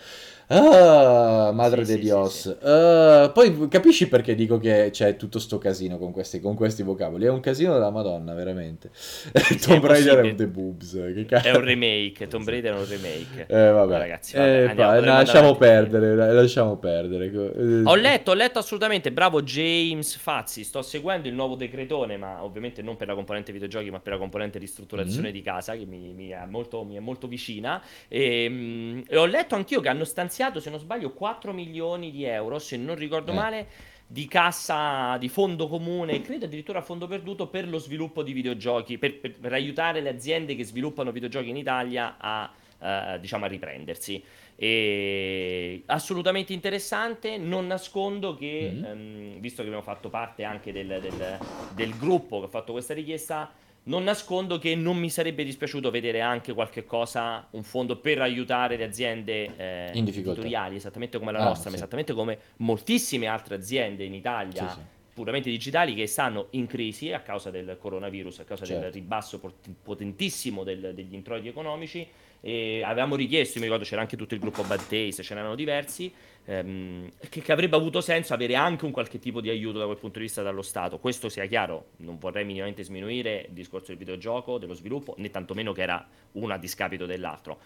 Ah, 0.53 1.53
madre 1.53 1.85
sì, 1.85 1.95
di 1.95 2.01
Dios. 2.03 2.33
Sì, 2.33 2.57
sì, 2.61 2.67
uh, 2.67 3.33
poi 3.33 3.69
capisci 3.69 4.09
perché 4.09 4.35
dico 4.35 4.59
che 4.59 4.91
c'è 4.93 5.17
tutto 5.17 5.39
sto 5.39 5.59
casino 5.59 5.99
con 5.99 6.13
questi, 6.13 6.41
con 6.41 6.55
questi 6.55 6.83
vocaboli? 6.83 7.25
È 7.25 7.31
un 7.31 7.41
casino 7.41 7.73
della 7.73 7.91
Madonna, 7.91 8.35
veramente. 8.35 8.91
Tomb 9.65 9.85
Raider 9.85 10.19
è 10.19 10.31
un 10.31 10.37
The 10.37 10.47
Boobs. 10.47 10.95
È 10.95 11.51
un 11.51 11.65
remake. 11.65 12.27
Tomb 12.29 12.47
Raider 12.47 12.75
è 12.75 12.79
un 12.79 12.87
remake. 12.87 13.47
Eh, 13.47 13.71
vabbè. 13.71 13.99
Ragazzi, 13.99 14.37
vabbè, 14.37 14.49
eh, 14.49 14.69
andiamo, 14.69 14.93
pa, 14.93 15.01
lasciamo 15.01 15.57
perdere, 15.57 16.15
lasciamo 16.15 16.77
perdere. 16.77 17.27
Eh, 17.27 17.83
ho 17.85 17.95
letto, 17.95 18.33
ho 18.33 18.35
letto 18.35 18.59
assolutamente. 18.59 19.11
Bravo 19.13 19.43
James 19.43 20.17
Fazzi. 20.17 20.65
Sto 20.65 20.83
seguendo 20.83 21.29
il 21.29 21.35
nuovo 21.35 21.55
decretone, 21.55 22.17
ma 22.17 22.45
ovviamente 22.45 22.83
non 22.83 22.97
per 22.97 23.07
la 23.07 23.15
componente 23.15 23.53
videogiochi, 23.53 23.91
ma 23.91 24.01
per 24.01 24.13
la 24.13 24.19
componente 24.19 24.59
ristrutturazione 24.59 25.29
mm-hmm. 25.29 25.33
di 25.33 25.43
casa, 25.43 25.75
che 25.77 25.87
mi, 25.87 26.13
mi, 26.13 26.29
è 26.29 26.45
molto, 26.47 26.85
mi, 26.85 26.97
è 26.97 27.01
molto, 27.01 27.27
vicina. 27.27 27.83
E, 28.09 28.49
mh, 28.49 29.05
e 29.09 29.17
ho 29.17 29.27
letto 29.27 29.55
anch'io 29.55 29.81
che 29.81 29.89
hanno 29.89 30.05
stanziato 30.05 30.42
stanziato, 30.43 30.61
se 30.61 30.71
non 30.71 30.79
sbaglio, 30.81 31.13
4 31.13 31.53
milioni 31.53 32.11
di 32.11 32.25
euro, 32.25 32.59
se 32.59 32.77
non 32.77 32.97
ricordo 32.97 33.31
eh. 33.31 33.35
male, 33.35 33.67
di 34.07 34.27
cassa 34.27 35.17
di 35.19 35.29
fondo 35.29 35.69
comune, 35.69 36.21
credo 36.21 36.45
addirittura 36.47 36.81
a 36.81 36.83
fondo 36.83 37.07
perduto 37.07 37.47
per 37.47 37.69
lo 37.69 37.79
sviluppo 37.79 38.23
di 38.23 38.33
videogiochi, 38.33 38.99
per, 38.99 39.19
per, 39.19 39.39
per 39.39 39.53
aiutare 39.53 40.01
le 40.01 40.11
aziende 40.11 40.55
che 40.55 40.65
sviluppano 40.65 41.13
videogiochi 41.13 41.49
in 41.49 41.57
Italia 41.57 42.17
a, 42.19 42.53
uh, 42.79 43.19
diciamo, 43.19 43.45
a 43.45 43.49
riprendersi. 43.49 44.23
E 44.55 45.83
assolutamente 45.87 46.53
interessante. 46.53 47.39
Non 47.39 47.67
nascondo 47.67 48.35
che, 48.35 48.71
mm-hmm. 48.73 49.33
um, 49.35 49.41
visto 49.41 49.63
che 49.63 49.69
abbiamo 49.69 49.85
fatto 49.85 50.11
parte 50.11 50.45
anche 50.45 50.73
del, 50.73 50.99
del, 51.01 51.39
del 51.75 51.97
gruppo 51.97 52.41
che 52.41 52.47
ha 52.47 52.51
fatto 52.51 52.73
questa 52.73 52.93
richiesta, 52.93 53.51
non 53.85 54.05
nascondo 54.05 54.59
che 54.59 54.75
non 54.77 54.97
mi 54.97 55.11
sarebbe 55.11 55.43
dispiaciuto 55.45 55.91
vedere 55.91 56.21
anche 56.21 56.53
qualche 56.53 56.85
cosa, 56.85 57.47
un 57.51 57.65
fondo 57.65 57.99
per 57.99 58.21
aiutare 58.21 58.77
le 58.77 58.85
aziende 58.85 59.57
eh, 59.57 59.91
editoriali, 59.95 60.77
esattamente 60.77 61.19
come 61.19 61.33
la 61.33 61.41
ah, 61.41 61.45
nostra, 61.45 61.65
sì. 61.65 61.71
ma 61.71 61.77
esattamente 61.77 62.13
come 62.13 62.39
moltissime 62.59 63.27
altre 63.27 63.57
aziende 63.57 64.05
in 64.05 64.15
Italia. 64.15 64.69
Sì, 64.69 64.75
sì. 64.75 64.81
puramente 65.15 65.51
digitali 65.51 65.95
che 65.95 66.07
stanno 66.07 66.47
in 66.51 66.67
crisi 66.67 67.13
a 67.13 67.21
causa 67.21 67.51
del 67.51 67.77
coronavirus, 67.81 68.41
a 68.41 68.45
causa 68.45 68.65
certo. 68.65 68.83
del 68.83 68.93
ribasso 68.93 69.41
potentissimo 69.83 70.63
del, 70.63 70.93
degli 70.95 71.15
introiti 71.15 71.49
economici. 71.49 72.07
E 72.45 72.83
avevamo 72.85 73.15
richiesto, 73.15 73.61
mi 73.61 73.67
ricordo 73.67 73.85
c'era 73.85 74.01
anche 74.01 74.17
tutto 74.17 74.35
il 74.35 74.41
gruppo 74.41 74.65
Bad 74.65 74.81
Taste, 74.81 75.23
ce 75.23 75.35
n'erano 75.35 75.55
diversi, 75.55 76.13
ehm, 76.45 77.09
che, 77.29 77.41
che, 77.41 77.53
avrebbe 77.53 77.77
avuto 77.77 78.01
senso 78.01 78.35
avere 78.35 78.57
anche 78.57 78.85
un 78.85 78.91
qualche 78.91 79.21
tipo 79.21 79.41
di 79.41 79.49
aiuto 79.49 79.79
da 79.79 79.85
quel 79.85 79.97
punto 79.97 80.19
di 80.19 80.25
vista 80.25 80.43
dallo 80.43 80.63
Stato. 80.63 80.99
Questo 80.99 81.29
sia 81.29 81.47
chiaro, 81.47 81.91
non 81.99 82.19
vorrei 82.19 82.45
minimamente 82.45 82.83
sminuire 82.83 83.47
il 83.47 83.55
discorso 83.55 83.87
del 83.89 83.97
videogioco, 83.97 84.59
dello 84.59 84.75
sviluppo, 84.75 85.15
né 85.19 85.31
tantomeno 85.31 85.73
che 85.73 85.83
era 85.83 86.05
uno 86.33 86.53
a 86.53 86.59
discapito 86.59 87.07
dell'altro. 87.07 87.61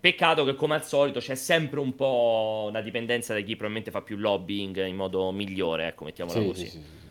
Peccato 0.00 0.44
che 0.44 0.54
come 0.54 0.76
al 0.76 0.84
solito 0.84 1.20
c'è 1.20 1.34
sempre 1.34 1.80
un 1.80 1.94
po' 1.94 2.68
una 2.70 2.80
dipendenza 2.80 3.34
da 3.34 3.40
chi 3.40 3.56
probabilmente 3.56 3.90
fa 3.90 4.00
più 4.00 4.16
lobbying 4.16 4.86
in 4.86 4.96
modo 4.96 5.30
migliore, 5.32 5.88
ecco, 5.88 6.04
mettiamola 6.04 6.40
sì, 6.40 6.46
così. 6.46 6.64
Sì, 6.64 6.70
sì. 6.70 7.07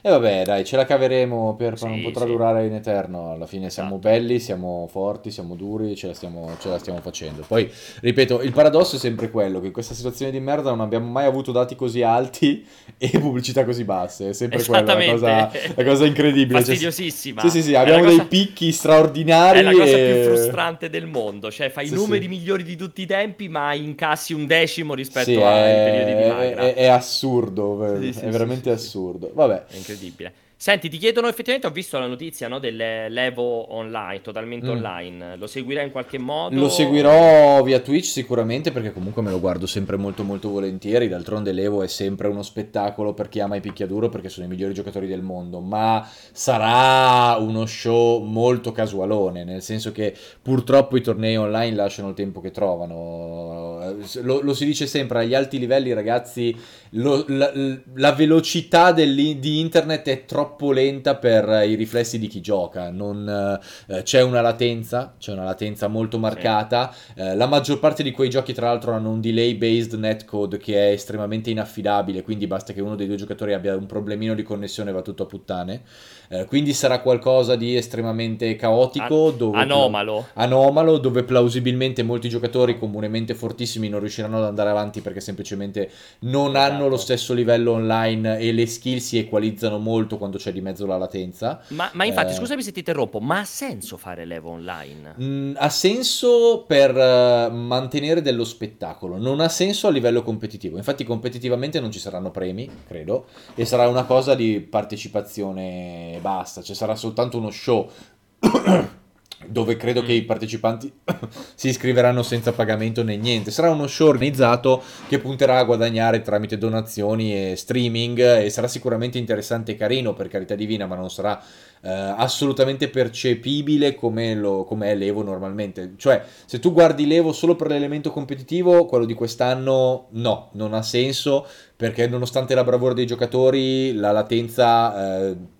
E 0.00 0.10
vabbè, 0.10 0.44
dai, 0.44 0.64
ce 0.64 0.76
la 0.76 0.84
caveremo 0.84 1.56
per 1.56 1.78
sì, 1.78 1.86
non 1.86 2.02
potrà 2.02 2.24
sì. 2.24 2.30
durare 2.30 2.66
in 2.66 2.74
eterno. 2.74 3.32
Alla 3.32 3.46
fine 3.46 3.70
siamo 3.70 3.96
esatto. 3.96 4.08
belli, 4.08 4.38
siamo 4.38 4.86
forti, 4.90 5.30
siamo 5.30 5.54
duri, 5.54 5.96
ce 5.96 6.08
la, 6.08 6.14
stiamo, 6.14 6.56
ce 6.60 6.68
la 6.68 6.78
stiamo 6.78 7.00
facendo. 7.00 7.44
Poi, 7.46 7.70
ripeto, 8.00 8.42
il 8.42 8.52
paradosso 8.52 8.96
è 8.96 8.98
sempre 8.98 9.30
quello 9.30 9.60
che 9.60 9.66
in 9.66 9.72
questa 9.72 9.94
situazione 9.94 10.30
di 10.30 10.40
merda 10.40 10.70
non 10.70 10.80
abbiamo 10.80 11.10
mai 11.10 11.24
avuto 11.24 11.52
dati 11.52 11.74
così 11.74 12.02
alti 12.02 12.66
e 12.98 13.10
pubblicità 13.18 13.64
così 13.64 13.84
basse. 13.84 14.30
È 14.30 14.32
sempre 14.32 14.62
quella 14.64 14.94
la 14.94 15.10
cosa, 15.12 15.50
la 15.74 15.84
cosa 15.84 16.06
incredibile. 16.06 16.58
Cioè, 16.58 16.68
Fastidiosissima. 16.68 17.40
Sì, 17.40 17.50
sì, 17.50 17.62
sì, 17.62 17.74
abbiamo 17.74 18.04
dei 18.04 18.16
cosa... 18.16 18.28
picchi 18.28 18.72
straordinari. 18.72 19.58
È 19.58 19.62
la 19.62 19.72
cosa 19.72 19.96
e... 19.96 20.12
più 20.12 20.34
frustrante 20.34 20.90
del 20.90 21.06
mondo. 21.06 21.50
Cioè, 21.50 21.70
fai 21.70 21.86
i 21.86 21.88
sì, 21.88 21.94
numeri 21.94 22.28
migliori 22.28 22.62
di 22.62 22.76
tutti 22.76 23.02
i 23.02 23.06
tempi, 23.06 23.48
ma 23.48 23.74
incassi 23.74 24.32
un 24.32 24.46
decimo 24.46 24.94
rispetto 24.94 25.44
ai 25.44 25.72
è... 25.72 25.90
periodi 25.90 26.22
di 26.22 26.28
magra. 26.28 26.60
È, 26.62 26.74
è 26.74 26.86
assurdo, 26.86 27.84
è 27.84 28.28
veramente 28.28 28.70
assurdo. 28.70 29.30
Vabbè. 29.34 29.64
È 29.66 29.76
incredibile. 29.96 30.32
Senti, 30.58 30.88
ti 30.88 30.96
chiedono 30.96 31.28
effettivamente, 31.28 31.66
ho 31.66 31.70
visto 31.70 31.98
la 31.98 32.06
notizia 32.06 32.48
no, 32.48 32.58
dell'Evo 32.58 33.74
online, 33.74 34.22
totalmente 34.22 34.68
mm. 34.68 34.70
online, 34.70 35.36
lo 35.36 35.46
seguirai 35.46 35.84
in 35.84 35.90
qualche 35.92 36.16
modo? 36.16 36.56
Lo 36.58 36.70
seguirò 36.70 37.62
via 37.62 37.78
Twitch 37.80 38.06
sicuramente 38.06 38.72
perché 38.72 38.90
comunque 38.90 39.20
me 39.20 39.30
lo 39.30 39.38
guardo 39.38 39.66
sempre 39.66 39.98
molto 39.98 40.24
molto 40.24 40.48
volentieri, 40.48 41.08
d'altronde 41.08 41.52
l'Evo 41.52 41.82
è 41.82 41.86
sempre 41.86 42.28
uno 42.28 42.42
spettacolo 42.42 43.12
per 43.12 43.28
chi 43.28 43.40
ama 43.40 43.56
i 43.56 43.60
picchiaduro 43.60 44.08
perché 44.08 44.30
sono 44.30 44.46
i 44.46 44.48
migliori 44.48 44.72
giocatori 44.72 45.06
del 45.06 45.20
mondo, 45.20 45.60
ma 45.60 46.08
sarà 46.32 47.36
uno 47.36 47.66
show 47.66 48.24
molto 48.24 48.72
casualone, 48.72 49.44
nel 49.44 49.60
senso 49.60 49.92
che 49.92 50.16
purtroppo 50.40 50.96
i 50.96 51.02
tornei 51.02 51.36
online 51.36 51.76
lasciano 51.76 52.08
il 52.08 52.14
tempo 52.14 52.40
che 52.40 52.50
trovano, 52.50 53.94
lo, 54.22 54.40
lo 54.40 54.54
si 54.54 54.64
dice 54.64 54.86
sempre, 54.86 55.18
agli 55.18 55.34
alti 55.34 55.58
livelli 55.58 55.92
ragazzi 55.92 56.56
lo, 56.90 57.24
la, 57.28 57.52
la, 57.94 58.12
velocità 58.12 58.92
di 58.92 59.60
internet 59.60 60.08
è 60.08 60.24
troppo 60.24 60.45
lenta 60.72 61.16
per 61.16 61.64
i 61.66 61.74
riflessi 61.74 62.18
di 62.18 62.26
chi 62.26 62.40
gioca. 62.40 62.90
Non, 62.90 63.60
eh, 63.88 64.02
c'è 64.02 64.22
una 64.22 64.40
latenza, 64.40 65.14
c'è 65.18 65.32
una 65.32 65.44
latenza 65.44 65.88
molto 65.88 66.18
marcata. 66.18 66.92
Sì. 66.92 67.20
Eh, 67.20 67.34
la 67.34 67.46
maggior 67.46 67.78
parte 67.78 68.02
di 68.02 68.10
quei 68.10 68.30
giochi, 68.30 68.52
tra 68.52 68.66
l'altro, 68.66 68.92
hanno 68.92 69.10
un 69.10 69.20
delay 69.20 69.54
based 69.54 69.94
netcode 69.94 70.58
che 70.58 70.88
è 70.88 70.92
estremamente 70.92 71.50
inaffidabile. 71.50 72.22
Quindi 72.22 72.46
basta 72.46 72.72
che 72.72 72.80
uno 72.80 72.96
dei 72.96 73.06
due 73.06 73.16
giocatori 73.16 73.52
abbia 73.52 73.76
un 73.76 73.86
problemino 73.86 74.34
di 74.34 74.42
connessione 74.42 74.90
e 74.90 74.92
va 74.92 75.02
tutto 75.02 75.24
a 75.24 75.26
puttane. 75.26 75.82
Eh, 76.28 76.44
quindi 76.46 76.72
sarà 76.72 77.00
qualcosa 77.00 77.56
di 77.56 77.76
estremamente 77.76 78.54
caotico, 78.56 79.30
dove 79.30 79.58
anomalo. 79.58 80.26
anomalo, 80.34 80.98
dove 80.98 81.22
plausibilmente 81.22 82.02
molti 82.02 82.28
giocatori 82.28 82.78
comunemente 82.78 83.34
fortissimi 83.34 83.88
non 83.88 84.00
riusciranno 84.00 84.38
ad 84.38 84.44
andare 84.44 84.70
avanti 84.70 85.00
perché 85.00 85.20
semplicemente 85.20 85.90
non 86.20 86.50
esatto. 86.50 86.72
hanno 86.72 86.88
lo 86.88 86.96
stesso 86.96 87.32
livello 87.34 87.72
online 87.72 88.38
e 88.38 88.52
le 88.52 88.66
skill 88.66 88.98
si 88.98 89.18
equalizzano 89.18 89.78
molto 89.78 90.18
quando 90.18 90.38
c'è 90.38 90.52
di 90.52 90.60
mezzo 90.60 90.86
la 90.86 90.96
latenza. 90.96 91.60
Ma, 91.68 91.90
ma 91.92 92.04
infatti, 92.04 92.32
eh, 92.32 92.36
scusami 92.36 92.62
se 92.62 92.72
ti 92.72 92.80
interrompo, 92.80 93.20
ma 93.20 93.40
ha 93.40 93.44
senso 93.44 93.96
fare 93.96 94.24
l'Evo 94.24 94.50
online? 94.50 95.14
Mh, 95.16 95.24
mm, 95.24 95.52
ha 95.56 95.68
senso 95.68 96.64
per 96.66 96.94
uh, 96.94 97.52
mantenere 97.54 98.22
dello 98.22 98.44
spettacolo, 98.44 99.18
non 99.18 99.40
ha 99.40 99.48
senso 99.48 99.86
a 99.86 99.90
livello 99.90 100.22
competitivo. 100.22 100.76
Infatti 100.76 101.04
competitivamente 101.04 101.80
non 101.80 101.90
ci 101.90 101.98
saranno 101.98 102.30
premi, 102.30 102.68
credo, 102.86 103.26
e 103.54 103.64
sarà 103.64 103.88
una 103.88 104.04
cosa 104.04 104.34
di 104.34 104.60
partecipazione 104.60 106.15
e 106.16 106.20
basta, 106.20 106.62
ci 106.62 106.74
sarà 106.74 106.94
soltanto 106.94 107.38
uno 107.38 107.50
show 107.50 107.90
dove 109.48 109.76
credo 109.76 110.02
che 110.02 110.12
i 110.12 110.22
mm. 110.22 110.26
partecipanti 110.26 110.92
si 111.54 111.68
iscriveranno 111.68 112.22
senza 112.22 112.52
pagamento 112.52 113.02
né 113.02 113.16
niente. 113.16 113.50
Sarà 113.50 113.70
uno 113.70 113.86
show 113.86 114.08
organizzato 114.08 114.82
che 115.08 115.18
punterà 115.18 115.58
a 115.58 115.64
guadagnare 115.64 116.22
tramite 116.22 116.58
donazioni 116.58 117.50
e 117.50 117.56
streaming 117.56 118.18
e 118.18 118.50
sarà 118.50 118.66
sicuramente 118.68 119.18
interessante 119.18 119.72
e 119.72 119.76
carino 119.76 120.14
per 120.14 120.28
carità 120.28 120.54
divina, 120.54 120.86
ma 120.86 120.96
non 120.96 121.10
sarà 121.10 121.40
eh, 121.82 121.90
assolutamente 121.90 122.88
percepibile 122.88 123.94
come, 123.94 124.34
lo, 124.34 124.64
come 124.64 124.90
è 124.90 124.94
l'Evo 124.94 125.22
normalmente. 125.22 125.92
Cioè, 125.96 126.24
se 126.44 126.58
tu 126.58 126.72
guardi 126.72 127.06
l'Evo 127.06 127.32
solo 127.32 127.56
per 127.56 127.68
l'elemento 127.68 128.10
competitivo, 128.10 128.86
quello 128.86 129.04
di 129.04 129.14
quest'anno 129.14 130.06
no, 130.10 130.48
non 130.52 130.74
ha 130.74 130.82
senso 130.82 131.46
perché 131.76 132.08
nonostante 132.08 132.54
la 132.54 132.64
bravura 132.64 132.94
dei 132.94 133.06
giocatori, 133.06 133.92
la 133.94 134.12
latenza... 134.12 135.28
Eh, 135.28 135.54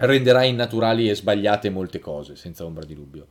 renderà 0.00 0.44
innaturali 0.44 1.08
e 1.08 1.14
sbagliate 1.14 1.70
molte 1.70 1.98
cose, 1.98 2.36
senza 2.36 2.64
ombra 2.64 2.84
di 2.84 2.94
dubbio. 2.94 3.26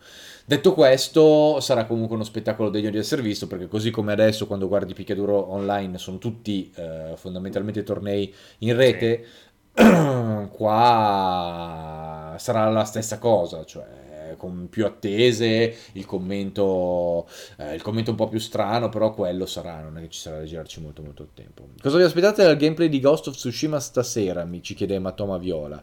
Detto 0.45 0.73
questo, 0.73 1.59
sarà 1.59 1.85
comunque 1.85 2.15
uno 2.15 2.23
spettacolo 2.23 2.69
degno 2.69 2.89
di 2.89 2.97
essere 2.97 3.21
visto, 3.21 3.47
perché 3.47 3.67
così 3.67 3.91
come 3.91 4.11
adesso 4.11 4.47
quando 4.47 4.67
guardi 4.67 4.93
picchiaduro 4.93 5.51
online 5.51 5.97
sono 5.97 6.17
tutti 6.17 6.71
eh, 6.75 7.13
fondamentalmente 7.15 7.83
tornei 7.83 8.33
in 8.59 8.75
rete, 8.75 9.25
qua 10.51 12.35
sarà 12.37 12.69
la 12.69 12.83
stessa 12.83 13.17
cosa, 13.19 13.63
cioè 13.65 14.07
con 14.37 14.67
più 14.69 14.85
attese, 14.85 15.75
il 15.93 16.05
commento, 16.05 17.27
eh, 17.57 17.75
il 17.75 17.81
commento 17.81 18.11
un 18.11 18.17
po' 18.17 18.27
più 18.27 18.39
strano, 18.39 18.89
però 18.89 19.13
quello 19.13 19.45
sarà, 19.45 19.81
non 19.81 19.97
è 19.97 20.01
che 20.01 20.09
ci 20.09 20.19
sarà 20.19 20.37
da 20.37 20.45
girarci 20.45 20.81
molto 20.81 21.01
molto 21.01 21.29
tempo. 21.33 21.67
Cosa 21.81 21.97
vi 21.97 22.03
aspettate 22.03 22.43
dal 22.43 22.57
gameplay 22.57 22.89
di 22.89 22.99
Ghost 22.99 23.27
of 23.27 23.35
Tsushima 23.35 23.79
stasera? 23.79 24.45
Mi 24.45 24.61
ci 24.61 24.73
chiede 24.73 24.99
Matoma 24.99 25.37
Viola. 25.37 25.81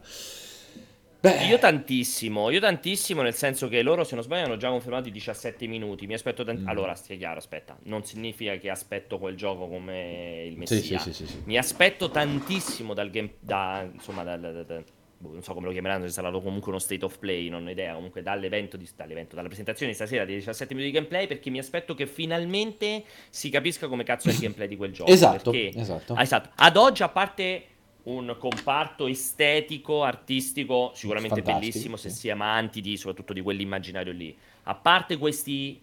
Beh. 1.19 1.45
Io 1.45 1.57
tantissimo, 1.57 2.49
io 2.51 2.59
tantissimo, 2.59 3.21
nel 3.21 3.33
senso 3.33 3.67
che 3.67 3.81
loro, 3.81 4.03
se 4.03 4.13
non 4.13 4.23
sbaglio, 4.23 4.45
hanno 4.45 4.57
già 4.57 4.69
confermato 4.69 5.07
i 5.07 5.11
17 5.11 5.65
minuti. 5.65 6.05
Mi 6.05 6.13
aspetto 6.13 6.43
tant- 6.43 6.59
mm. 6.59 6.67
Allora, 6.67 6.93
stia 6.93 7.15
chiaro, 7.15 7.39
aspetta, 7.39 7.77
non 7.83 8.03
significa 8.03 8.55
che 8.57 8.69
aspetto 8.69 9.17
quel 9.17 9.35
gioco 9.35 9.67
come 9.67 10.43
il 10.45 10.57
Messia. 10.57 10.99
Sì, 10.99 11.13
sì, 11.13 11.25
sì, 11.25 11.41
Mi 11.45 11.57
aspetto 11.57 12.09
tantissimo 12.09 12.93
dal 12.93 13.09
game, 13.09 13.33
da, 13.39 13.87
insomma, 13.91 14.23
dal, 14.23 14.39
dal, 14.39 14.65
dal, 14.65 14.83
boh, 15.17 15.31
non 15.31 15.41
so 15.41 15.55
come 15.55 15.65
lo 15.65 15.71
chiameranno, 15.71 16.05
se 16.05 16.11
sarà 16.11 16.29
comunque 16.29 16.69
uno 16.69 16.79
state 16.79 17.03
of 17.03 17.17
play, 17.17 17.49
non 17.49 17.65
ho 17.65 17.69
idea, 17.71 17.95
comunque 17.95 18.21
dall'evento, 18.21 18.77
di, 18.77 18.87
dall'evento, 18.95 19.35
dalla 19.35 19.47
presentazione 19.47 19.91
di 19.91 19.97
stasera 19.97 20.23
dei 20.23 20.35
17 20.35 20.73
minuti 20.75 20.91
di 20.91 20.97
gameplay, 20.97 21.25
perché 21.25 21.49
mi 21.49 21.57
aspetto 21.57 21.95
che 21.95 22.05
finalmente 22.05 23.03
si 23.29 23.49
capisca 23.49 23.87
come 23.87 24.03
cazzo 24.03 24.29
è 24.29 24.33
il 24.33 24.37
gameplay 24.37 24.67
di 24.67 24.75
quel 24.75 24.91
gioco. 24.91 25.09
esatto, 25.09 25.49
perché, 25.49 25.77
esatto. 25.79 26.15
esatto. 26.15 26.51
Ad 26.55 26.77
oggi, 26.77 27.01
a 27.01 27.09
parte 27.09 27.63
un 28.07 28.35
comparto 28.37 29.07
estetico, 29.07 30.03
artistico, 30.03 30.91
sicuramente 30.93 31.41
Fantastico, 31.41 31.59
bellissimo 31.59 31.97
se 31.97 32.09
si 32.09 32.27
è 32.29 32.31
amanti 32.31 32.81
di, 32.81 32.95
soprattutto 32.95 33.33
di 33.33 33.41
quell'immaginario 33.41 34.13
lì. 34.13 34.35
A 34.63 34.75
parte 34.75 35.17
questi, 35.17 35.79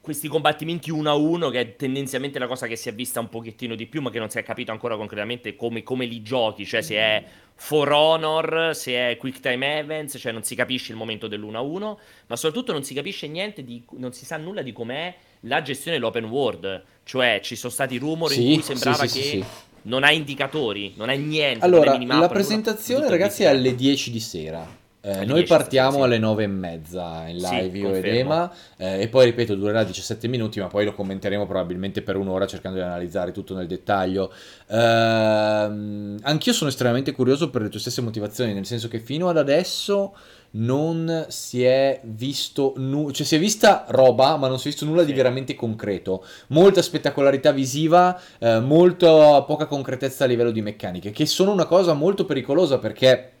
questi 0.00 0.26
combattimenti 0.26 0.90
uno 0.90 1.08
a 1.08 1.14
uno, 1.14 1.48
che 1.50 1.60
è 1.60 1.76
tendenzialmente 1.76 2.40
la 2.40 2.48
cosa 2.48 2.66
che 2.66 2.74
si 2.74 2.88
è 2.88 2.94
vista 2.94 3.20
un 3.20 3.28
pochettino 3.28 3.76
di 3.76 3.86
più, 3.86 4.02
ma 4.02 4.10
che 4.10 4.18
non 4.18 4.28
si 4.28 4.38
è 4.38 4.42
capito 4.42 4.72
ancora 4.72 4.96
concretamente 4.96 5.54
come, 5.54 5.84
come 5.84 6.04
li 6.04 6.20
giochi, 6.20 6.66
cioè 6.66 6.82
se 6.82 6.96
è 6.96 7.24
For 7.54 7.92
Honor, 7.92 8.74
se 8.74 9.10
è 9.10 9.16
Quick 9.16 9.38
Time 9.38 9.78
Events, 9.78 10.16
cioè 10.18 10.32
non 10.32 10.42
si 10.42 10.56
capisce 10.56 10.90
il 10.90 10.98
momento 10.98 11.28
dell'uno 11.28 11.58
a 11.58 11.60
uno, 11.60 11.98
ma 12.26 12.34
soprattutto 12.34 12.72
non 12.72 12.82
si 12.82 12.92
capisce 12.92 13.28
niente 13.28 13.62
di, 13.62 13.84
non 13.98 14.12
si 14.12 14.24
sa 14.24 14.36
nulla 14.36 14.62
di 14.62 14.72
com'è 14.72 15.14
la 15.40 15.62
gestione 15.62 15.96
dell'open 15.96 16.24
world, 16.24 16.84
cioè 17.04 17.38
ci 17.40 17.54
sono 17.54 17.72
stati 17.72 17.98
rumori 17.98 18.34
sì, 18.34 18.48
in 18.48 18.54
cui 18.54 18.62
sembrava 18.62 19.06
sì, 19.06 19.22
sì, 19.22 19.30
che 19.38 19.44
non 19.86 20.04
ha 20.04 20.12
indicatori, 20.12 20.94
non 20.96 21.08
ha 21.08 21.14
niente. 21.14 21.64
Allora, 21.64 21.98
la 21.98 22.28
presentazione, 22.28 23.08
ragazzi, 23.08 23.42
è 23.42 23.46
alle 23.46 23.74
10 23.74 24.10
di 24.10 24.20
sera. 24.20 24.84
Eh, 25.06 25.24
noi 25.24 25.44
partiamo 25.44 26.02
alle 26.02 26.18
9 26.18 26.42
e 26.42 26.46
mezza 26.48 27.28
in 27.28 27.36
live 27.36 27.70
sì, 27.70 27.78
io 27.78 27.94
ed 27.94 28.04
Ema 28.06 28.52
eh, 28.76 29.02
e 29.02 29.08
poi 29.08 29.26
ripeto 29.26 29.54
durerà 29.54 29.84
17 29.84 30.26
minuti 30.26 30.58
ma 30.58 30.66
poi 30.66 30.84
lo 30.84 30.94
commenteremo 30.94 31.46
probabilmente 31.46 32.02
per 32.02 32.16
un'ora 32.16 32.44
cercando 32.48 32.78
di 32.78 32.82
analizzare 32.82 33.30
tutto 33.30 33.54
nel 33.54 33.68
dettaglio 33.68 34.32
eh, 34.66 34.76
anch'io 34.76 36.52
sono 36.52 36.70
estremamente 36.70 37.12
curioso 37.12 37.50
per 37.50 37.62
le 37.62 37.68
tue 37.68 37.78
stesse 37.78 38.00
motivazioni 38.00 38.52
nel 38.52 38.66
senso 38.66 38.88
che 38.88 38.98
fino 38.98 39.28
ad 39.28 39.38
adesso 39.38 40.12
non 40.56 41.26
si 41.28 41.64
è 41.64 42.00
visto 42.04 42.74
nulla, 42.76 43.12
cioè 43.12 43.26
si 43.26 43.36
è 43.36 43.38
vista 43.38 43.84
roba, 43.88 44.36
ma 44.36 44.48
non 44.48 44.58
si 44.58 44.68
è 44.68 44.70
visto 44.70 44.84
nulla 44.84 45.02
di 45.02 45.12
veramente 45.12 45.54
concreto. 45.54 46.24
Molta 46.48 46.82
spettacolarità 46.82 47.52
visiva, 47.52 48.20
eh, 48.38 48.60
molta 48.60 49.42
poca 49.42 49.66
concretezza 49.66 50.24
a 50.24 50.26
livello 50.26 50.50
di 50.50 50.62
meccaniche, 50.62 51.10
che 51.10 51.26
sono 51.26 51.52
una 51.52 51.66
cosa 51.66 51.92
molto 51.92 52.24
pericolosa 52.24 52.78
perché 52.78 53.32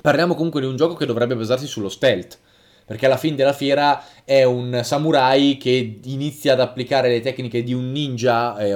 parliamo 0.00 0.34
comunque 0.34 0.60
di 0.60 0.66
un 0.66 0.76
gioco 0.76 0.94
che 0.94 1.06
dovrebbe 1.06 1.36
basarsi 1.36 1.66
sullo 1.66 1.88
stealth 1.88 2.38
perché 2.84 3.06
alla 3.06 3.16
fine 3.16 3.36
della 3.36 3.52
fiera 3.52 4.02
è 4.24 4.44
un 4.44 4.80
samurai 4.84 5.56
che 5.56 5.98
inizia 6.04 6.52
ad 6.52 6.60
applicare 6.60 7.08
le 7.08 7.20
tecniche 7.20 7.62
di 7.62 7.72
un 7.72 7.90
ninja 7.90 8.56
eh, 8.58 8.70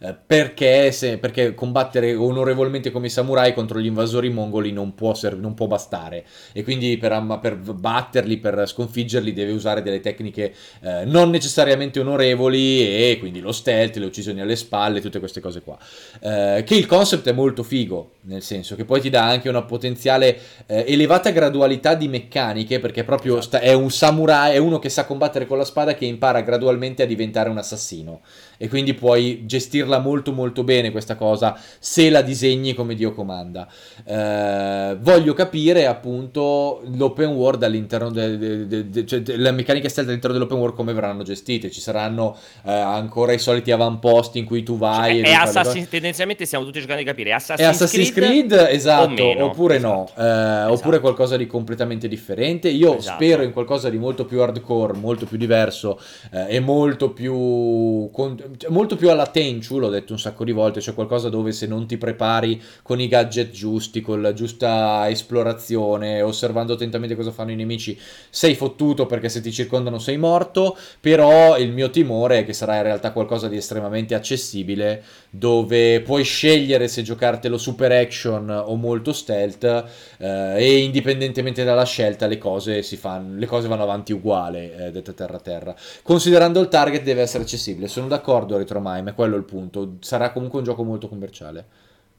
eh, 0.00 0.16
perché, 0.26 0.92
se, 0.92 1.18
perché, 1.18 1.54
combattere 1.54 2.14
onorevolmente 2.14 2.90
come 2.90 3.08
samurai 3.08 3.52
contro 3.54 3.80
gli 3.80 3.86
invasori 3.86 4.28
mongoli 4.30 4.70
non 4.70 4.94
può, 4.94 5.14
ser- 5.14 5.36
non 5.36 5.54
può 5.54 5.66
bastare 5.66 6.24
e 6.52 6.62
quindi 6.62 6.96
per, 6.98 7.38
per, 7.40 7.56
batterli, 7.56 8.36
per 8.38 8.64
sconfiggerli 8.66 9.32
deve 9.32 9.52
usare 9.52 9.82
delle 9.82 10.00
tecniche 10.00 10.54
eh, 10.82 11.04
non 11.04 11.30
necessariamente 11.30 11.98
onorevoli 11.98 13.10
e 13.10 13.16
quindi 13.18 13.40
lo 13.40 13.52
stealth, 13.52 13.96
le 13.96 14.06
uccisioni 14.06 14.40
alle 14.40 14.56
spalle, 14.56 15.00
tutte 15.00 15.18
queste 15.18 15.40
cose 15.40 15.62
qua. 15.62 15.76
Eh, 16.20 16.62
che 16.64 16.74
il 16.74 16.86
concept 16.86 17.28
è 17.28 17.32
molto 17.32 17.62
figo, 17.62 18.12
nel 18.22 18.42
senso 18.42 18.76
che 18.76 18.84
poi 18.84 19.00
ti 19.00 19.10
dà 19.10 19.24
anche 19.24 19.48
una 19.48 19.62
potenziale 19.62 20.38
eh, 20.66 20.84
elevata 20.86 21.30
gradualità 21.30 21.94
di 21.94 22.08
meccaniche 22.08 22.78
perché 22.78 23.04
proprio 23.04 23.38
esatto. 23.38 23.56
sta- 23.56 23.60
è 23.60 23.72
un 23.72 23.90
samurai, 23.90 24.17
è 24.26 24.56
uno 24.56 24.78
che 24.78 24.88
sa 24.88 25.04
combattere 25.04 25.46
con 25.46 25.58
la 25.58 25.64
spada 25.64 25.94
che 25.94 26.04
impara 26.04 26.40
gradualmente 26.40 27.02
a 27.02 27.06
diventare 27.06 27.50
un 27.50 27.58
assassino 27.58 28.20
e 28.58 28.68
quindi 28.68 28.92
puoi 28.92 29.46
gestirla 29.46 29.98
molto 29.98 30.32
molto 30.32 30.64
bene 30.64 30.90
questa 30.90 31.14
cosa 31.16 31.58
se 31.78 32.10
la 32.10 32.20
disegni 32.20 32.74
come 32.74 32.94
Dio 32.94 33.12
comanda. 33.12 33.66
Eh, 34.04 34.96
voglio 35.00 35.32
capire 35.32 35.86
appunto 35.86 36.82
l'open 36.94 37.30
world 37.30 37.62
all'interno 37.62 38.10
de, 38.10 38.66
de, 38.66 38.90
de, 38.90 39.06
cioè 39.06 39.22
le 39.24 39.50
meccaniche 39.52 39.88
stealth 39.88 40.10
all'interno 40.10 40.36
dell'open 40.36 40.58
world 40.58 40.76
come 40.76 40.92
verranno 40.92 41.22
gestite. 41.22 41.70
Ci 41.70 41.80
saranno 41.80 42.36
eh, 42.64 42.70
ancora 42.70 43.32
i 43.32 43.38
soliti 43.38 43.70
avamposti 43.70 44.38
in 44.38 44.44
cui 44.44 44.62
tu 44.62 44.76
vai. 44.76 45.22
Cioè, 45.22 45.30
è 45.30 45.32
Assassin, 45.32 45.88
tendenzialmente 45.88 46.44
stiamo 46.44 46.64
tutti 46.64 46.78
cercando 46.78 47.02
di 47.02 47.08
capire 47.08 47.32
Assassin's, 47.32 47.66
è 47.66 47.70
Assassin's 47.70 48.12
Creed, 48.12 48.48
Creed 48.48 48.68
esatto, 48.74 49.44
oppure 49.44 49.76
esatto. 49.76 49.94
no, 49.94 50.08
eh, 50.16 50.28
esatto. 50.28 50.72
oppure 50.72 51.00
qualcosa 51.00 51.36
di 51.38 51.46
completamente 51.46 52.08
differente. 52.08 52.68
Io 52.68 52.98
esatto. 52.98 53.14
spero 53.14 53.42
in 53.42 53.52
qualcosa 53.52 53.88
di 53.88 53.96
molto 53.96 54.18
molto 54.18 54.24
più 54.24 54.40
hardcore, 54.40 54.94
molto 54.94 55.26
più 55.26 55.36
diverso 55.36 56.00
eh, 56.32 56.56
e 56.56 56.60
molto 56.60 57.12
più, 57.12 58.10
con, 58.10 58.47
molto 58.68 58.96
più 58.96 59.10
alla 59.10 59.26
Tenchu, 59.26 59.78
l'ho 59.78 59.88
detto 59.88 60.12
un 60.12 60.18
sacco 60.18 60.44
di 60.44 60.52
volte, 60.52 60.80
cioè 60.80 60.94
qualcosa 60.94 61.28
dove 61.28 61.52
se 61.52 61.66
non 61.66 61.86
ti 61.86 61.96
prepari 61.96 62.60
con 62.82 63.00
i 63.00 63.08
gadget 63.08 63.50
giusti, 63.50 64.00
con 64.00 64.22
la 64.22 64.32
giusta 64.32 65.08
esplorazione, 65.08 66.22
osservando 66.22 66.72
attentamente 66.72 67.14
cosa 67.14 67.30
fanno 67.30 67.50
i 67.52 67.56
nemici, 67.56 67.98
sei 68.30 68.54
fottuto 68.54 69.06
perché 69.06 69.28
se 69.28 69.40
ti 69.40 69.52
circondano 69.52 69.98
sei 69.98 70.16
morto, 70.16 70.76
però 71.00 71.56
il 71.58 71.72
mio 71.72 71.90
timore 71.90 72.40
è 72.40 72.44
che 72.44 72.52
sarà 72.52 72.76
in 72.76 72.82
realtà 72.82 73.12
qualcosa 73.12 73.48
di 73.48 73.56
estremamente 73.56 74.14
accessibile 74.14 75.02
dove 75.30 76.00
puoi 76.00 76.24
scegliere 76.24 76.88
se 76.88 77.02
giocartelo 77.02 77.58
super 77.58 77.92
action 77.92 78.48
o 78.50 78.74
molto 78.76 79.12
stealth 79.12 79.84
eh, 80.18 80.54
e 80.56 80.78
indipendentemente 80.78 81.64
dalla 81.64 81.84
scelta 81.84 82.26
le 82.26 82.38
cose, 82.38 82.82
fanno, 82.82 83.38
le 83.38 83.46
cose 83.46 83.68
vanno 83.68 83.82
avanti 83.82 84.12
uguale, 84.12 84.86
eh, 84.86 84.90
detta 84.90 85.12
terra 85.12 85.38
terra. 85.38 85.74
Considerando 86.02 86.60
il 86.60 86.68
target 86.68 87.02
deve 87.02 87.22
essere 87.22 87.42
accessibile, 87.42 87.88
sono 87.88 88.06
d'accordo 88.06 88.37
Retromime, 88.46 89.10
è 89.10 89.14
quello 89.14 89.36
il 89.36 89.44
punto, 89.44 89.96
sarà 90.00 90.32
comunque 90.32 90.58
un 90.58 90.64
gioco 90.64 90.84
molto 90.84 91.08
commerciale. 91.08 91.66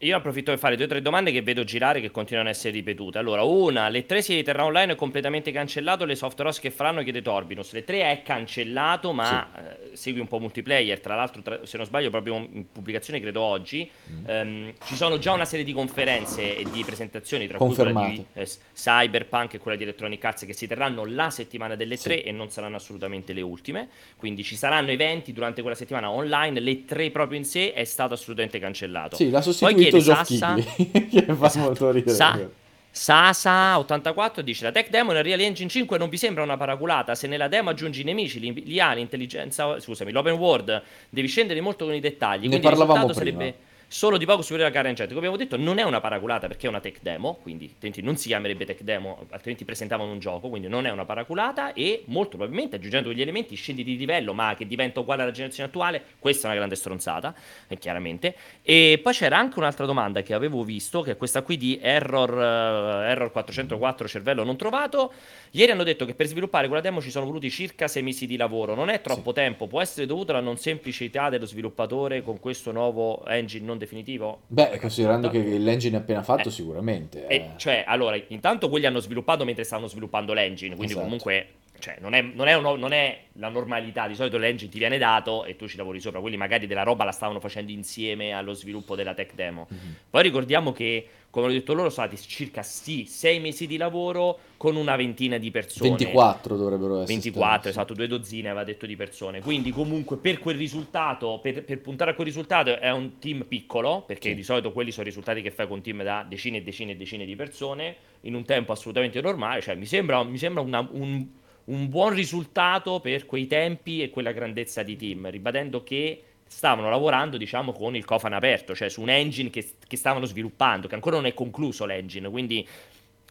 Io 0.02 0.16
approfitto 0.16 0.52
per 0.52 0.60
fare 0.60 0.78
due 0.78 0.86
o 0.86 0.88
tre 0.88 1.02
domande 1.02 1.30
che 1.30 1.42
vedo 1.42 1.66
girare 1.66 2.00
che 2.00 2.10
continuano 2.10 2.48
a 2.48 2.52
essere 2.52 2.72
ripetute. 2.72 3.18
Allora, 3.18 3.44
una, 3.44 3.90
le 3.90 4.06
tre 4.06 4.22
si 4.22 4.42
terrà 4.44 4.64
online 4.64 4.94
è 4.94 4.96
completamente 4.96 5.52
cancellato, 5.52 6.06
le 6.06 6.16
soft 6.16 6.40
ross 6.40 6.60
che 6.60 6.72
faranno 6.72 7.04
chiede 7.04 7.22
Torbinus. 7.22 7.74
Le 7.74 7.84
tre 7.84 8.04
è 8.04 8.22
cancellato, 8.24 9.12
ma 9.12 9.50
sì. 9.54 9.60
eh, 9.60 9.96
segui 9.98 10.22
un 10.22 10.30
po' 10.30 10.40
multiplayer, 10.40 11.02
tra 11.02 11.16
l'altro, 11.16 11.42
tra, 11.42 11.66
se 11.66 11.76
non 11.76 11.86
sbaglio, 11.86 12.10
proprio 12.12 12.36
in 12.36 12.72
pubblicazione 12.72 13.20
credo 13.20 13.42
oggi. 13.42 13.90
Mm. 14.10 14.24
Um, 14.26 14.74
ci 14.86 14.96
sono 14.96 15.18
già 15.18 15.34
una 15.34 15.44
serie 15.44 15.66
di 15.66 15.74
conferenze 15.74 16.56
e 16.56 16.66
di 16.72 16.82
presentazioni, 16.86 17.46
tra 17.48 17.58
cui 17.58 17.76
quella 17.76 18.08
di 18.08 18.24
eh, 18.36 18.48
Cyberpunk 18.74 19.56
e 19.56 19.58
quella 19.58 19.76
di 19.76 19.84
Electronic 19.84 20.24
Arts 20.24 20.46
che 20.46 20.54
si 20.54 20.66
terranno 20.66 21.04
la 21.04 21.30
settimana 21.30 21.76
delle 21.76 21.98
sì. 21.98 22.04
tre 22.04 22.24
e 22.24 22.32
non 22.32 22.50
saranno 22.50 22.78
assolutamente 22.78 23.34
le 23.34 23.42
ultime. 23.42 23.90
Quindi 24.16 24.46
ci 24.46 24.56
saranno 24.56 24.92
eventi 24.92 25.34
durante 25.34 25.60
quella 25.60 25.76
settimana 25.76 26.10
online, 26.10 26.62
le 26.62 26.86
tre 26.86 27.12
proprio 27.12 27.38
in 27.38 27.44
sé 27.44 27.74
è 27.74 27.84
stato 27.84 28.14
assolutamente 28.14 28.60
cancellato. 28.60 29.18
Sì, 29.18 29.30
la 29.30 29.42
sostituzione 29.42 29.88
chiede 29.90 30.02
Sassa 30.02 30.56
che 31.10 31.34
fa 31.34 31.46
esatto. 31.46 31.60
molto 31.66 31.92
ridere. 31.92 32.16
Sa- 32.16 32.50
Sasa84 32.92 34.40
dice 34.42 34.64
la 34.66 34.72
tech 34.72 34.90
demo 34.90 35.12
nel 35.12 35.24
Real 35.24 35.40
Engine 35.40 35.70
5 35.70 35.98
non 35.98 36.10
vi 36.10 36.18
sembra 36.18 36.44
una 36.44 36.58
paraculata 36.58 37.14
se 37.16 37.28
nella 37.28 37.48
demo 37.48 37.70
aggiungi 37.70 38.02
i 38.02 38.04
nemici, 38.04 38.40
gli 38.40 38.80
ali, 38.80 39.00
l'intelligenza, 39.00 39.80
scusami, 39.80 40.12
l'open 40.12 40.34
world 40.34 40.82
devi 41.10 41.28
scendere 41.28 41.62
molto 41.62 41.86
con 41.86 41.94
i 41.94 42.00
dettagli, 42.00 42.48
ne 42.48 42.60
quindi 42.60 42.68
risultato 42.70 43.14
prima. 43.14 43.14
sarebbe 43.14 43.56
solo 43.92 44.18
di 44.18 44.26
poco 44.26 44.44
superiore 44.44 44.72
alla 44.72 44.84
gara 44.84 44.90
in 44.90 44.96
Come 44.96 45.18
abbiamo 45.18 45.36
detto, 45.36 45.58
non 45.58 45.80
è 45.80 45.84
una 45.84 46.00
paraculata 46.00 46.48
perché 46.48 46.68
è 46.68 46.70
una 46.70 46.80
tech 46.80 47.00
demo, 47.02 47.40
quindi 47.42 47.74
non 48.02 48.18
si 48.18 48.28
chiamerebbe 48.28 48.64
tech 48.64 48.82
demo, 48.84 49.26
altrimenti 49.32 49.66
presentavano 49.66 50.12
un 50.12 50.20
gioco, 50.20 50.48
quindi 50.48 50.68
non 50.68 50.86
è 50.86 50.92
una 50.92 51.06
paraculata 51.06 51.74
e 51.74 52.04
molto 52.06 52.38
probabilmente 52.38 52.76
aggiungendo 52.76 53.10
quegli 53.10 53.22
elementi 53.22 53.56
scendi 53.56 53.84
di 53.84 53.98
livello, 53.98 54.34
ma 54.34 54.54
che 54.56 54.68
diventa 54.68 55.00
uguale 55.00 55.24
alla 55.24 55.32
generazione 55.32 55.70
attuale, 55.70 56.04
questa 56.20 56.44
è 56.44 56.46
una 56.52 56.58
grande 56.58 56.76
stronzata, 56.76 57.34
eh, 57.68 57.78
chiaramente. 57.80 58.36
E 58.62 59.00
poi 59.02 59.14
c'era 59.14 59.40
anche 59.40 59.58
un'altra 59.58 59.88
domanda 59.88 60.22
che 60.22 60.36
avevo 60.36 60.64
visto, 60.64 61.02
che 61.02 61.12
è 61.12 61.18
questa 61.18 61.42
qui 61.42 61.58
di 61.58 61.80
Error, 61.82 62.32
uh, 62.32 63.10
error 63.10 63.32
404 63.32 64.08
cervello 64.08 64.44
non 64.44 64.56
trovato. 64.56 65.12
Ieri 65.52 65.72
hanno 65.72 65.84
detto 65.84 66.06
che 66.06 66.14
per 66.14 66.28
sviluppare 66.28 66.68
quella 66.68 66.82
demo 66.82 67.02
ci 67.02 67.10
sono 67.10 67.26
voluti 67.26 67.50
circa 67.50 67.88
sei 67.88 68.04
mesi 68.04 68.28
di 68.28 68.38
lavoro, 68.38 68.76
non 68.76 68.90
è 68.90 69.02
troppo 69.02 69.30
sì. 69.30 69.36
tempo, 69.36 69.66
può 69.66 69.82
essere 69.82 70.06
dovuto 70.06 70.32
alla 70.32 70.42
non 70.42 70.58
semplicità 70.58 71.30
dello 71.30 71.48
sviluppatore 71.48 72.22
con 72.22 72.40
questo 72.40 72.72
nuovo 72.72 73.26
engine 73.26 73.66
non 73.66 73.79
definitivo? 73.80 74.42
Beh, 74.48 74.78
considerando 74.80 75.30
che 75.30 75.58
l'engine 75.58 75.98
è 75.98 76.00
appena 76.02 76.22
fatto, 76.22 76.50
eh. 76.50 76.52
sicuramente. 76.52 77.26
Eh. 77.26 77.36
Eh, 77.36 77.50
cioè, 77.58 77.84
allora, 77.88 78.20
intanto 78.28 78.70
quelli 78.70 78.86
hanno 78.86 79.00
sviluppato 79.00 79.44
mentre 79.46 79.64
stavano 79.64 79.88
sviluppando 79.88 80.34
l'engine, 80.34 80.76
quindi 80.76 80.94
esatto. 80.94 81.06
comunque 81.06 81.48
cioè, 81.80 81.98
non, 82.00 82.14
è, 82.14 82.22
non, 82.22 82.48
è 82.48 82.54
uno, 82.54 82.76
non, 82.76 82.92
è, 82.92 83.24
la 83.34 83.50
normalità, 83.50 84.08
di 84.08 84.16
solito 84.16 84.38
l'engine 84.38 84.70
ti 84.70 84.78
viene 84.78 84.98
dato 84.98 85.46
e 85.46 85.56
tu 85.56 85.68
ci 85.68 85.78
lavori 85.78 86.00
sopra, 86.00 86.20
quelli 86.20 86.38
magari 86.38 86.68
della 86.68 86.84
roba 86.84 87.04
la 87.04 87.12
stavano 87.12 87.40
facendo 87.40 87.72
insieme 87.72 88.34
allo 88.34 88.54
sviluppo 88.54 88.96
della 88.96 89.14
tech 89.14 89.34
demo. 89.34 89.68
Mm-hmm. 89.72 89.92
Poi 90.10 90.22
ricordiamo 90.22 90.72
che, 90.72 91.08
come 91.30 91.48
ho 91.48 91.50
detto 91.50 91.74
loro, 91.74 91.90
sono 91.90 92.08
stati 92.08 92.22
circa 92.22 92.62
sì, 92.64 93.06
sei 93.06 93.40
mesi 93.40 93.66
di 93.68 93.78
lavoro 93.78 94.40
con 94.58 94.76
una 94.76 94.96
ventina 94.96 95.38
di 95.38 95.52
persone. 95.52 95.90
24 95.90 96.58
dovrebbero 96.58 96.96
essere. 97.02 97.14
24, 97.14 97.54
stati, 97.54 97.70
esatto, 97.70 97.94
due 97.94 98.08
dozzine 98.08 98.50
aveva 98.50 98.64
detto 98.64 98.86
di 98.86 98.96
persone. 98.96 99.42
Quindi 99.42 99.72
comunque 99.72 100.18
per 100.18 100.40
quel 100.40 100.58
risultato, 100.58 101.40
per, 101.42 101.64
per 101.64 101.80
puntare 101.80 102.12
a 102.12 102.14
quel 102.14 102.28
risultato 102.28 102.78
è 102.78 102.92
un 102.92 103.20
team 103.20 103.46
piccolo, 103.48 104.04
perché 104.06 104.30
sì. 104.30 104.36
di 104.36 104.44
solito 104.44 104.72
quelli 104.72 104.92
sono 104.92 105.06
risultati 105.06 105.42
che 105.42 105.52
fai 105.52 105.68
con 105.68 105.82
team 105.82 106.04
da 106.04 106.26
decine 106.28 106.58
e 106.58 106.62
decine 106.62 106.92
e 106.92 106.96
decine 106.96 107.26
di 107.26 107.36
persone 107.36 107.96
in 108.22 108.36
un 108.36 108.44
tempo 108.44 108.72
assolutamente 108.72 109.22
normale. 109.22 109.62
Cioè 109.62 109.76
mi 109.76 109.86
sembra, 109.86 110.22
mi 110.24 110.38
sembra 110.38 110.62
una, 110.62 110.88
un 110.92 111.26
un 111.70 111.88
buon 111.88 112.14
risultato 112.14 113.00
per 113.00 113.26
quei 113.26 113.48
tempi 113.48 114.02
e 114.02 114.10
quella 114.10 114.32
grandezza 114.32 114.84
di 114.84 114.96
team, 114.96 115.30
ribadendo 115.30 115.84
che 115.84 116.24
stavano 116.48 116.90
lavorando, 116.90 117.38
diciamo, 117.38 117.72
con 117.72 117.96
il 117.96 118.06
cofano 118.06 118.36
aperto, 118.36 118.76
cioè 118.76 118.90
su 118.90 119.02
un 119.02 119.10
engine 119.10 119.50
che, 119.50 119.68
che 119.88 119.98
stavano 119.98 120.26
sviluppando, 120.26 120.88
che 120.88 120.96
ancora 120.96 121.18
non 121.18 121.28
è 121.28 121.34
concluso 121.34 121.86
l'engine, 121.86 122.30
quindi 122.30 122.68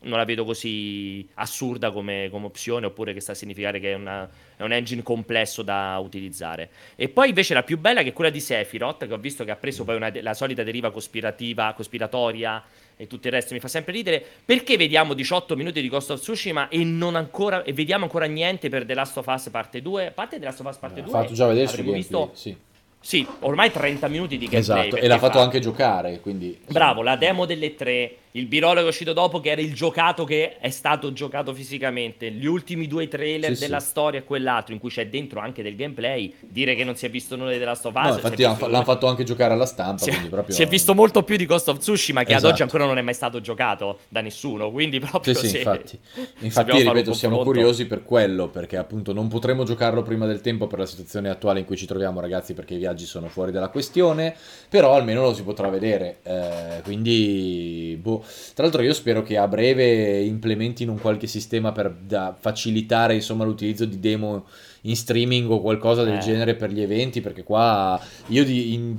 non 0.03 0.16
la 0.16 0.24
vedo 0.24 0.45
così 0.45 1.28
assurda 1.34 1.91
come, 1.91 2.28
come, 2.30 2.47
opzione, 2.47 2.86
oppure 2.86 3.12
che 3.12 3.20
sta 3.20 3.32
a 3.32 3.34
significare 3.34 3.80
che 3.80 3.91
è, 3.91 3.95
una, 3.95 4.28
è, 4.57 4.62
un 4.62 4.70
engine 4.70 5.03
complesso 5.03 5.62
da 5.62 5.99
utilizzare. 5.99 6.70
E 6.95 7.09
poi 7.09 7.30
invece 7.30 7.55
la 7.55 7.64
più 7.64 7.78
bella 7.78 8.03
che 8.03 8.11
è 8.11 8.12
quella 8.12 8.30
di 8.30 8.39
Sephiroth, 8.39 9.09
che 9.09 9.12
ho 9.12 9.18
visto 9.18 9.45
che 9.45 9.51
ha 9.51 9.57
preso 9.57 9.82
poi 9.82 9.97
una, 9.97 10.12
la 10.20 10.34
solita 10.34 10.62
deriva 10.62 10.93
cospirativa, 10.93 11.72
cospiratoria 11.72 12.62
e 12.99 13.07
tutto 13.07 13.28
il 13.28 13.32
resto 13.32 13.55
mi 13.55 13.61
fa 13.61 13.68
sempre 13.68 13.92
ridere. 13.92 14.22
Perché 14.44 14.76
vediamo 14.76 15.14
18 15.14 15.57
minuti 15.57 15.80
di 15.80 15.88
Ghost 15.88 16.11
of 16.11 16.20
Tsushima 16.20 16.68
e, 16.68 16.84
non 16.84 17.14
ancora, 17.14 17.62
e 17.62 17.72
vediamo 17.72 18.05
ancora 18.05 18.26
niente 18.26 18.68
per 18.68 18.84
The 18.84 18.94
Last 18.94 19.16
of 19.16 19.26
Us 19.26 19.49
parte 19.51 19.80
2? 19.80 20.07
A 20.09 20.11
parte 20.11 20.38
The 20.38 20.44
Last 20.44 20.61
of 20.61 20.66
Us 20.66 20.76
parte 20.76 21.03
2, 21.03 21.11
ha 21.11 21.22
fatto 21.22 21.32
già 21.32 21.46
vedere 21.46 21.68
su 21.68 21.82
visto... 21.82 22.30
sì. 22.34 22.57
Sì, 23.01 23.24
ormai 23.40 23.70
30 23.70 24.09
minuti 24.09 24.36
di 24.36 24.49
gameplay. 24.49 24.88
Esatto, 24.88 24.96
e 24.96 25.07
l'ha 25.07 25.18
fatto 25.18 25.38
fa... 25.38 25.44
anche 25.44 25.61
giocare, 25.61 26.18
quindi... 26.18 26.59
Bravo, 26.66 27.03
la 27.03 27.14
demo 27.14 27.46
delle 27.46 27.76
tre 27.76 28.16
il 28.39 28.47
birolo 28.47 28.74
che 28.74 28.86
è 28.86 28.89
uscito 28.89 29.12
dopo 29.12 29.41
che 29.41 29.51
era 29.51 29.61
il 29.61 29.74
giocato 29.74 30.24
che 30.24 30.59
è 30.59 30.70
stato 30.70 31.12
giocato 31.12 31.53
fisicamente 31.53 32.30
gli 32.30 32.47
ultimi 32.47 32.86
due 32.86 33.09
trailer 33.09 33.55
sì, 33.55 33.61
della 33.61 33.80
sì. 33.80 33.89
storia 33.89 34.20
e 34.20 34.24
quell'altro 34.24 34.72
in 34.72 34.80
cui 34.80 34.91
c'è 34.91 35.09
dentro 35.09 35.41
anche 35.41 35.62
del 35.62 35.74
gameplay 35.74 36.32
dire 36.41 36.74
che 36.74 36.84
non 36.84 36.95
si 36.95 37.07
è 37.07 37.11
visto 37.11 37.36
nulla 37.36 37.57
Last 37.59 37.86
of 37.86 37.95
Us 37.95 38.03
no, 38.03 38.14
infatti 38.14 38.43
l'hanno 38.43 38.57
come... 38.57 38.84
fatto 38.84 39.07
anche 39.09 39.24
giocare 39.24 39.53
alla 39.53 39.66
stampa 39.66 40.05
si, 40.05 40.11
proprio... 40.28 40.55
si, 40.55 40.62
è 40.62 40.66
visto 40.66 40.95
molto 40.95 41.24
più 41.24 41.36
di 41.36 41.47
Ghost 41.47 41.68
of 41.68 41.78
Tsushima 41.78 42.22
che 42.22 42.30
esatto. 42.30 42.47
ad 42.47 42.53
oggi 42.53 42.62
ancora 42.62 42.84
non 42.84 42.99
è 42.99 43.03
mai 43.03 43.14
stato 43.14 43.41
giocato 43.41 43.99
da 44.09 44.20
nessuno 44.20 44.70
quindi 44.70 45.01
proprio 45.01 45.34
sì, 45.34 45.49
sì 45.49 45.57
infatti, 45.59 45.99
infatti 46.41 46.82
ripeto 46.82 47.12
siamo 47.12 47.39
curiosi 47.43 47.86
per 47.86 48.05
quello 48.05 48.49
perché 48.49 48.76
appunto 48.76 49.12
non 49.12 49.26
potremo 49.28 49.64
giocarlo 49.64 50.03
prima 50.03 50.26
del 50.26 50.41
tempo 50.41 50.68
per 50.68 50.78
la 50.78 50.86
situazione 50.86 51.28
attuale 51.28 51.59
in 51.59 51.64
cui 51.64 51.76
ci 51.76 51.86
troviamo 51.86 52.20
ragazzi 52.20 52.55
perché 52.55 52.74
i 52.74 52.78
viaggi 52.78 53.05
sono 53.05 53.28
fuori 53.28 53.51
dalla 53.51 53.68
questione 53.68 54.34
però 54.68 54.95
almeno 54.95 55.22
lo 55.22 55.34
si 55.34 55.43
potrà 55.43 55.68
vedere 55.68 56.18
eh, 56.22 56.80
quindi 56.84 57.99
boh. 58.01 58.22
Tra 58.55 58.64
l'altro 58.64 58.83
io 58.83 58.93
spero 58.93 59.22
che 59.22 59.37
a 59.37 59.49
breve 59.49 60.20
implementino 60.20 60.93
un 60.93 61.01
qualche 61.01 61.26
sistema 61.26 61.72
per 61.72 61.95
facilitare 62.39 63.14
insomma, 63.14 63.45
l'utilizzo 63.45 63.85
di 63.85 64.01
demo 64.01 64.45
in 64.83 64.97
streaming 64.97 65.51
o 65.51 65.61
qualcosa 65.61 66.05
del 66.05 66.16
eh. 66.16 66.20
genere 66.20 66.55
per 66.55 66.70
gli 66.70 66.81
eventi, 66.81 67.20
perché 67.20 67.43
qua 67.43 68.01
io 68.26 68.45
di, 68.45 68.74
in, 68.74 68.97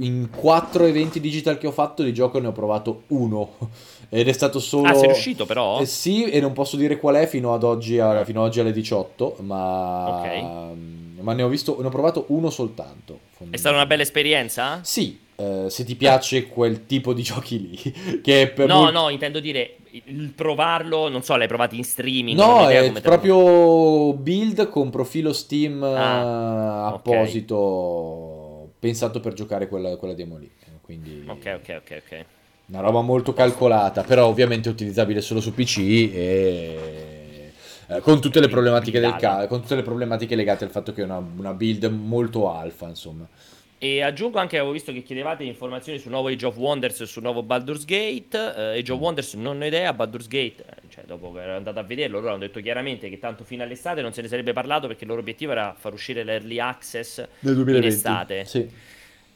in 0.00 0.28
quattro 0.30 0.84
eventi 0.86 1.20
digital 1.20 1.58
che 1.58 1.66
ho 1.66 1.72
fatto 1.72 2.02
di 2.02 2.12
gioco 2.12 2.38
ne 2.38 2.48
ho 2.48 2.52
provato 2.52 3.02
uno 3.08 3.56
ed 4.08 4.28
è 4.28 4.32
stato 4.32 4.58
solo... 4.58 4.88
Ah, 4.88 4.94
sei 4.94 5.08
riuscito 5.08 5.46
però? 5.46 5.80
Eh, 5.80 5.86
sì, 5.86 6.24
e 6.24 6.40
non 6.40 6.52
posso 6.52 6.76
dire 6.76 6.98
qual 6.98 7.16
è 7.16 7.26
fino 7.26 7.54
ad 7.54 7.62
oggi, 7.62 7.98
a, 7.98 8.24
fino 8.24 8.40
ad 8.40 8.48
oggi 8.48 8.60
alle 8.60 8.72
18, 8.72 9.36
ma... 9.40 10.18
Okay. 10.18 11.02
Ma 11.20 11.32
ne 11.32 11.42
ho, 11.42 11.48
visto, 11.48 11.78
ne 11.80 11.86
ho 11.86 11.90
provato 11.90 12.26
uno 12.28 12.50
soltanto. 12.50 13.20
È 13.48 13.56
stata 13.56 13.74
una 13.74 13.86
bella 13.86 14.02
esperienza? 14.02 14.80
Sì, 14.82 15.18
eh, 15.36 15.66
se 15.68 15.84
ti 15.84 15.96
piace 15.96 16.46
quel 16.46 16.86
tipo 16.86 17.12
di 17.12 17.22
giochi 17.24 17.60
lì. 17.60 18.20
Che 18.20 18.52
per 18.54 18.66
no, 18.66 18.80
molti... 18.80 18.92
no, 18.92 19.08
intendo 19.08 19.40
dire 19.40 19.76
il 20.06 20.32
provarlo, 20.34 21.08
non 21.08 21.22
so, 21.22 21.36
l'hai 21.36 21.48
provato 21.48 21.74
in 21.74 21.84
streaming? 21.84 22.36
No, 22.36 22.68
è 22.68 22.92
proprio 23.00 24.12
build 24.14 24.68
con 24.68 24.90
profilo 24.90 25.32
Steam 25.32 25.82
ah, 25.82 26.88
apposito, 26.88 27.56
okay. 27.56 28.68
pensato 28.78 29.20
per 29.20 29.34
giocare 29.34 29.68
quella, 29.68 29.96
quella 29.96 30.14
demo 30.14 30.36
lì. 30.36 30.50
Quindi... 30.80 31.24
Ok, 31.26 31.60
ok, 31.60 31.80
ok, 31.80 32.02
ok. 32.04 32.24
Una 32.66 32.80
roba 32.80 33.02
molto 33.02 33.32
calcolata, 33.32 34.02
però 34.02 34.26
ovviamente 34.26 34.68
utilizzabile 34.68 35.20
solo 35.20 35.40
su 35.40 35.52
PC 35.52 35.78
e 35.78 37.52
eh, 37.88 38.00
con, 38.00 38.20
tutte 38.20 38.40
le 38.40 38.48
problematiche 38.48 39.00
del 39.00 39.16
ca- 39.16 39.46
con 39.46 39.60
tutte 39.60 39.74
le 39.74 39.82
problematiche 39.82 40.34
legate 40.34 40.64
al 40.64 40.70
fatto 40.70 40.92
che 40.92 41.02
è 41.02 41.04
una, 41.04 41.18
una 41.18 41.52
build 41.52 41.84
molto 41.84 42.50
alfa, 42.50 42.88
insomma. 42.88 43.26
E 43.78 44.02
aggiungo 44.02 44.38
anche, 44.38 44.56
avevo 44.56 44.72
visto 44.72 44.92
che 44.92 45.02
chiedevate 45.02 45.44
informazioni 45.44 45.98
sul 45.98 46.10
nuovo 46.10 46.28
Age 46.28 46.46
of 46.46 46.56
Wonders 46.56 47.00
e 47.00 47.06
sul 47.06 47.22
nuovo 47.22 47.42
Baldur's 47.42 47.84
Gate. 47.84 48.36
Uh, 48.36 48.78
Age 48.78 48.92
of 48.92 48.98
Wonders 48.98 49.34
non 49.34 49.60
ho 49.60 49.64
idea, 49.64 49.92
Baldur's 49.92 50.26
Gate, 50.26 50.64
eh, 50.66 50.88
cioè 50.88 51.04
dopo 51.04 51.32
che 51.32 51.42
ero 51.42 51.56
andato 51.56 51.78
a 51.78 51.82
vederlo, 51.82 52.18
loro 52.18 52.30
hanno 52.30 52.40
detto 52.40 52.60
chiaramente 52.60 53.10
che 53.10 53.18
tanto 53.18 53.44
fino 53.44 53.62
all'estate 53.62 54.00
non 54.00 54.12
se 54.12 54.22
ne 54.22 54.28
sarebbe 54.28 54.52
parlato 54.52 54.86
perché 54.86 55.04
il 55.04 55.10
loro 55.10 55.20
obiettivo 55.20 55.52
era 55.52 55.74
far 55.76 55.92
uscire 55.92 56.24
l'early 56.24 56.58
access 56.58 57.18
Nel 57.40 57.54
2020, 57.54 57.86
in 57.86 57.92
estate. 57.92 58.44
Sì. 58.44 58.68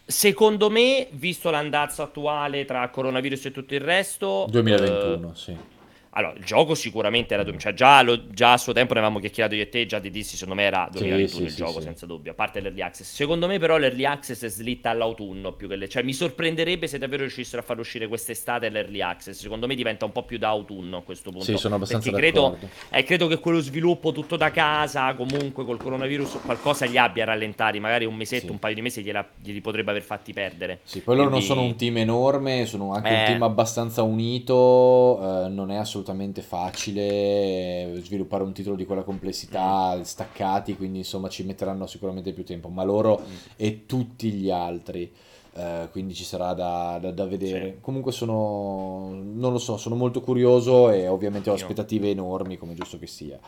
Secondo 0.04 0.70
me, 0.70 1.08
visto 1.10 1.50
l'andazzo 1.50 2.02
attuale 2.02 2.64
tra 2.64 2.88
coronavirus 2.88 3.46
e 3.46 3.50
tutto 3.50 3.74
il 3.74 3.80
resto... 3.80 4.46
2021, 4.48 5.26
uh, 5.26 5.34
sì 5.34 5.76
Allora, 6.10 6.34
il 6.36 6.44
gioco 6.44 6.74
sicuramente 6.74 7.34
era... 7.34 7.44
Cioè, 7.56 7.74
già, 7.74 8.02
lo, 8.02 8.28
già, 8.28 8.54
a 8.54 8.58
suo 8.58 8.72
tempo 8.72 8.94
ne 8.94 9.00
avevamo 9.00 9.20
chiacchierato 9.20 9.54
io 9.54 9.62
e 9.62 9.68
te, 9.68 9.86
già 9.86 10.00
ti 10.00 10.10
dissi, 10.10 10.36
secondo 10.36 10.60
me 10.60 10.66
era 10.66 10.88
2021 10.90 11.28
sì, 11.28 11.42
il 11.42 11.50
sì, 11.50 11.56
gioco, 11.56 11.78
sì, 11.78 11.82
senza 11.82 12.06
dubbio, 12.06 12.32
a 12.32 12.34
parte 12.34 12.60
l'early 12.60 12.80
access. 12.80 13.12
Secondo 13.12 13.46
me 13.46 13.58
però 13.58 13.76
l'early 13.76 14.04
access 14.04 14.44
è 14.44 14.48
slitta 14.48 14.90
all'autunno 14.90 15.52
più 15.52 15.68
che 15.68 15.76
le... 15.76 15.88
Cioè, 15.88 16.02
mi 16.02 16.12
sorprenderebbe 16.12 16.86
se 16.86 16.98
davvero 16.98 17.22
riuscissero 17.22 17.62
a 17.62 17.64
far 17.64 17.78
uscire 17.78 18.08
quest'estate 18.08 18.68
l'early 18.68 19.00
access. 19.00 19.38
Secondo 19.38 19.66
me 19.66 19.74
diventa 19.74 20.04
un 20.04 20.12
po' 20.12 20.24
più 20.24 20.38
da 20.38 20.48
autunno 20.48 20.98
a 20.98 21.02
questo 21.02 21.30
punto. 21.30 21.44
Sì, 21.44 21.56
sono 21.56 21.76
abbastanza 21.76 22.10
Perché 22.10 22.30
credo, 22.30 22.58
eh, 22.90 23.02
credo 23.04 23.26
che 23.26 23.38
quello 23.38 23.60
sviluppo 23.60 24.12
tutto 24.12 24.36
da 24.36 24.50
casa, 24.50 25.14
comunque 25.14 25.64
col 25.64 25.78
coronavirus, 25.78 26.38
qualcosa 26.44 26.86
gli 26.86 26.96
abbia 26.96 27.24
rallentati. 27.24 27.78
Magari 27.78 28.04
un 28.04 28.16
mesetto, 28.16 28.50
un 28.50 28.58
paio 28.58 28.74
di 28.74 28.82
mesi 28.82 29.02
gliela, 29.02 29.26
glieli 29.40 29.60
potrebbe 29.60 29.90
aver 29.90 30.02
fatti 30.02 30.32
perdere. 30.32 30.80
Sì, 30.82 31.00
poi 31.00 31.16
loro 31.16 31.28
Quindi... 31.28 31.46
non 31.46 31.56
sono 31.56 31.66
un 31.66 31.76
team 31.76 31.98
enorme, 31.98 32.66
sono 32.66 32.92
anche 32.92 33.08
eh... 33.08 33.18
un 33.18 33.24
team 33.26 33.42
abbastanza 33.42 34.02
unito, 34.02 35.44
eh, 35.44 35.48
non 35.48 35.70
è 35.70 35.76
assolutamente 35.76 35.97
facile 36.02 36.42
facile 36.42 38.00
sviluppare 38.02 38.42
un 38.42 38.52
titolo 38.52 38.76
di 38.76 38.84
quella 38.84 39.02
complessità, 39.02 39.96
mm. 39.96 40.02
staccati, 40.02 40.76
quindi 40.76 40.98
insomma 40.98 41.28
ci 41.28 41.44
metteranno 41.44 41.86
sicuramente 41.86 42.32
più 42.32 42.44
tempo, 42.44 42.68
ma 42.68 42.82
loro 42.82 43.20
mm. 43.20 43.34
e 43.56 43.86
tutti 43.86 44.30
gli 44.30 44.50
altri. 44.50 45.12
Uh, 45.58 45.90
quindi 45.90 46.14
ci 46.14 46.22
sarà 46.22 46.52
da, 46.52 46.98
da, 47.00 47.10
da 47.10 47.26
vedere. 47.26 47.64
Sì. 47.64 47.74
Comunque 47.80 48.12
sono, 48.12 49.10
non 49.10 49.50
lo 49.50 49.58
so, 49.58 49.76
sono 49.76 49.96
molto 49.96 50.20
curioso 50.20 50.88
e 50.88 51.08
ovviamente 51.08 51.50
ho 51.50 51.54
aspettative 51.54 52.10
enormi, 52.10 52.56
come 52.56 52.74
giusto 52.74 52.96
che 52.96 53.08
sia. 53.08 53.40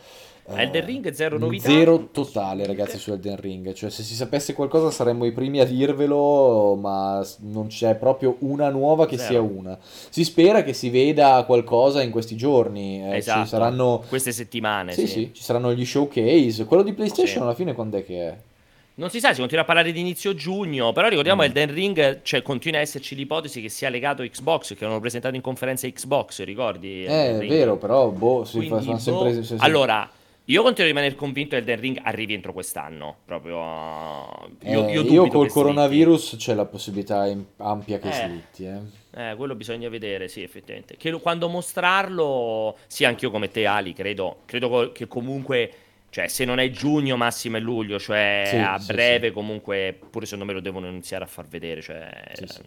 Elden 0.43 0.85
Ring 0.85 1.11
zero 1.13 1.37
novità. 1.37 1.69
Zero 1.69 2.09
totale, 2.11 2.65
ragazzi, 2.65 2.97
su 2.97 3.13
Elden 3.13 3.37
Ring. 3.39 3.71
Cioè, 3.71 3.89
se 3.89 4.03
si 4.03 4.13
sapesse 4.13 4.53
qualcosa 4.53 4.91
saremmo 4.91 5.23
i 5.23 5.31
primi 5.31 5.61
a 5.61 5.65
dirvelo, 5.65 6.75
ma 6.75 7.25
non 7.43 7.67
c'è 7.67 7.95
proprio 7.95 8.35
una 8.39 8.69
nuova 8.69 9.05
che 9.05 9.17
zero. 9.17 9.29
sia 9.29 9.41
una. 9.41 9.79
Si 9.81 10.25
spera 10.25 10.63
che 10.63 10.73
si 10.73 10.89
veda 10.89 11.41
qualcosa 11.45 12.01
in 12.01 12.11
questi 12.11 12.35
giorni. 12.35 13.01
Eh, 13.03 13.17
esatto. 13.17 13.47
saranno... 13.47 14.03
Queste 14.09 14.33
settimane. 14.33 14.91
Sì, 14.91 15.01
sì, 15.01 15.07
sì, 15.07 15.31
ci 15.33 15.43
saranno 15.43 15.73
gli 15.73 15.85
showcase. 15.85 16.65
Quello 16.65 16.83
di 16.83 16.91
PlayStation 16.91 17.37
sì. 17.37 17.41
alla 17.43 17.53
fine 17.55 17.73
quando 17.73 17.95
è 17.95 18.03
che 18.03 18.27
è? 18.27 18.37
Non 18.93 19.09
si 19.09 19.19
sa, 19.19 19.31
si 19.33 19.39
continua 19.39 19.63
a 19.63 19.65
parlare 19.65 19.91
di 19.91 19.99
inizio 19.99 20.33
giugno, 20.33 20.91
però 20.91 21.07
ricordiamo 21.07 21.41
mm. 21.41 21.45
Elden 21.45 21.73
Ring, 21.73 22.21
cioè 22.23 22.41
continua 22.41 22.79
a 22.79 22.81
esserci 22.81 23.15
l'ipotesi 23.15 23.61
che 23.61 23.69
sia 23.69 23.89
legato 23.89 24.21
a 24.21 24.27
Xbox, 24.27 24.75
che 24.75 24.85
l'hanno 24.85 24.99
presentato 24.99 25.35
in 25.35 25.41
conferenza 25.41 25.87
Xbox, 25.87 26.43
ricordi? 26.43 27.05
Eh, 27.05 27.39
è 27.39 27.47
vero, 27.47 27.77
però 27.77 28.09
boh, 28.09 28.43
si 28.43 28.57
Quindi, 28.57 28.83
fa, 28.83 28.91
boh... 28.91 28.97
sempre... 28.97 29.33
Se, 29.35 29.43
se... 29.43 29.55
Allora, 29.59 30.09
io 30.45 30.63
continuo 30.63 30.89
a 30.89 30.93
rimanere 30.93 31.15
convinto 31.15 31.51
che 31.51 31.57
Elden 31.57 31.79
Ring 31.79 31.99
arrivi 32.03 32.33
entro 32.33 32.51
quest'anno. 32.51 33.15
Proprio. 33.23 34.49
Io, 34.63 34.89
io, 34.89 35.03
io 35.03 35.27
col 35.27 35.49
coronavirus 35.49 36.29
slitti. 36.29 36.43
c'è 36.43 36.53
la 36.55 36.65
possibilità 36.65 37.33
ampia 37.57 37.99
che 37.99 38.09
eh, 38.09 38.11
slitti. 38.11 38.65
Eh. 38.65 39.29
eh. 39.31 39.35
quello 39.35 39.55
bisogna 39.55 39.87
vedere, 39.87 40.27
sì, 40.27 40.43
effettivamente. 40.43 40.97
Che 40.97 41.11
quando 41.21 41.47
mostrarlo, 41.47 42.75
sì, 42.87 43.05
anch'io 43.05 43.31
come 43.31 43.49
te, 43.49 43.65
Ali, 43.65 43.93
credo, 43.93 44.39
credo 44.45 44.91
che 44.91 45.07
comunque 45.07 45.71
cioè, 46.11 46.27
se 46.27 46.43
non 46.43 46.59
è 46.59 46.69
giugno, 46.71 47.15
massimo 47.15 47.55
è 47.55 47.61
luglio, 47.61 47.97
cioè 47.97 48.43
sì, 48.45 48.57
a 48.57 48.77
sì, 48.77 48.91
breve 48.91 49.27
sì. 49.27 49.33
comunque, 49.33 49.97
pure 50.09 50.25
secondo 50.25 50.43
me 50.43 50.51
lo 50.51 50.59
devono 50.59 50.87
iniziare 50.87 51.23
a 51.23 51.27
far 51.27 51.47
vedere, 51.47 51.81
cioè 51.81 52.11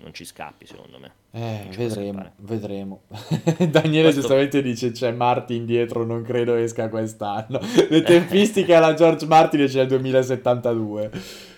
non 0.03 0.14
ci 0.14 0.24
scappi 0.24 0.64
secondo 0.64 0.99
me. 0.99 1.12
Eh, 1.32 1.68
vedremo, 1.76 2.32
vedremo. 2.38 3.03
Daniele 3.68 4.05
Questo... 4.05 4.20
giustamente 4.20 4.62
dice 4.62 4.92
c'è 4.92 5.12
Martin 5.12 5.66
dietro, 5.66 6.07
non 6.07 6.22
credo 6.22 6.55
esca 6.55 6.88
quest'anno. 6.88 7.61
Le 7.90 8.01
tempistiche 8.01 8.74
alla 8.74 8.95
George 8.95 9.26
Martin 9.26 9.66
c'è 9.66 9.82
il 9.82 9.88
2072. 9.88 11.11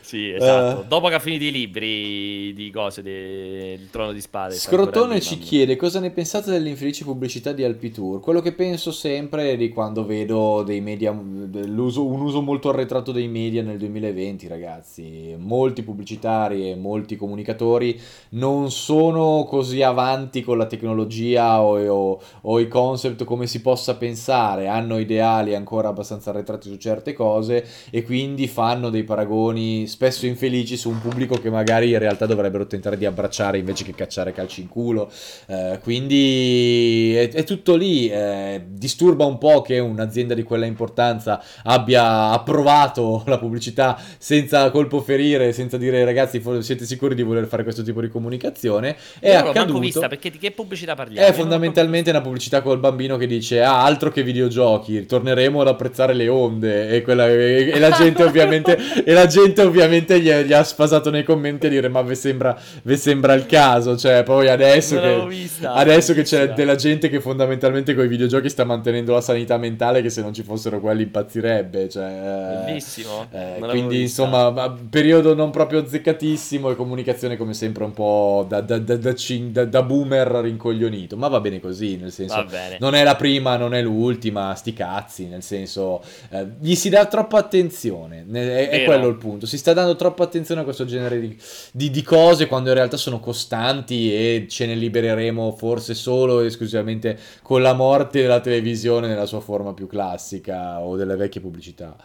Sì, 0.07 0.31
esatto. 0.31 0.83
Uh, 0.83 0.85
Dopo 0.87 1.09
che 1.09 1.15
ha 1.15 1.19
finito 1.19 1.43
i 1.43 1.51
libri 1.51 2.53
di 2.55 2.71
cose 2.71 3.03
del 3.03 3.91
trono 3.91 4.13
di 4.13 4.21
spade. 4.21 4.55
Scrotone 4.55 5.21
ci 5.21 5.37
chiede 5.37 5.75
cosa 5.75 5.99
ne 5.99 6.13
pensate 6.13 6.53
delle 6.53 6.69
infelici 6.69 7.03
pubblicità 7.03 7.51
di 7.51 7.65
Alpitour. 7.65 8.21
Quello 8.21 8.41
che 8.41 8.53
penso 8.53 8.93
sempre 8.93 9.51
è 9.51 9.57
di 9.57 9.69
quando 9.69 10.07
vedo 10.07 10.63
dei 10.63 10.81
media, 10.81 11.11
un 11.11 11.77
uso 11.77 12.41
molto 12.41 12.69
arretrato 12.69 13.11
dei 13.11 13.27
media 13.27 13.65
nel 13.65 13.79
2020, 13.79 14.47
ragazzi. 14.47 15.35
Molti 15.37 15.83
pubblicitari 15.83 16.71
e 16.71 16.77
molti 16.77 17.17
comunicatori 17.17 18.01
non 18.31 18.71
sono 18.71 19.45
così 19.49 19.83
avanti 19.83 20.43
con 20.43 20.57
la 20.57 20.67
tecnologia 20.67 21.61
o, 21.61 21.85
o, 21.85 22.21
o 22.43 22.61
i 22.61 22.69
concept 22.69 23.25
come 23.25 23.49
si 23.49 23.61
possa 23.61 23.97
pensare. 23.97 24.69
Hanno 24.69 24.99
ideali 24.99 25.57
ancora 25.57 25.89
abbastanza 25.89 26.31
arretrati 26.31 26.69
su 26.69 26.77
certe 26.77 27.13
cose 27.13 27.67
e 27.91 28.05
quindi 28.05 28.47
fanno 28.47 28.89
dei 28.89 29.03
paragoni 29.03 29.95
spesso 29.97 30.27
infelici 30.27 30.77
su 30.77 30.91
un 30.91 31.01
pubblico 31.01 31.37
che 31.37 31.49
magari 31.49 31.93
in 31.93 31.99
realtà 31.99 32.27
dovrebbero 32.27 32.67
tentare 32.67 32.99
di 32.99 33.07
abbracciare 33.07 33.57
invece 33.57 33.83
che 33.83 33.95
cacciare 33.95 34.33
calci 34.33 34.61
in 34.61 34.69
culo. 34.69 35.11
Eh, 35.47 35.79
quindi 35.83 37.15
è, 37.17 37.31
è, 37.31 37.45
tutto 37.45 37.77
lì. 37.77 38.11
Eh, 38.11 38.63
disturba 38.69 39.25
un 39.25 39.39
po' 39.39 39.63
che 39.63 39.79
un'azienda 39.79 40.35
di 40.35 40.43
quella 40.43 40.67
importanza 40.67 41.43
abbia 41.63 42.29
approvato 42.29 43.23
la 43.27 43.39
pubblicità 43.39 43.99
senza 44.19 44.71
colpo 44.71 45.01
ferire, 45.01 45.55
senza 45.55 45.79
dire 45.79 46.05
ragazzi 46.05 46.43
siete 46.61 46.85
sicuri 46.85 47.15
di 47.15 47.23
voler 47.23 47.47
fare 47.47 47.63
questo 47.63 47.83
tipo 47.83 48.03
di 48.03 48.09
comunicazione. 48.09 48.97
È 49.19 49.31
Io 49.31 49.39
accaduto. 49.39 49.79
Vista 49.79 50.09
perché 50.09 50.29
di 50.29 50.37
che 50.37 50.51
pubblicità 50.51 50.95
parliamo? 50.95 51.27
È 51.27 51.33
fondamentalmente 51.33 52.11
una 52.11 52.21
pubblicità 52.21 52.61
col 52.61 52.79
bambino 52.79 53.17
che 53.17 53.27
dice 53.27 53.63
ah 53.63 53.83
altro 53.83 54.11
che 54.11 54.23
videogiochi, 54.23 55.07
torneremo 55.07 55.63
ad 55.63 55.69
apprezzare 55.69 56.13
le 56.13 56.29
onde 56.29 56.91
e, 56.91 57.01
quella, 57.01 57.29
e, 57.29 57.71
e 57.73 57.79
la 57.79 57.91
gente 57.93 58.25
ovviamente 58.25 58.77
e 59.03 59.13
la 59.15 59.27
gente 59.27 59.63
ovviamente 59.63 59.85
ovviamente 59.87 60.21
gli, 60.21 60.31
gli, 60.31 60.53
ha 60.53 60.63
spasato 60.63 61.11
nei 61.11 61.25
commenti 61.25 61.67
a 61.67 61.69
dire 61.69 61.89
ma 61.89 62.03
vi 62.03 62.15
sembra, 62.15 62.59
sembra 62.95 63.35
il 63.35 63.47
caso, 63.47 63.97
cioè 63.97 64.23
poi 64.23 64.49
adesso, 64.49 65.01
che, 65.01 65.25
vista, 65.27 65.73
adesso 65.75 66.13
che, 66.13 66.23
c'è 66.23 66.53
della 66.53 66.75
gente 66.75 67.09
che 67.09 67.21
fondamentalmente 67.21 67.95
con 67.95 68.05
i 68.05 68.09
videogiochi 68.09 68.49
sta 68.49 68.65
mantenendo 68.65 69.13
la 69.13 69.21
sanità 69.21 69.57
mentale 69.57 70.03
che 70.03 70.11
se 70.11 70.21
non 70.21 70.35
ci 70.35 70.43
fossero 70.43 70.81
quelli 70.81 71.03
impazzirebbe, 71.03 71.89
cioè, 71.89 72.63
Bellissimo. 72.65 73.27
Eh, 73.31 73.59
quindi 73.61 74.03
insomma 74.03 74.75
periodo 74.91 75.35
non 75.35 75.51
proprio 75.51 75.81
azzeccatissimo 75.81 76.71
e 76.71 76.77
comunicazione 76.77 77.37
come 77.37 77.55
sempre 77.55 77.85
un 77.85 77.93
po' 77.93 78.45
da, 78.49 78.61
da, 78.61 78.79
da, 78.79 78.97
da 78.97 79.83
boomer 79.83 80.29
rincoglionito, 80.43 81.17
ma 81.17 81.29
va 81.29 81.41
bene 81.41 81.61
così, 81.61 81.97
nel 81.97 82.13
senso 82.13 82.45
non 82.79 82.95
è 82.95 83.05
la 83.05 83.17
prima, 83.17 83.57
non 83.57 83.75
è 83.75 83.83
l'ultima, 83.83 84.55
sti 84.55 84.73
cazzi, 84.73 85.27
nel 85.27 85.43
senso 85.43 86.03
eh, 86.31 86.47
gli 86.59 86.75
si 86.75 86.89
dà 86.89 87.07
troppa 87.07 87.39
attenzione, 87.39 88.27
è, 88.31 88.69
è 88.69 88.85
quello 88.85 89.07
il 89.09 89.17
punto, 89.17 89.47
si 89.47 89.59
sta 89.59 89.73
dando 89.77 89.95
troppa 89.95 90.25
attenzione 90.25 90.63
a 90.63 90.65
questo 90.65 90.85
genere 90.85 91.21
di, 91.21 91.37
di, 91.73 91.91
di, 91.91 92.03
cose 92.03 92.47
quando 92.47 92.71
in 92.71 92.75
realtà 92.75 92.97
sono 92.97 93.21
costanti 93.21 94.13
e 94.13 94.47
ce 94.49 94.67
ne 94.67 94.75
libereremo 94.75 95.53
forse 95.53 95.95
solo 95.95 96.41
e 96.41 96.47
esclusivamente 96.47 97.19
con 97.43 97.63
la 97.63 97.75
morte 97.75 98.23
della 98.23 98.41
televisione 98.41 99.07
nella 99.07 99.27
sua 99.27 99.41
forma 99.41 99.75
più 99.75 99.87
classica 99.87 100.81
o 100.81 100.97
delle 100.97 101.17
vecchie 101.17 101.41
pubblicità. 101.41 101.97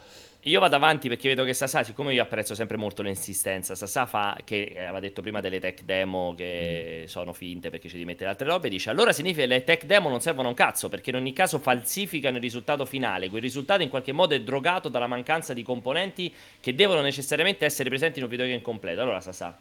Io 0.46 0.60
vado 0.60 0.76
avanti 0.76 1.08
perché 1.08 1.28
vedo 1.28 1.44
che 1.44 1.54
Sasà, 1.54 1.84
siccome 1.84 2.16
io 2.16 2.24
apprezzo 2.24 2.56
sempre 2.56 2.76
molto 2.76 3.04
l'insistenza, 3.04 3.76
Sasà 3.76 4.08
fa, 4.08 4.36
che 4.44 4.74
aveva 4.76 5.00
detto 5.00 5.22
prima 5.22 5.40
delle 5.40 5.60
tech 5.60 5.84
demo 5.84 6.34
che 6.36 7.02
mm. 7.04 7.06
sono 7.06 7.32
finte 7.32 7.70
perché 7.70 7.88
ci 7.88 7.94
devi 7.94 8.08
mettere 8.08 8.32
altre 8.32 8.48
robe, 8.48 8.68
dice 8.68 8.90
allora 8.90 9.14
significa 9.14 9.42
che 9.42 9.48
le 9.48 9.64
tech 9.64 9.86
demo 9.86 10.10
non 10.10 10.20
servono 10.20 10.48
un 10.48 10.56
cazzo 10.56 10.90
perché 10.90 11.12
in 11.12 11.18
ogni 11.18 11.32
caso 11.32 11.60
falsificano 11.60 12.38
il 12.38 12.42
risultato 12.42 12.86
finale, 12.86 13.30
quel 13.30 13.44
risultato 13.44 13.84
in 13.84 13.90
qualche 13.90 14.14
modo 14.14 14.34
è 14.34 14.42
drogato 14.42 14.90
dalla 14.90 15.06
mancanza 15.06 15.54
di 15.54 15.62
componenti 15.62 16.34
che 16.60 16.74
devono 16.74 17.02
necessariamente 17.02 17.64
essere 17.64 17.90
presenti 17.90 18.18
in 18.18 18.26
un 18.26 18.32
videogame 18.32 18.64
completo. 18.64 19.02
Allora 19.02 19.22
Sasà, 19.22 19.56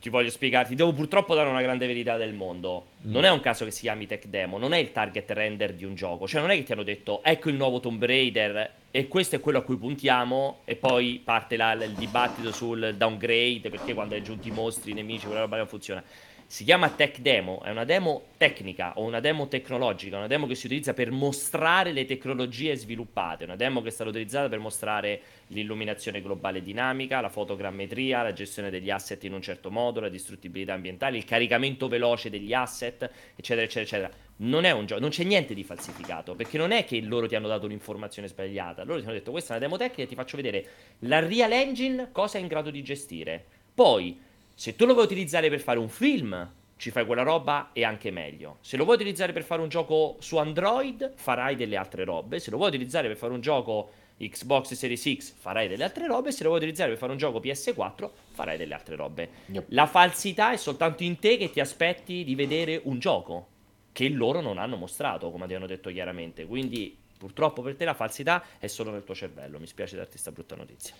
ti 0.00 0.10
voglio 0.10 0.30
spiegarti, 0.30 0.74
devo 0.74 0.92
purtroppo 0.92 1.34
dare 1.34 1.48
una 1.48 1.60
grande 1.60 1.86
verità 1.86 2.16
del 2.16 2.32
mondo. 2.32 2.86
Mm. 3.06 3.10
Non 3.10 3.24
è 3.24 3.30
un 3.30 3.40
caso 3.40 3.64
che 3.64 3.70
si 3.70 3.82
chiami 3.82 4.06
tech 4.06 4.26
demo, 4.26 4.58
non 4.58 4.72
è 4.72 4.78
il 4.78 4.92
target 4.92 5.30
render 5.30 5.74
di 5.74 5.84
un 5.84 5.94
gioco. 5.94 6.28
Cioè, 6.28 6.40
non 6.40 6.50
è 6.50 6.56
che 6.56 6.62
ti 6.62 6.72
hanno 6.72 6.84
detto 6.84 7.22
ecco 7.24 7.48
il 7.48 7.56
nuovo 7.56 7.80
Tomb 7.80 8.04
Raider 8.04 8.72
e 8.90 9.08
questo 9.08 9.36
è 9.36 9.40
quello 9.40 9.58
a 9.58 9.62
cui 9.62 9.76
puntiamo. 9.76 10.60
E 10.64 10.76
poi 10.76 11.20
parte 11.22 11.56
la, 11.56 11.72
il 11.72 11.92
dibattito 11.92 12.52
sul 12.52 12.94
downgrade 12.96 13.70
perché 13.70 13.94
quando 13.94 14.14
hai 14.14 14.20
aggiunti 14.20 14.48
i 14.48 14.52
mostri, 14.52 14.92
i 14.92 14.94
nemici, 14.94 15.26
quella 15.26 15.40
roba 15.40 15.56
non 15.56 15.66
funziona. 15.66 16.02
Si 16.50 16.64
chiama 16.64 16.88
tech 16.88 17.18
demo, 17.18 17.60
è 17.62 17.70
una 17.70 17.84
demo 17.84 18.22
tecnica 18.38 18.92
o 18.94 19.02
una 19.02 19.20
demo 19.20 19.48
tecnologica, 19.48 20.16
una 20.16 20.28
demo 20.28 20.46
che 20.46 20.54
si 20.54 20.64
utilizza 20.64 20.94
per 20.94 21.10
mostrare 21.10 21.92
le 21.92 22.06
tecnologie 22.06 22.74
sviluppate, 22.74 23.44
una 23.44 23.54
demo 23.54 23.82
che 23.82 23.88
è 23.88 23.90
stata 23.90 24.08
utilizzata 24.08 24.48
per 24.48 24.58
mostrare 24.58 25.20
l'illuminazione 25.48 26.20
globale 26.20 26.62
dinamica, 26.62 27.20
la 27.20 27.28
fotogrammetria, 27.28 28.22
la 28.22 28.32
gestione 28.32 28.70
degli 28.70 28.90
asset 28.90 29.22
in 29.24 29.32
un 29.32 29.42
certo 29.42 29.70
modo, 29.70 30.00
la 30.00 30.08
distruttibilità 30.08 30.72
ambientale, 30.72 31.16
il 31.16 31.24
caricamento 31.24 31.88
veloce 31.88 32.30
degli 32.30 32.52
asset, 32.52 33.02
eccetera, 33.36 33.66
eccetera, 33.66 33.84
eccetera. 33.84 34.26
Non 34.40 34.64
è 34.64 34.70
un 34.70 34.86
gioco, 34.86 35.00
non 35.00 35.10
c'è 35.10 35.24
niente 35.24 35.54
di 35.54 35.64
falsificato, 35.64 36.34
perché 36.34 36.58
non 36.58 36.70
è 36.70 36.84
che 36.84 37.00
loro 37.00 37.26
ti 37.26 37.34
hanno 37.34 37.48
dato 37.48 37.66
un'informazione 37.66 38.28
sbagliata, 38.28 38.84
loro 38.84 39.00
ti 39.00 39.04
hanno 39.04 39.14
detto 39.14 39.30
questa 39.30 39.54
è 39.54 39.56
una 39.56 39.66
demo 39.66 39.76
tecnica 39.76 40.02
e 40.02 40.06
ti 40.06 40.14
faccio 40.14 40.36
vedere 40.36 40.66
la 41.00 41.20
Real 41.20 41.52
Engine 41.52 42.10
cosa 42.12 42.38
è 42.38 42.40
in 42.40 42.46
grado 42.46 42.70
di 42.70 42.82
gestire. 42.82 43.44
Poi 43.74 44.20
se 44.54 44.74
tu 44.74 44.86
lo 44.86 44.92
vuoi 44.92 45.04
utilizzare 45.04 45.48
per 45.50 45.60
fare 45.60 45.78
un 45.78 45.88
film, 45.88 46.52
ci 46.78 46.90
fai 46.90 47.04
quella 47.04 47.22
roba 47.22 47.70
e 47.72 47.84
anche 47.84 48.10
meglio. 48.10 48.58
Se 48.60 48.76
lo 48.76 48.84
vuoi 48.84 48.94
utilizzare 48.94 49.32
per 49.32 49.42
fare 49.42 49.60
un 49.60 49.68
gioco 49.68 50.16
su 50.20 50.36
Android, 50.38 51.12
farai 51.16 51.56
delle 51.56 51.76
altre 51.76 52.04
robe. 52.04 52.38
Se 52.38 52.50
lo 52.50 52.56
vuoi 52.56 52.68
utilizzare 52.68 53.08
per 53.08 53.16
fare 53.16 53.32
un 53.32 53.40
gioco 53.40 53.90
Xbox 54.16 54.74
Series 54.74 55.02
X, 55.16 55.34
farai 55.36 55.66
delle 55.66 55.82
altre 55.82 56.06
robe. 56.06 56.30
Se 56.30 56.44
lo 56.44 56.50
vuoi 56.50 56.60
utilizzare 56.60 56.90
per 56.90 56.98
fare 56.98 57.12
un 57.12 57.18
gioco 57.18 57.40
PS4, 57.40 58.10
farai 58.30 58.56
delle 58.56 58.74
altre 58.74 58.94
robe. 58.94 59.28
Yep. 59.46 59.64
La 59.70 59.86
falsità 59.86 60.52
è 60.52 60.56
soltanto 60.56 61.02
in 61.02 61.18
te 61.18 61.36
che 61.36 61.50
ti 61.50 61.58
aspetti 61.58 62.22
di 62.22 62.36
vedere 62.36 62.80
un 62.84 63.00
gioco 63.00 63.46
che 63.90 64.08
loro 64.08 64.40
non 64.40 64.58
hanno 64.58 64.76
mostrato, 64.76 65.32
come 65.32 65.48
ti 65.48 65.54
hanno 65.54 65.66
detto 65.66 65.90
chiaramente. 65.90 66.46
Quindi 66.46 66.96
purtroppo 67.18 67.60
per 67.60 67.74
te 67.74 67.84
la 67.84 67.94
falsità 67.94 68.44
è 68.58 68.68
solo 68.68 68.92
nel 68.92 69.02
tuo 69.02 69.16
cervello. 69.16 69.58
Mi 69.58 69.66
spiace 69.66 69.96
darti 69.96 70.12
questa 70.12 70.30
brutta 70.30 70.54
notizia. 70.54 70.94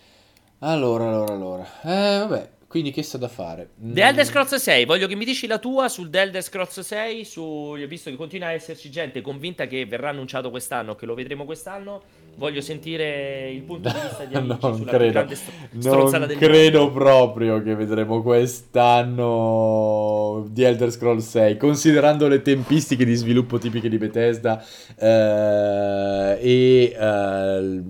Allora, 0.58 1.06
allora, 1.06 1.32
allora. 1.32 1.80
Eh, 1.82 2.18
vabbè, 2.18 2.50
quindi 2.68 2.90
che 2.90 3.02
sta 3.02 3.16
da 3.16 3.28
fare? 3.28 3.70
The 3.76 4.02
Elder 4.02 4.26
Scrolls 4.26 4.54
6, 4.54 4.84
voglio 4.84 5.06
che 5.06 5.16
mi 5.16 5.24
dici 5.24 5.46
la 5.46 5.58
tua 5.58 5.88
sul 5.88 6.10
The 6.10 6.20
Elder 6.20 6.42
Scrolls 6.42 6.80
6, 6.80 7.24
su... 7.24 7.74
visto 7.88 8.10
che 8.10 8.16
continua 8.16 8.48
a 8.48 8.52
esserci 8.52 8.90
gente 8.90 9.22
convinta 9.22 9.66
che 9.66 9.86
verrà 9.86 10.10
annunciato 10.10 10.50
quest'anno, 10.50 10.94
che 10.94 11.06
lo 11.06 11.14
vedremo 11.14 11.46
quest'anno, 11.46 12.02
voglio 12.36 12.60
sentire 12.60 13.50
il 13.50 13.62
punto 13.62 13.88
di 13.88 13.94
vista 13.98 14.26
di 14.26 14.34
amici 14.36 14.58
non 14.60 14.76
sulla 14.76 14.90
credo, 14.90 15.12
grande 15.12 15.34
st- 15.34 15.50
stronzata 15.78 16.18
non 16.18 16.28
del 16.28 16.36
credo 16.36 16.80
mondo. 16.80 16.98
proprio 16.98 17.62
che 17.62 17.74
vedremo 17.74 18.20
quest'anno 18.20 20.46
di 20.50 20.62
Elder 20.62 20.90
Scrolls 20.90 21.26
6, 21.26 21.56
considerando 21.56 22.28
le 22.28 22.42
tempistiche 22.42 23.06
di 23.06 23.14
sviluppo 23.14 23.56
tipiche 23.56 23.88
di 23.88 23.96
Bethesda 23.96 24.62
eh, 24.94 26.38
e 26.38 26.94
eh, 26.94 27.82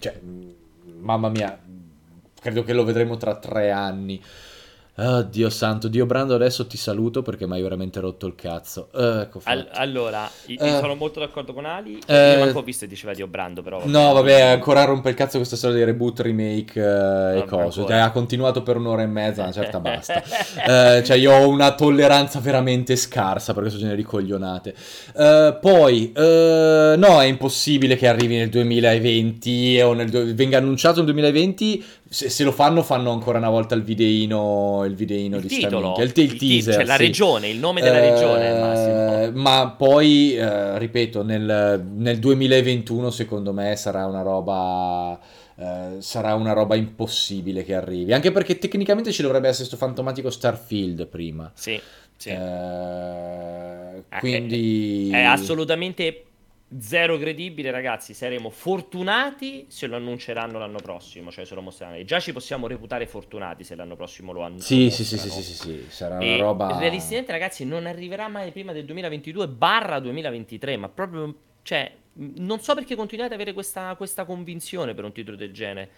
cioè, 0.00 0.20
mamma 0.98 1.28
mia, 1.28 1.56
credo 2.44 2.62
che 2.62 2.74
lo 2.74 2.84
vedremo 2.84 3.16
tra 3.16 3.36
tre 3.36 3.70
anni. 3.70 4.20
Oh, 4.96 5.22
Dio 5.22 5.50
santo, 5.50 5.88
Dio 5.88 6.06
Brando, 6.06 6.36
adesso 6.36 6.68
ti 6.68 6.76
saluto 6.76 7.20
perché 7.22 7.48
mi 7.48 7.54
hai 7.54 7.62
veramente 7.62 7.98
rotto 7.98 8.28
il 8.28 8.36
cazzo. 8.36 8.90
Eh, 8.94 9.22
ecco 9.22 9.40
Al- 9.42 9.66
fatto. 9.66 9.80
allora, 9.80 10.30
io 10.46 10.60
Eh. 10.60 10.78
sono 10.78 10.94
molto 10.94 11.18
d'accordo 11.18 11.52
con 11.52 11.64
Ali. 11.64 11.98
Eh. 12.06 12.34
Io 12.34 12.38
manco 12.44 12.60
ho 12.60 12.62
visto 12.62 12.84
e 12.84 12.86
diceva 12.86 13.12
Dio 13.12 13.26
Brando, 13.26 13.60
però. 13.60 13.80
No, 13.86 14.12
vabbè, 14.12 14.40
ancora 14.42 14.84
rompe 14.84 15.08
il 15.08 15.16
cazzo 15.16 15.38
questa 15.38 15.56
storia 15.56 15.78
di 15.78 15.82
reboot, 15.84 16.20
remake 16.20 16.78
eh, 16.80 16.84
e 16.84 17.38
Vabbè, 17.40 17.44
cose. 17.46 17.80
Cioè, 17.80 17.96
ha 17.96 18.12
continuato 18.12 18.62
per 18.62 18.76
un'ora 18.76 19.02
e 19.02 19.06
mezza, 19.06 19.42
una 19.42 19.50
certa 19.50 19.80
basta. 19.82 20.22
Eh, 20.22 21.02
cioè, 21.02 21.16
io 21.16 21.32
ho 21.32 21.48
una 21.48 21.74
tolleranza 21.74 22.38
veramente 22.38 22.94
scarsa 22.94 23.52
per 23.52 23.62
questo 23.62 23.80
genere 23.80 23.96
di 23.96 24.04
coglionate. 24.04 24.76
Eh, 25.16 25.58
poi, 25.60 26.12
eh, 26.12 26.94
no, 26.96 27.20
è 27.20 27.24
impossibile 27.26 27.96
che 27.96 28.06
arrivi 28.06 28.36
nel 28.36 28.48
2020 28.48 29.80
o 29.80 29.92
nel 29.92 30.34
venga 30.36 30.58
annunciato 30.58 30.96
nel 31.02 31.06
2020. 31.06 31.84
Se, 32.14 32.28
se 32.30 32.44
lo 32.44 32.52
fanno, 32.52 32.82
fanno 32.84 33.10
ancora 33.10 33.38
una 33.38 33.50
volta 33.50 33.74
il 33.74 33.82
videino, 33.82 34.84
il 34.84 34.94
videino 34.94 35.38
Il 35.38 35.42
di 35.42 35.48
titolo, 35.48 35.96
il, 35.98 36.12
il 36.14 36.22
il 36.22 36.36
teaser. 36.36 36.74
cioè 36.74 36.84
la 36.84 36.96
sì. 36.96 37.02
regione, 37.02 37.48
il 37.48 37.58
nome 37.58 37.80
della 37.80 37.98
regione. 37.98 39.24
Eh, 39.24 39.30
ma 39.32 39.74
poi, 39.76 40.36
eh, 40.36 40.78
ripeto, 40.78 41.22
nel, 41.24 41.84
nel 41.94 42.18
2021 42.20 43.10
secondo 43.10 43.52
me 43.52 43.74
sarà 43.76 44.06
una 44.06 44.22
roba... 44.22 45.18
eh, 45.56 45.96
sarà 45.98 46.34
una 46.34 46.52
roba 46.52 46.76
impossibile 46.76 47.64
che 47.64 47.74
arrivi. 47.74 48.12
Anche 48.12 48.30
perché 48.30 48.58
tecnicamente 48.58 49.10
ci 49.10 49.22
dovrebbe 49.22 49.48
essere 49.48 49.66
questo 49.68 49.84
fantomatico 49.84 50.30
Starfield 50.30 51.06
prima. 51.08 51.50
Sì, 51.54 51.80
sì. 52.16 52.28
Eh, 52.28 54.04
Eh, 54.08 54.18
quindi... 54.18 55.10
È 55.10 55.22
assolutamente 55.22 56.24
zero 56.78 57.18
credibile, 57.18 57.70
ragazzi. 57.70 58.14
Saremo 58.14 58.50
fortunati 58.50 59.66
se 59.68 59.86
lo 59.86 59.96
annunceranno 59.96 60.58
l'anno 60.58 60.78
prossimo, 60.78 61.30
cioè 61.30 61.44
se 61.44 61.54
lo 61.54 61.62
mostreranno. 61.62 61.98
E 61.98 62.04
già 62.04 62.20
ci 62.20 62.32
possiamo 62.32 62.66
reputare 62.66 63.06
fortunati 63.06 63.64
se 63.64 63.74
l'anno 63.74 63.96
prossimo 63.96 64.32
lo 64.32 64.42
hanno. 64.42 64.58
Sì, 64.58 64.90
sì, 64.90 65.04
sì, 65.04 65.18
sì, 65.18 65.28
sì, 65.30 65.42
sì, 65.42 65.84
sarà 65.88 66.18
E 66.18 66.34
una 66.34 66.42
roba... 66.42 66.78
realisticamente, 66.78 67.32
ragazzi, 67.32 67.64
non 67.64 67.86
arriverà 67.86 68.28
mai 68.28 68.50
prima 68.50 68.72
del 68.72 68.84
2022 68.84 69.48
barra 69.48 69.98
2023, 70.00 70.76
ma 70.76 70.88
proprio, 70.88 71.34
cioè, 71.62 71.92
non 72.14 72.60
so 72.60 72.74
perché 72.74 72.94
continuate 72.94 73.34
ad 73.34 73.40
avere 73.40 73.54
questa, 73.54 73.94
questa 73.96 74.24
convinzione 74.24 74.94
per 74.94 75.04
un 75.04 75.12
titolo 75.12 75.36
del 75.36 75.52
genere. 75.52 75.90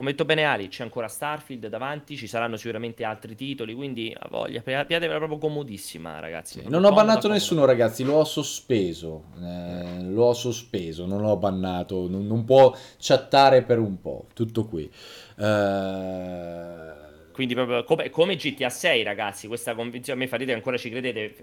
Come 0.00 0.12
detto 0.12 0.24
bene 0.24 0.44
Ali, 0.44 0.68
c'è 0.68 0.82
ancora 0.82 1.08
Starfield 1.08 1.66
davanti, 1.66 2.16
ci 2.16 2.26
saranno 2.26 2.56
sicuramente 2.56 3.04
altri 3.04 3.34
titoli, 3.34 3.74
quindi 3.74 4.16
a 4.18 4.28
voglia, 4.30 4.62
piatevela 4.62 5.18
proprio 5.18 5.36
comodissima, 5.36 6.18
ragazzi. 6.20 6.60
Sì, 6.60 6.68
Non 6.70 6.86
ho 6.86 6.90
bannato 6.90 7.20
comoda. 7.20 7.34
nessuno, 7.34 7.66
ragazzi, 7.66 8.02
lo 8.02 8.14
ho 8.14 8.24
sospeso. 8.24 9.24
Eh, 9.42 10.04
lo 10.04 10.24
ho 10.24 10.32
sospeso, 10.32 11.04
non 11.04 11.20
l'ho 11.20 11.36
bannato. 11.36 12.08
Non, 12.08 12.26
non 12.26 12.46
può 12.46 12.74
chattare 12.98 13.62
per 13.62 13.78
un 13.78 14.00
po'. 14.00 14.24
Tutto 14.32 14.64
qui. 14.64 14.90
Eh, 15.36 16.92
Quindi 17.32 17.52
proprio 17.52 17.84
come, 17.84 18.08
come 18.08 18.36
GTA 18.36 18.70
6, 18.70 19.02
ragazzi, 19.02 19.48
questa 19.48 19.74
convinzione, 19.74 20.18
a 20.18 20.22
me 20.22 20.28
fa 20.30 20.38
ridere, 20.38 20.56
ancora 20.56 20.78
ci 20.78 20.88
credete. 20.88 21.34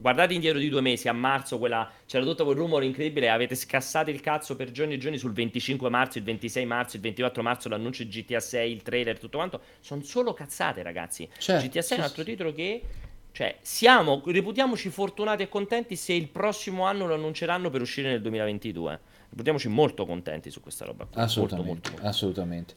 Guardate 0.00 0.32
indietro 0.32 0.58
di 0.58 0.68
due 0.70 0.80
mesi, 0.80 1.08
a 1.08 1.12
marzo 1.12 1.58
quella, 1.58 1.90
c'era 2.06 2.24
tutto 2.24 2.44
quel 2.44 2.56
rumore 2.56 2.86
incredibile, 2.86 3.28
avete 3.28 3.54
scassato 3.54 4.08
il 4.10 4.20
cazzo 4.20 4.56
per 4.56 4.70
giorni 4.70 4.94
e 4.94 4.98
giorni 4.98 5.18
sul 5.18 5.32
25 5.32 5.90
marzo, 5.90 6.16
il 6.16 6.24
26 6.24 6.64
marzo, 6.64 6.96
il 6.96 7.02
24 7.02 7.42
marzo, 7.42 7.68
l'annuncio 7.68 8.04
di 8.04 8.08
GTA 8.08 8.40
6, 8.40 8.72
il 8.72 8.82
trailer, 8.82 9.18
tutto 9.18 9.36
quanto. 9.36 9.60
Sono 9.80 10.02
solo 10.02 10.32
cazzate, 10.32 10.82
ragazzi. 10.82 11.28
Certo, 11.36 11.66
GTA 11.66 11.82
6 11.82 11.82
sì, 11.82 11.94
è 11.94 11.96
un 11.98 12.02
altro 12.02 12.24
titolo 12.24 12.52
che... 12.52 12.82
Cioè, 13.32 13.58
siamo, 13.60 14.22
reputiamoci 14.26 14.88
fortunati 14.90 15.44
e 15.44 15.48
contenti 15.48 15.94
se 15.94 16.12
il 16.14 16.28
prossimo 16.28 16.84
anno 16.84 17.06
lo 17.06 17.14
annunceranno 17.14 17.70
per 17.70 17.80
uscire 17.80 18.08
nel 18.08 18.20
2022. 18.22 19.00
Reputiamoci 19.30 19.68
molto 19.68 20.04
contenti 20.04 20.50
su 20.50 20.60
questa 20.60 20.84
roba. 20.84 21.06
Assolutamente, 21.14 21.56
Molto, 21.56 21.62
molto, 21.62 21.90
molto. 21.92 22.06
assolutamente. 22.08 22.74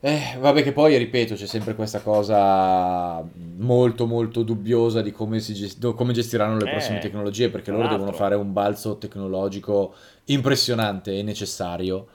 Eh, 0.00 0.36
vabbè 0.38 0.62
che 0.62 0.72
poi, 0.72 0.96
ripeto, 0.98 1.34
c'è 1.34 1.46
sempre 1.46 1.74
questa 1.74 2.00
cosa 2.00 3.24
molto 3.56 4.06
molto 4.06 4.42
dubbiosa 4.42 5.00
di 5.02 5.10
come, 5.10 5.40
si 5.40 5.54
gest- 5.54 5.94
come 5.94 6.12
gestiranno 6.12 6.58
le 6.58 6.66
Eh, 6.66 6.70
prossime 6.70 6.98
tecnologie, 6.98 7.48
perché 7.48 7.70
loro 7.70 7.84
l'altro. 7.84 7.98
devono 7.98 8.16
fare 8.16 8.34
un 8.34 8.52
balzo 8.52 8.98
tecnologico 8.98 9.94
impressionante 10.26 11.18
e 11.18 11.22
necessario 11.22 12.06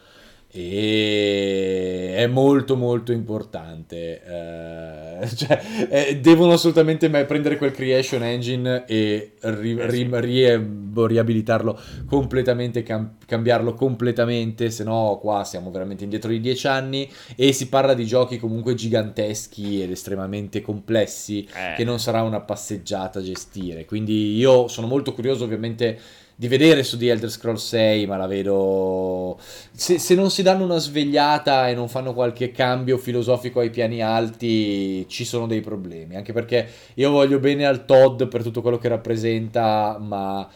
e 0.54 2.14
è 2.16 2.28
molto 2.28 2.76
molto 2.76 3.12
importante. 3.12 4.22
Eh, 4.24 5.28
cioè, 5.36 5.62
eh, 5.90 6.20
devono 6.20 6.54
assolutamente 6.54 7.08
me- 7.08 7.26
prendere 7.26 7.58
quel 7.58 7.72
creation 7.72 8.24
engine 8.24 8.86
e 8.86 9.34
ri- 9.42 9.78
Eh, 9.78 9.90
ri- 10.20 10.60
boh, 10.60 11.06
riabilitarlo 11.06 11.80
completamente, 12.06 12.84
cam- 12.84 13.16
cambiarlo 13.26 13.74
completamente, 13.74 14.70
se 14.72 14.84
no 14.84 15.18
qua 15.22 15.44
siamo 15.44 15.72
veramente 15.72 16.04
indietro 16.04 16.30
di 16.30 16.40
dieci 16.40 16.68
anni 16.68 17.10
e 17.36 17.54
si 17.54 17.70
parla 17.70 17.94
di 17.94 18.06
giochi 18.06 18.38
comunque 18.38 18.74
giganteschi 18.74 19.82
ed 19.82 19.92
estremamente 19.92 20.62
complessi 20.62 21.44
Eh. 21.46 21.76
che 21.76 21.84
non 21.84 22.00
sarà 22.00 22.22
una 22.24 22.42
passeggiata 22.42 23.22
gestire. 23.22 23.86
Quindi 23.86 24.36
io 24.36 24.68
sono 24.68 24.88
molto 24.88 25.14
curioso 25.14 25.44
ovviamente 25.44 26.00
di 26.42 26.48
vedere 26.48 26.82
su 26.82 26.98
The 26.98 27.12
Elder 27.12 27.30
Scrolls 27.30 27.68
6, 27.68 28.08
ma 28.08 28.18
la 28.18 28.26
vedo... 28.26 29.38
Se, 29.74 30.00
se 30.00 30.16
non 30.16 30.32
si 30.32 30.42
danno 30.42 30.64
una 30.64 30.80
svegliata 30.80 31.70
e 31.70 31.76
non 31.76 31.88
fanno 31.88 32.16
qualche 32.16 32.50
cambio 32.50 32.98
filosofico 32.98 33.60
ai 33.60 33.70
piani 33.70 34.02
alti, 34.02 35.08
ci 35.08 35.24
sono 35.24 35.46
dei 35.46 35.62
problemi. 35.62 36.16
Anche 36.16 36.34
perché 36.34 36.68
io 36.96 37.12
voglio 37.12 37.38
bene 37.38 37.68
al 37.68 37.86
Todd 37.86 38.24
per 38.24 38.42
tutto 38.42 38.64
quello 38.64 38.80
che 38.80 38.88
rappresenta, 38.88 40.00
ma... 40.00 40.50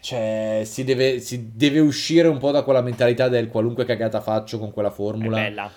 Cioè, 0.00 0.62
si 0.64 0.84
deve, 0.84 1.20
si 1.20 1.50
deve 1.54 1.80
uscire 1.80 2.26
un 2.26 2.38
po' 2.38 2.50
da 2.50 2.62
quella 2.62 2.80
mentalità 2.80 3.28
del 3.28 3.48
qualunque 3.48 3.84
cagata 3.84 4.22
faccio 4.22 4.58
con 4.58 4.72
quella 4.72 4.88
È 4.88 4.92
formula. 4.92 5.36
bella. 5.36 5.70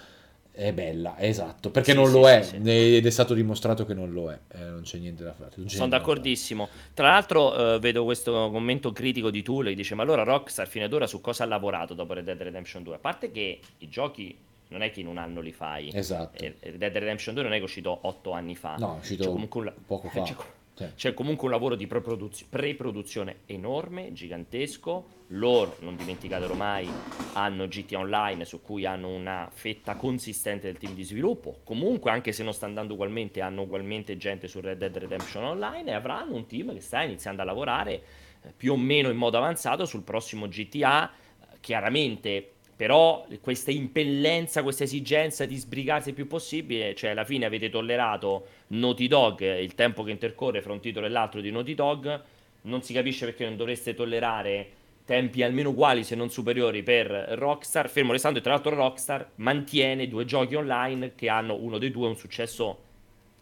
È 0.55 0.71
bella, 0.71 1.15
esatto, 1.17 1.71
perché 1.71 1.91
Sì, 1.93 1.97
non 1.97 2.05
sì, 2.05 2.11
lo 2.13 2.29
è, 2.29 2.43
sì. 2.43 2.55
ed 2.63 3.03
è 3.03 3.09
stato 3.09 3.33
dimostrato 3.33 3.85
che 3.87 3.95
non 3.95 4.11
lo 4.11 4.31
è, 4.31 4.37
Eh, 4.49 4.59
non 4.65 4.81
c'è 4.83 4.99
niente 4.99 5.23
da 5.23 5.33
fare. 5.33 5.49
Sono 5.49 5.63
niente 5.65 5.77
da 5.79 5.87
fare. 5.87 5.97
d'accordissimo. 5.99 6.69
Tra 6.93 7.07
l'altro, 7.07 7.73
eh, 7.75 7.79
vedo 7.79 8.03
questo 8.03 8.31
commento 8.51 8.91
critico 8.91 9.31
di 9.31 9.41
Tule 9.41 9.71
che 9.71 9.75
dice: 9.75 9.95
Ma 9.95 10.03
allora 10.03 10.21
Rockstar 10.21 10.67
fino 10.67 10.85
ad 10.85 10.93
ora 10.93 11.07
su 11.07 11.21
cosa 11.21 11.43
ha 11.43 11.47
lavorato 11.47 11.95
dopo 11.95 12.13
Red 12.13 12.25
Dead 12.25 12.39
Redemption 12.39 12.83
2? 12.83 12.95
A 12.95 12.99
parte 12.99 13.31
che 13.31 13.59
i 13.79 13.89
giochi 13.89 14.37
non 14.67 14.83
è 14.83 14.91
che 14.91 14.99
in 14.99 15.07
un 15.07 15.17
anno 15.17 15.41
li 15.41 15.51
fai. 15.51 15.89
Esatto. 15.91 16.43
Red 16.43 16.75
Dead 16.75 16.93
Redemption 16.97 17.33
2 17.33 17.43
non 17.43 17.51
è 17.53 17.55
che 17.55 17.61
è 17.61 17.65
uscito 17.65 17.97
8 18.03 18.31
anni 18.31 18.55
fa. 18.55 18.75
No, 18.77 18.95
è 18.97 18.99
uscito 18.99 19.23
C'è 19.23 19.29
comunque 19.31 19.73
poco 19.87 20.07
fa. 20.13 20.21
Co- 20.21 20.45
Sì. 20.75 20.87
c'è 20.95 21.13
comunque 21.13 21.45
un 21.45 21.51
lavoro 21.53 21.75
di 21.75 21.85
pre-produz- 21.85 22.45
pre-produzione 22.49 23.41
enorme, 23.45 24.11
gigantesco. 24.11 25.21
Loro, 25.27 25.77
non 25.81 25.95
dimenticatelo 25.95 26.53
mai, 26.55 26.89
hanno 27.33 27.67
GTA 27.67 27.99
Online 27.99 28.43
su 28.45 28.61
cui 28.61 28.85
hanno 28.85 29.09
una 29.09 29.49
fetta 29.51 29.95
consistente 29.95 30.67
del 30.67 30.77
team 30.77 30.93
di 30.93 31.03
sviluppo. 31.03 31.59
Comunque, 31.63 32.11
anche 32.11 32.31
se 32.31 32.43
non 32.43 32.53
sta 32.53 32.65
andando 32.65 32.93
ugualmente, 32.93 33.41
hanno 33.41 33.61
ugualmente 33.63 34.17
gente 34.17 34.47
su 34.47 34.59
Red 34.61 34.77
Dead 34.79 34.95
Redemption 34.95 35.43
Online 35.43 35.91
e 35.91 35.93
avranno 35.93 36.35
un 36.35 36.45
team 36.45 36.73
che 36.73 36.81
sta 36.81 37.03
iniziando 37.03 37.41
a 37.41 37.45
lavorare 37.45 38.03
eh, 38.41 38.53
più 38.55 38.73
o 38.73 38.77
meno 38.77 39.09
in 39.09 39.17
modo 39.17 39.37
avanzato 39.37 39.85
sul 39.85 40.03
prossimo 40.03 40.47
GTA. 40.47 41.11
Chiaramente, 41.59 42.52
però, 42.75 43.25
questa 43.41 43.71
impellenza, 43.71 44.63
questa 44.63 44.83
esigenza 44.83 45.45
di 45.45 45.55
sbrigarsi 45.55 46.09
il 46.09 46.15
più 46.15 46.27
possibile, 46.27 46.95
cioè 46.95 47.11
alla 47.11 47.23
fine 47.23 47.45
avete 47.45 47.69
tollerato 47.69 48.47
Naughty 48.67 49.07
Dog, 49.07 49.59
il 49.59 49.75
tempo 49.75 50.03
che 50.03 50.11
intercorre 50.11 50.61
fra 50.61 50.73
un 50.73 50.79
titolo 50.79 51.05
e 51.05 51.09
l'altro 51.09 51.41
di 51.41 51.51
Naughty 51.51 51.75
Dog, 51.75 52.21
non 52.63 52.81
si 52.81 52.93
capisce 52.93 53.25
perché 53.25 53.45
non 53.45 53.57
dovreste 53.57 53.93
tollerare 53.93 54.81
tempi 55.05 55.43
almeno 55.43 55.69
uguali 55.69 56.03
se 56.03 56.15
non 56.15 56.29
superiori 56.29 56.81
per 56.81 57.09
Rockstar, 57.09 57.89
fermo 57.89 58.11
restando 58.11 58.37
che 58.37 58.43
tra 58.43 58.53
l'altro 58.53 58.73
Rockstar 58.73 59.31
mantiene 59.35 60.07
due 60.07 60.25
giochi 60.25 60.55
online 60.55 61.13
che 61.15 61.29
hanno 61.29 61.55
uno 61.55 61.77
dei 61.77 61.91
due 61.91 62.07
un 62.07 62.15
successo 62.15 62.91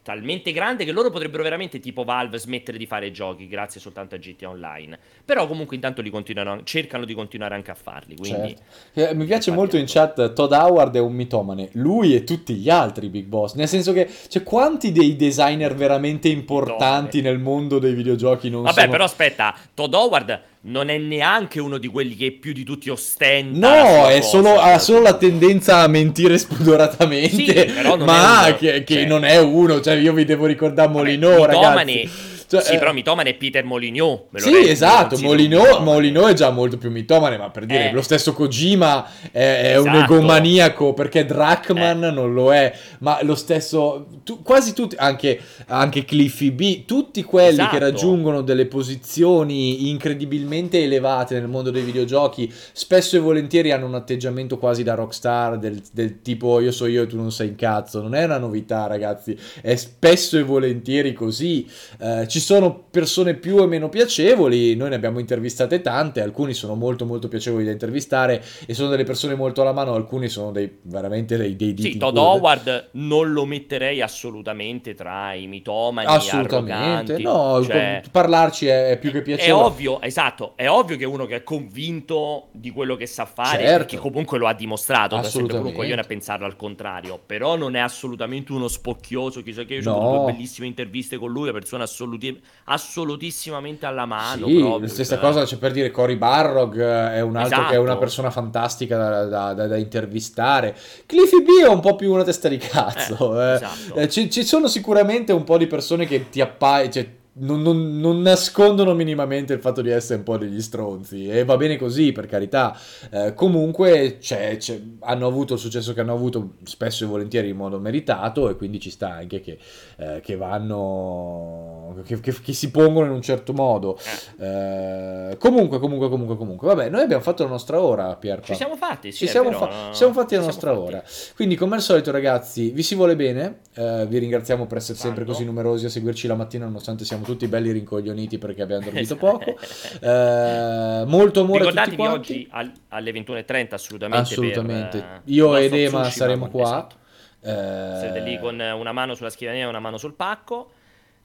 talmente 0.04 0.52
grande 0.52 0.86
che 0.86 0.92
loro 0.92 1.10
potrebbero 1.10 1.44
veramente 1.44 1.80
tipo 1.80 2.04
Valve 2.04 2.38
smettere 2.38 2.78
di 2.78 2.86
fare 2.86 3.12
giochi 3.12 3.48
grazie 3.48 3.80
soltanto 3.80 4.16
a 4.16 4.18
GTA 4.18 4.50
Online. 4.50 4.98
Però 5.24 5.48
comunque 5.48 5.76
intanto 5.76 6.02
li 6.02 6.10
continuano, 6.10 6.64
cercano 6.64 7.06
di 7.06 7.14
continuare 7.14 7.56
anche 7.56 7.72
a 7.72 7.76
farli. 7.76 8.16
Quindi 8.16 8.58
certo. 8.94 9.12
eh, 9.12 9.16
mi 9.16 9.26
piace 9.26 9.52
molto 9.52 9.78
in 9.78 9.86
chat 9.88 10.34
Todd 10.34 10.52
Howard 10.52 10.96
è 10.96 11.00
un 11.00 11.14
mitomane, 11.14 11.70
lui 11.74 12.16
e 12.16 12.24
tutti 12.24 12.56
gli 12.56 12.70
altri 12.70 13.10
Big 13.10 13.26
Boss, 13.26 13.54
nel 13.54 13.68
senso 13.68 13.94
che 13.94 14.10
cioè, 14.28 14.44
quanti 14.44 14.92
dei 14.92 15.16
designer 15.16 15.76
veramente 15.76 16.30
importanti 16.30 17.18
mitomane. 17.18 17.38
nel 17.38 17.40
mondo 17.40 17.80
dei 17.80 17.94
videogiochi 17.94 18.50
non 18.50 18.64
Vabbè, 18.64 18.80
sono... 18.82 18.92
però 18.92 19.04
aspetta, 19.04 19.56
Todd 19.74 19.94
Howard 19.94 20.42
non 20.64 20.90
è 20.90 20.98
neanche 20.98 21.60
uno 21.60 21.78
di 21.78 21.88
quelli 21.88 22.16
che 22.16 22.32
più 22.32 22.54
di 22.54 22.64
tutti 22.64 22.90
ostenta. 22.90 23.68
No, 23.68 24.08
è 24.08 24.22
solo, 24.22 24.60
ha 24.60 24.78
solo 24.78 25.02
la 25.02 25.18
tendenza 25.18 25.80
a 25.80 25.88
mentire 25.88 26.38
spudoratamente, 26.38 27.68
sì, 27.68 27.98
ma 27.98 28.56
che, 28.58 28.84
che 28.84 28.94
cioè... 28.94 29.06
non 29.06 29.24
è 29.24 29.40
uno, 29.40 29.82
cioè 29.82 29.96
io 29.96 30.14
vi 30.14 30.26
devo 30.26 30.46
ricordare 30.46 30.90
Molinò, 30.90 31.46
ragazzi. 31.46 32.10
Cioè, 32.52 32.62
sì, 32.62 32.74
eh... 32.74 32.80
però 32.80 32.92
mitomane 32.92 33.30
è 33.30 33.34
Peter 33.36 33.64
Molyneux. 33.64 34.24
Sì, 34.36 34.68
esatto, 34.68 35.18
Molyneux, 35.20 35.80
Molyneux, 35.80 36.32
è 36.32 36.34
già 36.34 36.50
molto 36.50 36.78
più 36.78 36.92
mitomane, 36.92 37.38
ma 37.38 37.50
per 37.50 37.66
dire, 37.66 37.92
eh. 37.92 37.94
lo 37.94 38.02
stesso 38.02 38.34
Kojima 38.34 39.08
è, 39.32 39.38
è 39.40 39.78
esatto. 39.78 39.88
un 39.88 40.04
egomaniaco, 40.04 40.94
perché 40.94 41.24
Drachman 41.24 42.04
eh. 42.04 42.12
non 42.12 42.34
lo 42.34 42.54
è, 42.54 42.78
ma 43.00 43.20
lo 43.22 43.36
stesso, 43.36 44.08
tu, 44.26 44.42
quasi 44.42 44.74
tutti, 44.74 44.98
anche, 44.98 45.40
anche 45.68 46.04
Cliffy 46.04 46.52
B, 46.52 46.84
tutti 46.84 47.24
quelli 47.24 47.52
esatto. 47.52 47.70
che 47.70 47.80
raggiungono 47.80 48.42
delle 48.42 48.66
posizioni 48.66 49.90
incredibilmente 49.90 50.84
elevate 50.84 51.40
nel 51.40 51.48
mondo 51.48 51.72
dei 51.72 51.84
videogiochi, 51.84 52.54
spesso 52.74 53.16
e 53.16 53.20
volentieri 53.20 53.72
hanno 53.72 53.86
un 53.86 53.96
atteggiamento 53.96 54.58
quasi 54.58 54.84
da 54.84 54.94
rockstar, 54.94 55.58
del, 55.58 55.82
del 55.94 56.22
tipo 56.22 56.60
io 56.60 56.74
so 56.74 56.86
io 56.86 57.04
e 57.04 57.08
tu 57.08 57.16
non 57.16 57.32
sei 57.32 57.48
in 57.48 57.56
cazzo, 57.56 58.02
non 58.02 58.14
è 58.14 58.26
una 58.26 58.40
novità 58.40 58.88
ragazzi, 58.88 59.40
è 59.62 59.78
spesso 59.78 60.38
e 60.38 60.44
volentieri 60.44 61.14
così, 61.14 61.66
eh, 61.98 62.28
ci 62.28 62.40
sono 62.42 62.84
persone 62.92 63.36
più 63.36 63.56
o 63.58 63.68
meno 63.68 63.88
piacevoli, 63.88 64.76
noi 64.76 64.90
ne 64.90 64.96
abbiamo 64.96 65.20
intervistate 65.20 65.82
tante, 65.82 66.22
alcuni 66.22 66.54
sono 66.54 66.76
molto 66.76 67.06
molto 67.06 67.30
piacevoli 67.30 67.64
da 67.64 67.72
intervistare 67.72 68.44
e 68.66 68.74
sono 68.74 68.90
delle 68.90 69.06
persone 69.06 69.36
molto 69.36 69.62
alla 69.62 69.72
mano, 69.72 69.94
alcuni 69.94 70.28
sono 70.28 70.52
dei, 70.52 70.80
veramente 70.82 71.38
dei, 71.38 71.56
dei 71.56 71.76
Sì, 71.78 71.98
Todd 71.98 72.18
Howard 72.18 72.90
non 72.94 73.32
lo 73.32 73.46
metterei 73.46 74.02
assolutamente 74.02 74.94
tra 74.94 75.34
i 75.34 75.48
mitomani 75.48 76.08
Assolutamente, 76.08 77.14
arroganti. 77.14 77.24
no, 77.24 77.64
cioè, 77.64 78.02
parlarci 78.12 78.68
è, 78.68 78.98
più 79.00 79.12
che 79.12 79.22
piacevole. 79.22 79.64
È 79.64 79.66
ovvio, 79.66 80.02
esatto, 80.02 80.54
è 80.56 80.68
ovvio 80.68 80.98
che 80.98 81.04
è 81.04 81.08
uno 81.08 81.26
che 81.26 81.38
è 81.38 81.44
convinto 81.44 82.48
di 82.52 82.72
quello 82.72 82.96
che 82.96 83.06
sa 83.06 83.26
fare, 83.26 83.64
certo. 83.64 83.78
perché 83.78 83.98
comunque 83.98 84.38
lo 84.38 84.48
ha 84.48 84.54
dimostrato, 84.54 85.16
da 85.16 85.24
sempre 85.24 85.58
un 85.58 85.72
coglione 85.72 86.02
a 86.02 86.06
pensarlo 86.06 86.46
al 86.46 86.56
contrario, 86.56 87.20
però 87.24 87.56
non 87.56 87.76
è 87.76 87.80
assolutamente 87.80 88.52
uno 88.52 88.68
spocchioso, 88.68 89.42
chissà 89.42 89.64
che 89.64 89.76
io 89.76 89.82
no. 89.84 89.94
ho 89.94 89.98
avuto 90.02 90.24
due 90.24 90.32
bellissime 90.34 90.68
interviste 90.68 91.18
con 91.18 91.32
lui, 91.32 91.44
una 91.44 91.54
persona 91.54 91.84
assolutamente 91.84 92.31
assolutissimamente 92.66 93.86
alla 93.86 94.06
mano. 94.06 94.48
Sì, 94.48 94.56
proprio, 94.56 94.80
la 94.80 94.88
stessa 94.88 95.16
cioè. 95.16 95.24
cosa 95.24 95.44
c'è 95.44 95.58
per 95.58 95.72
dire 95.72 95.92
Cory 95.92 96.16
Barrog 96.16 96.80
eh, 96.80 97.16
è 97.16 97.22
un 97.22 97.36
altro 97.36 97.54
esatto. 97.54 97.70
che 97.70 97.76
è 97.76 97.78
una 97.78 97.86
esatto. 97.90 98.00
persona 98.00 98.32
fantastica 98.32 98.98
da, 98.98 99.26
da, 99.26 99.54
da, 99.54 99.68
da, 99.68 99.78
intervistare. 99.78 100.76
Cliffy 101.06 101.42
B 101.42 101.64
è 101.64 101.68
un 101.68 101.80
po' 101.80 101.96
più 101.96 102.12
una 102.12 102.24
testa 102.24 102.48
di 102.48 102.58
cazzo. 102.58 103.42
Eh, 103.42 103.46
eh. 103.46 103.54
Esatto. 103.54 103.96
Eh, 103.96 104.10
ci, 104.10 104.30
ci, 104.30 104.44
sono 104.44 104.68
sicuramente 104.68 105.34
un 105.34 105.44
po' 105.44 105.58
di 105.58 105.68
persone 105.68 106.06
che 106.06 106.30
ti 106.30 106.42
appaiono. 106.42 106.92
Cioè, 106.92 107.20
non, 107.34 107.62
non, 107.62 108.00
non, 108.00 108.22
nascondono 108.22 108.94
minimamente 108.94 109.54
il 109.54 109.62
fatto 109.62 109.82
di 109.82 109.90
essere 109.90 110.18
un 110.18 110.24
po' 110.24 110.38
degli 110.38 110.62
stronzi 110.62 111.30
e 111.30 111.46
va 111.46 111.56
bene 111.56 111.78
così 111.78 112.12
per 112.12 112.26
carità. 112.26 112.78
Eh, 113.10 113.34
comunque 113.34 114.18
c'è, 114.20 114.58
c'è, 114.58 114.80
hanno 115.00 115.28
avuto 115.28 115.54
il 115.54 115.60
successo 115.60 115.94
che 115.94 116.02
hanno 116.02 116.14
avuto 116.14 116.56
spesso 116.64 117.06
e 117.06 117.08
volentieri 117.08 117.50
in 117.50 117.56
modo 117.56 117.80
meritato 117.80 118.50
e 118.50 118.56
quindi 118.58 118.82
ci 118.82 118.90
sta 118.90 119.14
anche 119.14 119.40
che, 119.40 119.58
eh, 119.98 120.20
che 120.22 120.36
vanno 120.36 122.02
che, 122.04 122.20
che, 122.20 122.34
che, 122.42 122.54
si 122.54 122.70
pongono 122.70 123.06
in 123.06 123.14
un 123.14 123.22
certo 123.22 123.54
modo. 123.54 123.98
Eh, 124.38 125.38
comunque 125.40 125.80
comunque 125.80 126.10
comunque 126.10 126.36
comunque 126.36 126.68
vabbè 126.68 126.90
noi 126.90 127.02
abbiamo 127.02 127.24
fatto 127.24 127.44
la 127.44 127.50
nostra 127.50 127.82
ora 127.82 128.14
Pierpa. 128.18 128.48
Ci 128.48 128.56
siamo 128.56 128.76
fatti 128.76 129.12
sì, 129.14 129.20
ci, 129.20 129.28
siamo 129.28 129.52
fa- 129.54 129.90
ci 129.92 129.96
siamo 129.96 130.12
fatti 130.12 130.36
la 130.36 130.44
nostra 130.44 130.74
fatti. 130.74 130.86
ora. 130.86 131.04
Quindi 131.36 131.56
come 131.56 131.76
al 131.76 131.82
solito 131.82 132.12
ragazzi 132.12 132.72
vi 132.72 132.84
si 132.84 132.94
vuole 132.96 133.16
bene 133.16 133.60
eh, 133.76 134.06
vi 134.06 134.18
ringraziamo 134.18 134.66
per 134.66 134.78
essere 134.80 134.98
sempre 134.98 135.24
così 135.24 135.46
numerosi 135.46 135.86
a 135.86 135.90
seguirci 135.90 136.28
la 136.28 136.36
mattina 136.36 136.66
nonostante 136.66 137.06
siamo 137.06 137.21
tutti 137.24 137.48
belli 137.48 137.72
rincoglioniti 137.72 138.38
perché 138.38 138.62
abbiamo 138.62 138.84
dormito 138.84 139.02
esatto. 139.14 139.26
poco. 139.26 139.58
Eh, 140.02 141.04
molto 141.06 141.42
amore 141.42 141.60
Ricordatevi 141.60 142.02
a 142.02 142.06
tutti 142.06 142.32
oggi 142.32 142.48
al, 142.52 142.72
alle 142.90 143.12
21.30 143.12 143.74
assolutamente. 143.74 144.34
Assolutamente. 144.34 144.98
Per, 145.00 145.08
eh, 145.08 145.22
Io 145.26 145.56
ed 145.56 145.74
Ema 145.74 146.04
saremo 146.10 146.50
qua. 146.50 146.62
Esatto. 146.62 146.96
Eh... 147.42 147.98
Sarete 148.00 148.20
lì 148.20 148.40
con 148.40 148.60
una 148.60 148.92
mano 148.92 149.16
sulla 149.16 149.30
scrivania 149.30 149.64
e 149.64 149.68
una 149.68 149.80
mano 149.80 149.98
sul 149.98 150.14
pacco 150.14 150.72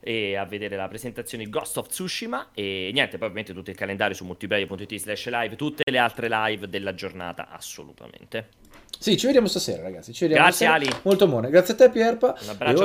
e 0.01 0.36
a 0.36 0.44
vedere 0.44 0.76
la 0.76 0.86
presentazione 0.86 1.49
Ghost 1.49 1.78
of 1.78 1.88
Tsushima 1.88 2.51
e 2.55 2.90
niente, 2.92 3.18
poi 3.18 3.26
ovviamente 3.26 3.53
tutto 3.53 3.70
il 3.70 3.76
calendario 3.76 4.14
su 4.14 4.24
multiplayer.it 4.24 4.94
slash 4.97 5.28
live, 5.28 5.57
tutte 5.57 5.82
le 5.90 5.99
altre 5.99 6.28
live 6.28 6.68
della 6.68 6.94
giornata 6.94 7.49
assolutamente. 7.51 8.51
Sì, 8.99 9.16
ci 9.16 9.26
vediamo 9.26 9.49
stasera 9.49 9.82
ragazzi, 9.82 10.12
ci 10.12 10.26
vediamo 10.26 10.44
Grazie 10.44 10.66
stasera. 10.66 10.90
Ali. 10.90 11.01
Molto 11.03 11.26
buone, 11.26 11.51
grazie 11.51 11.74
a 11.74 11.76
te 11.76 11.90
Pierpa. 11.90 12.36
Un 12.40 12.49
abbraccio 12.49 12.82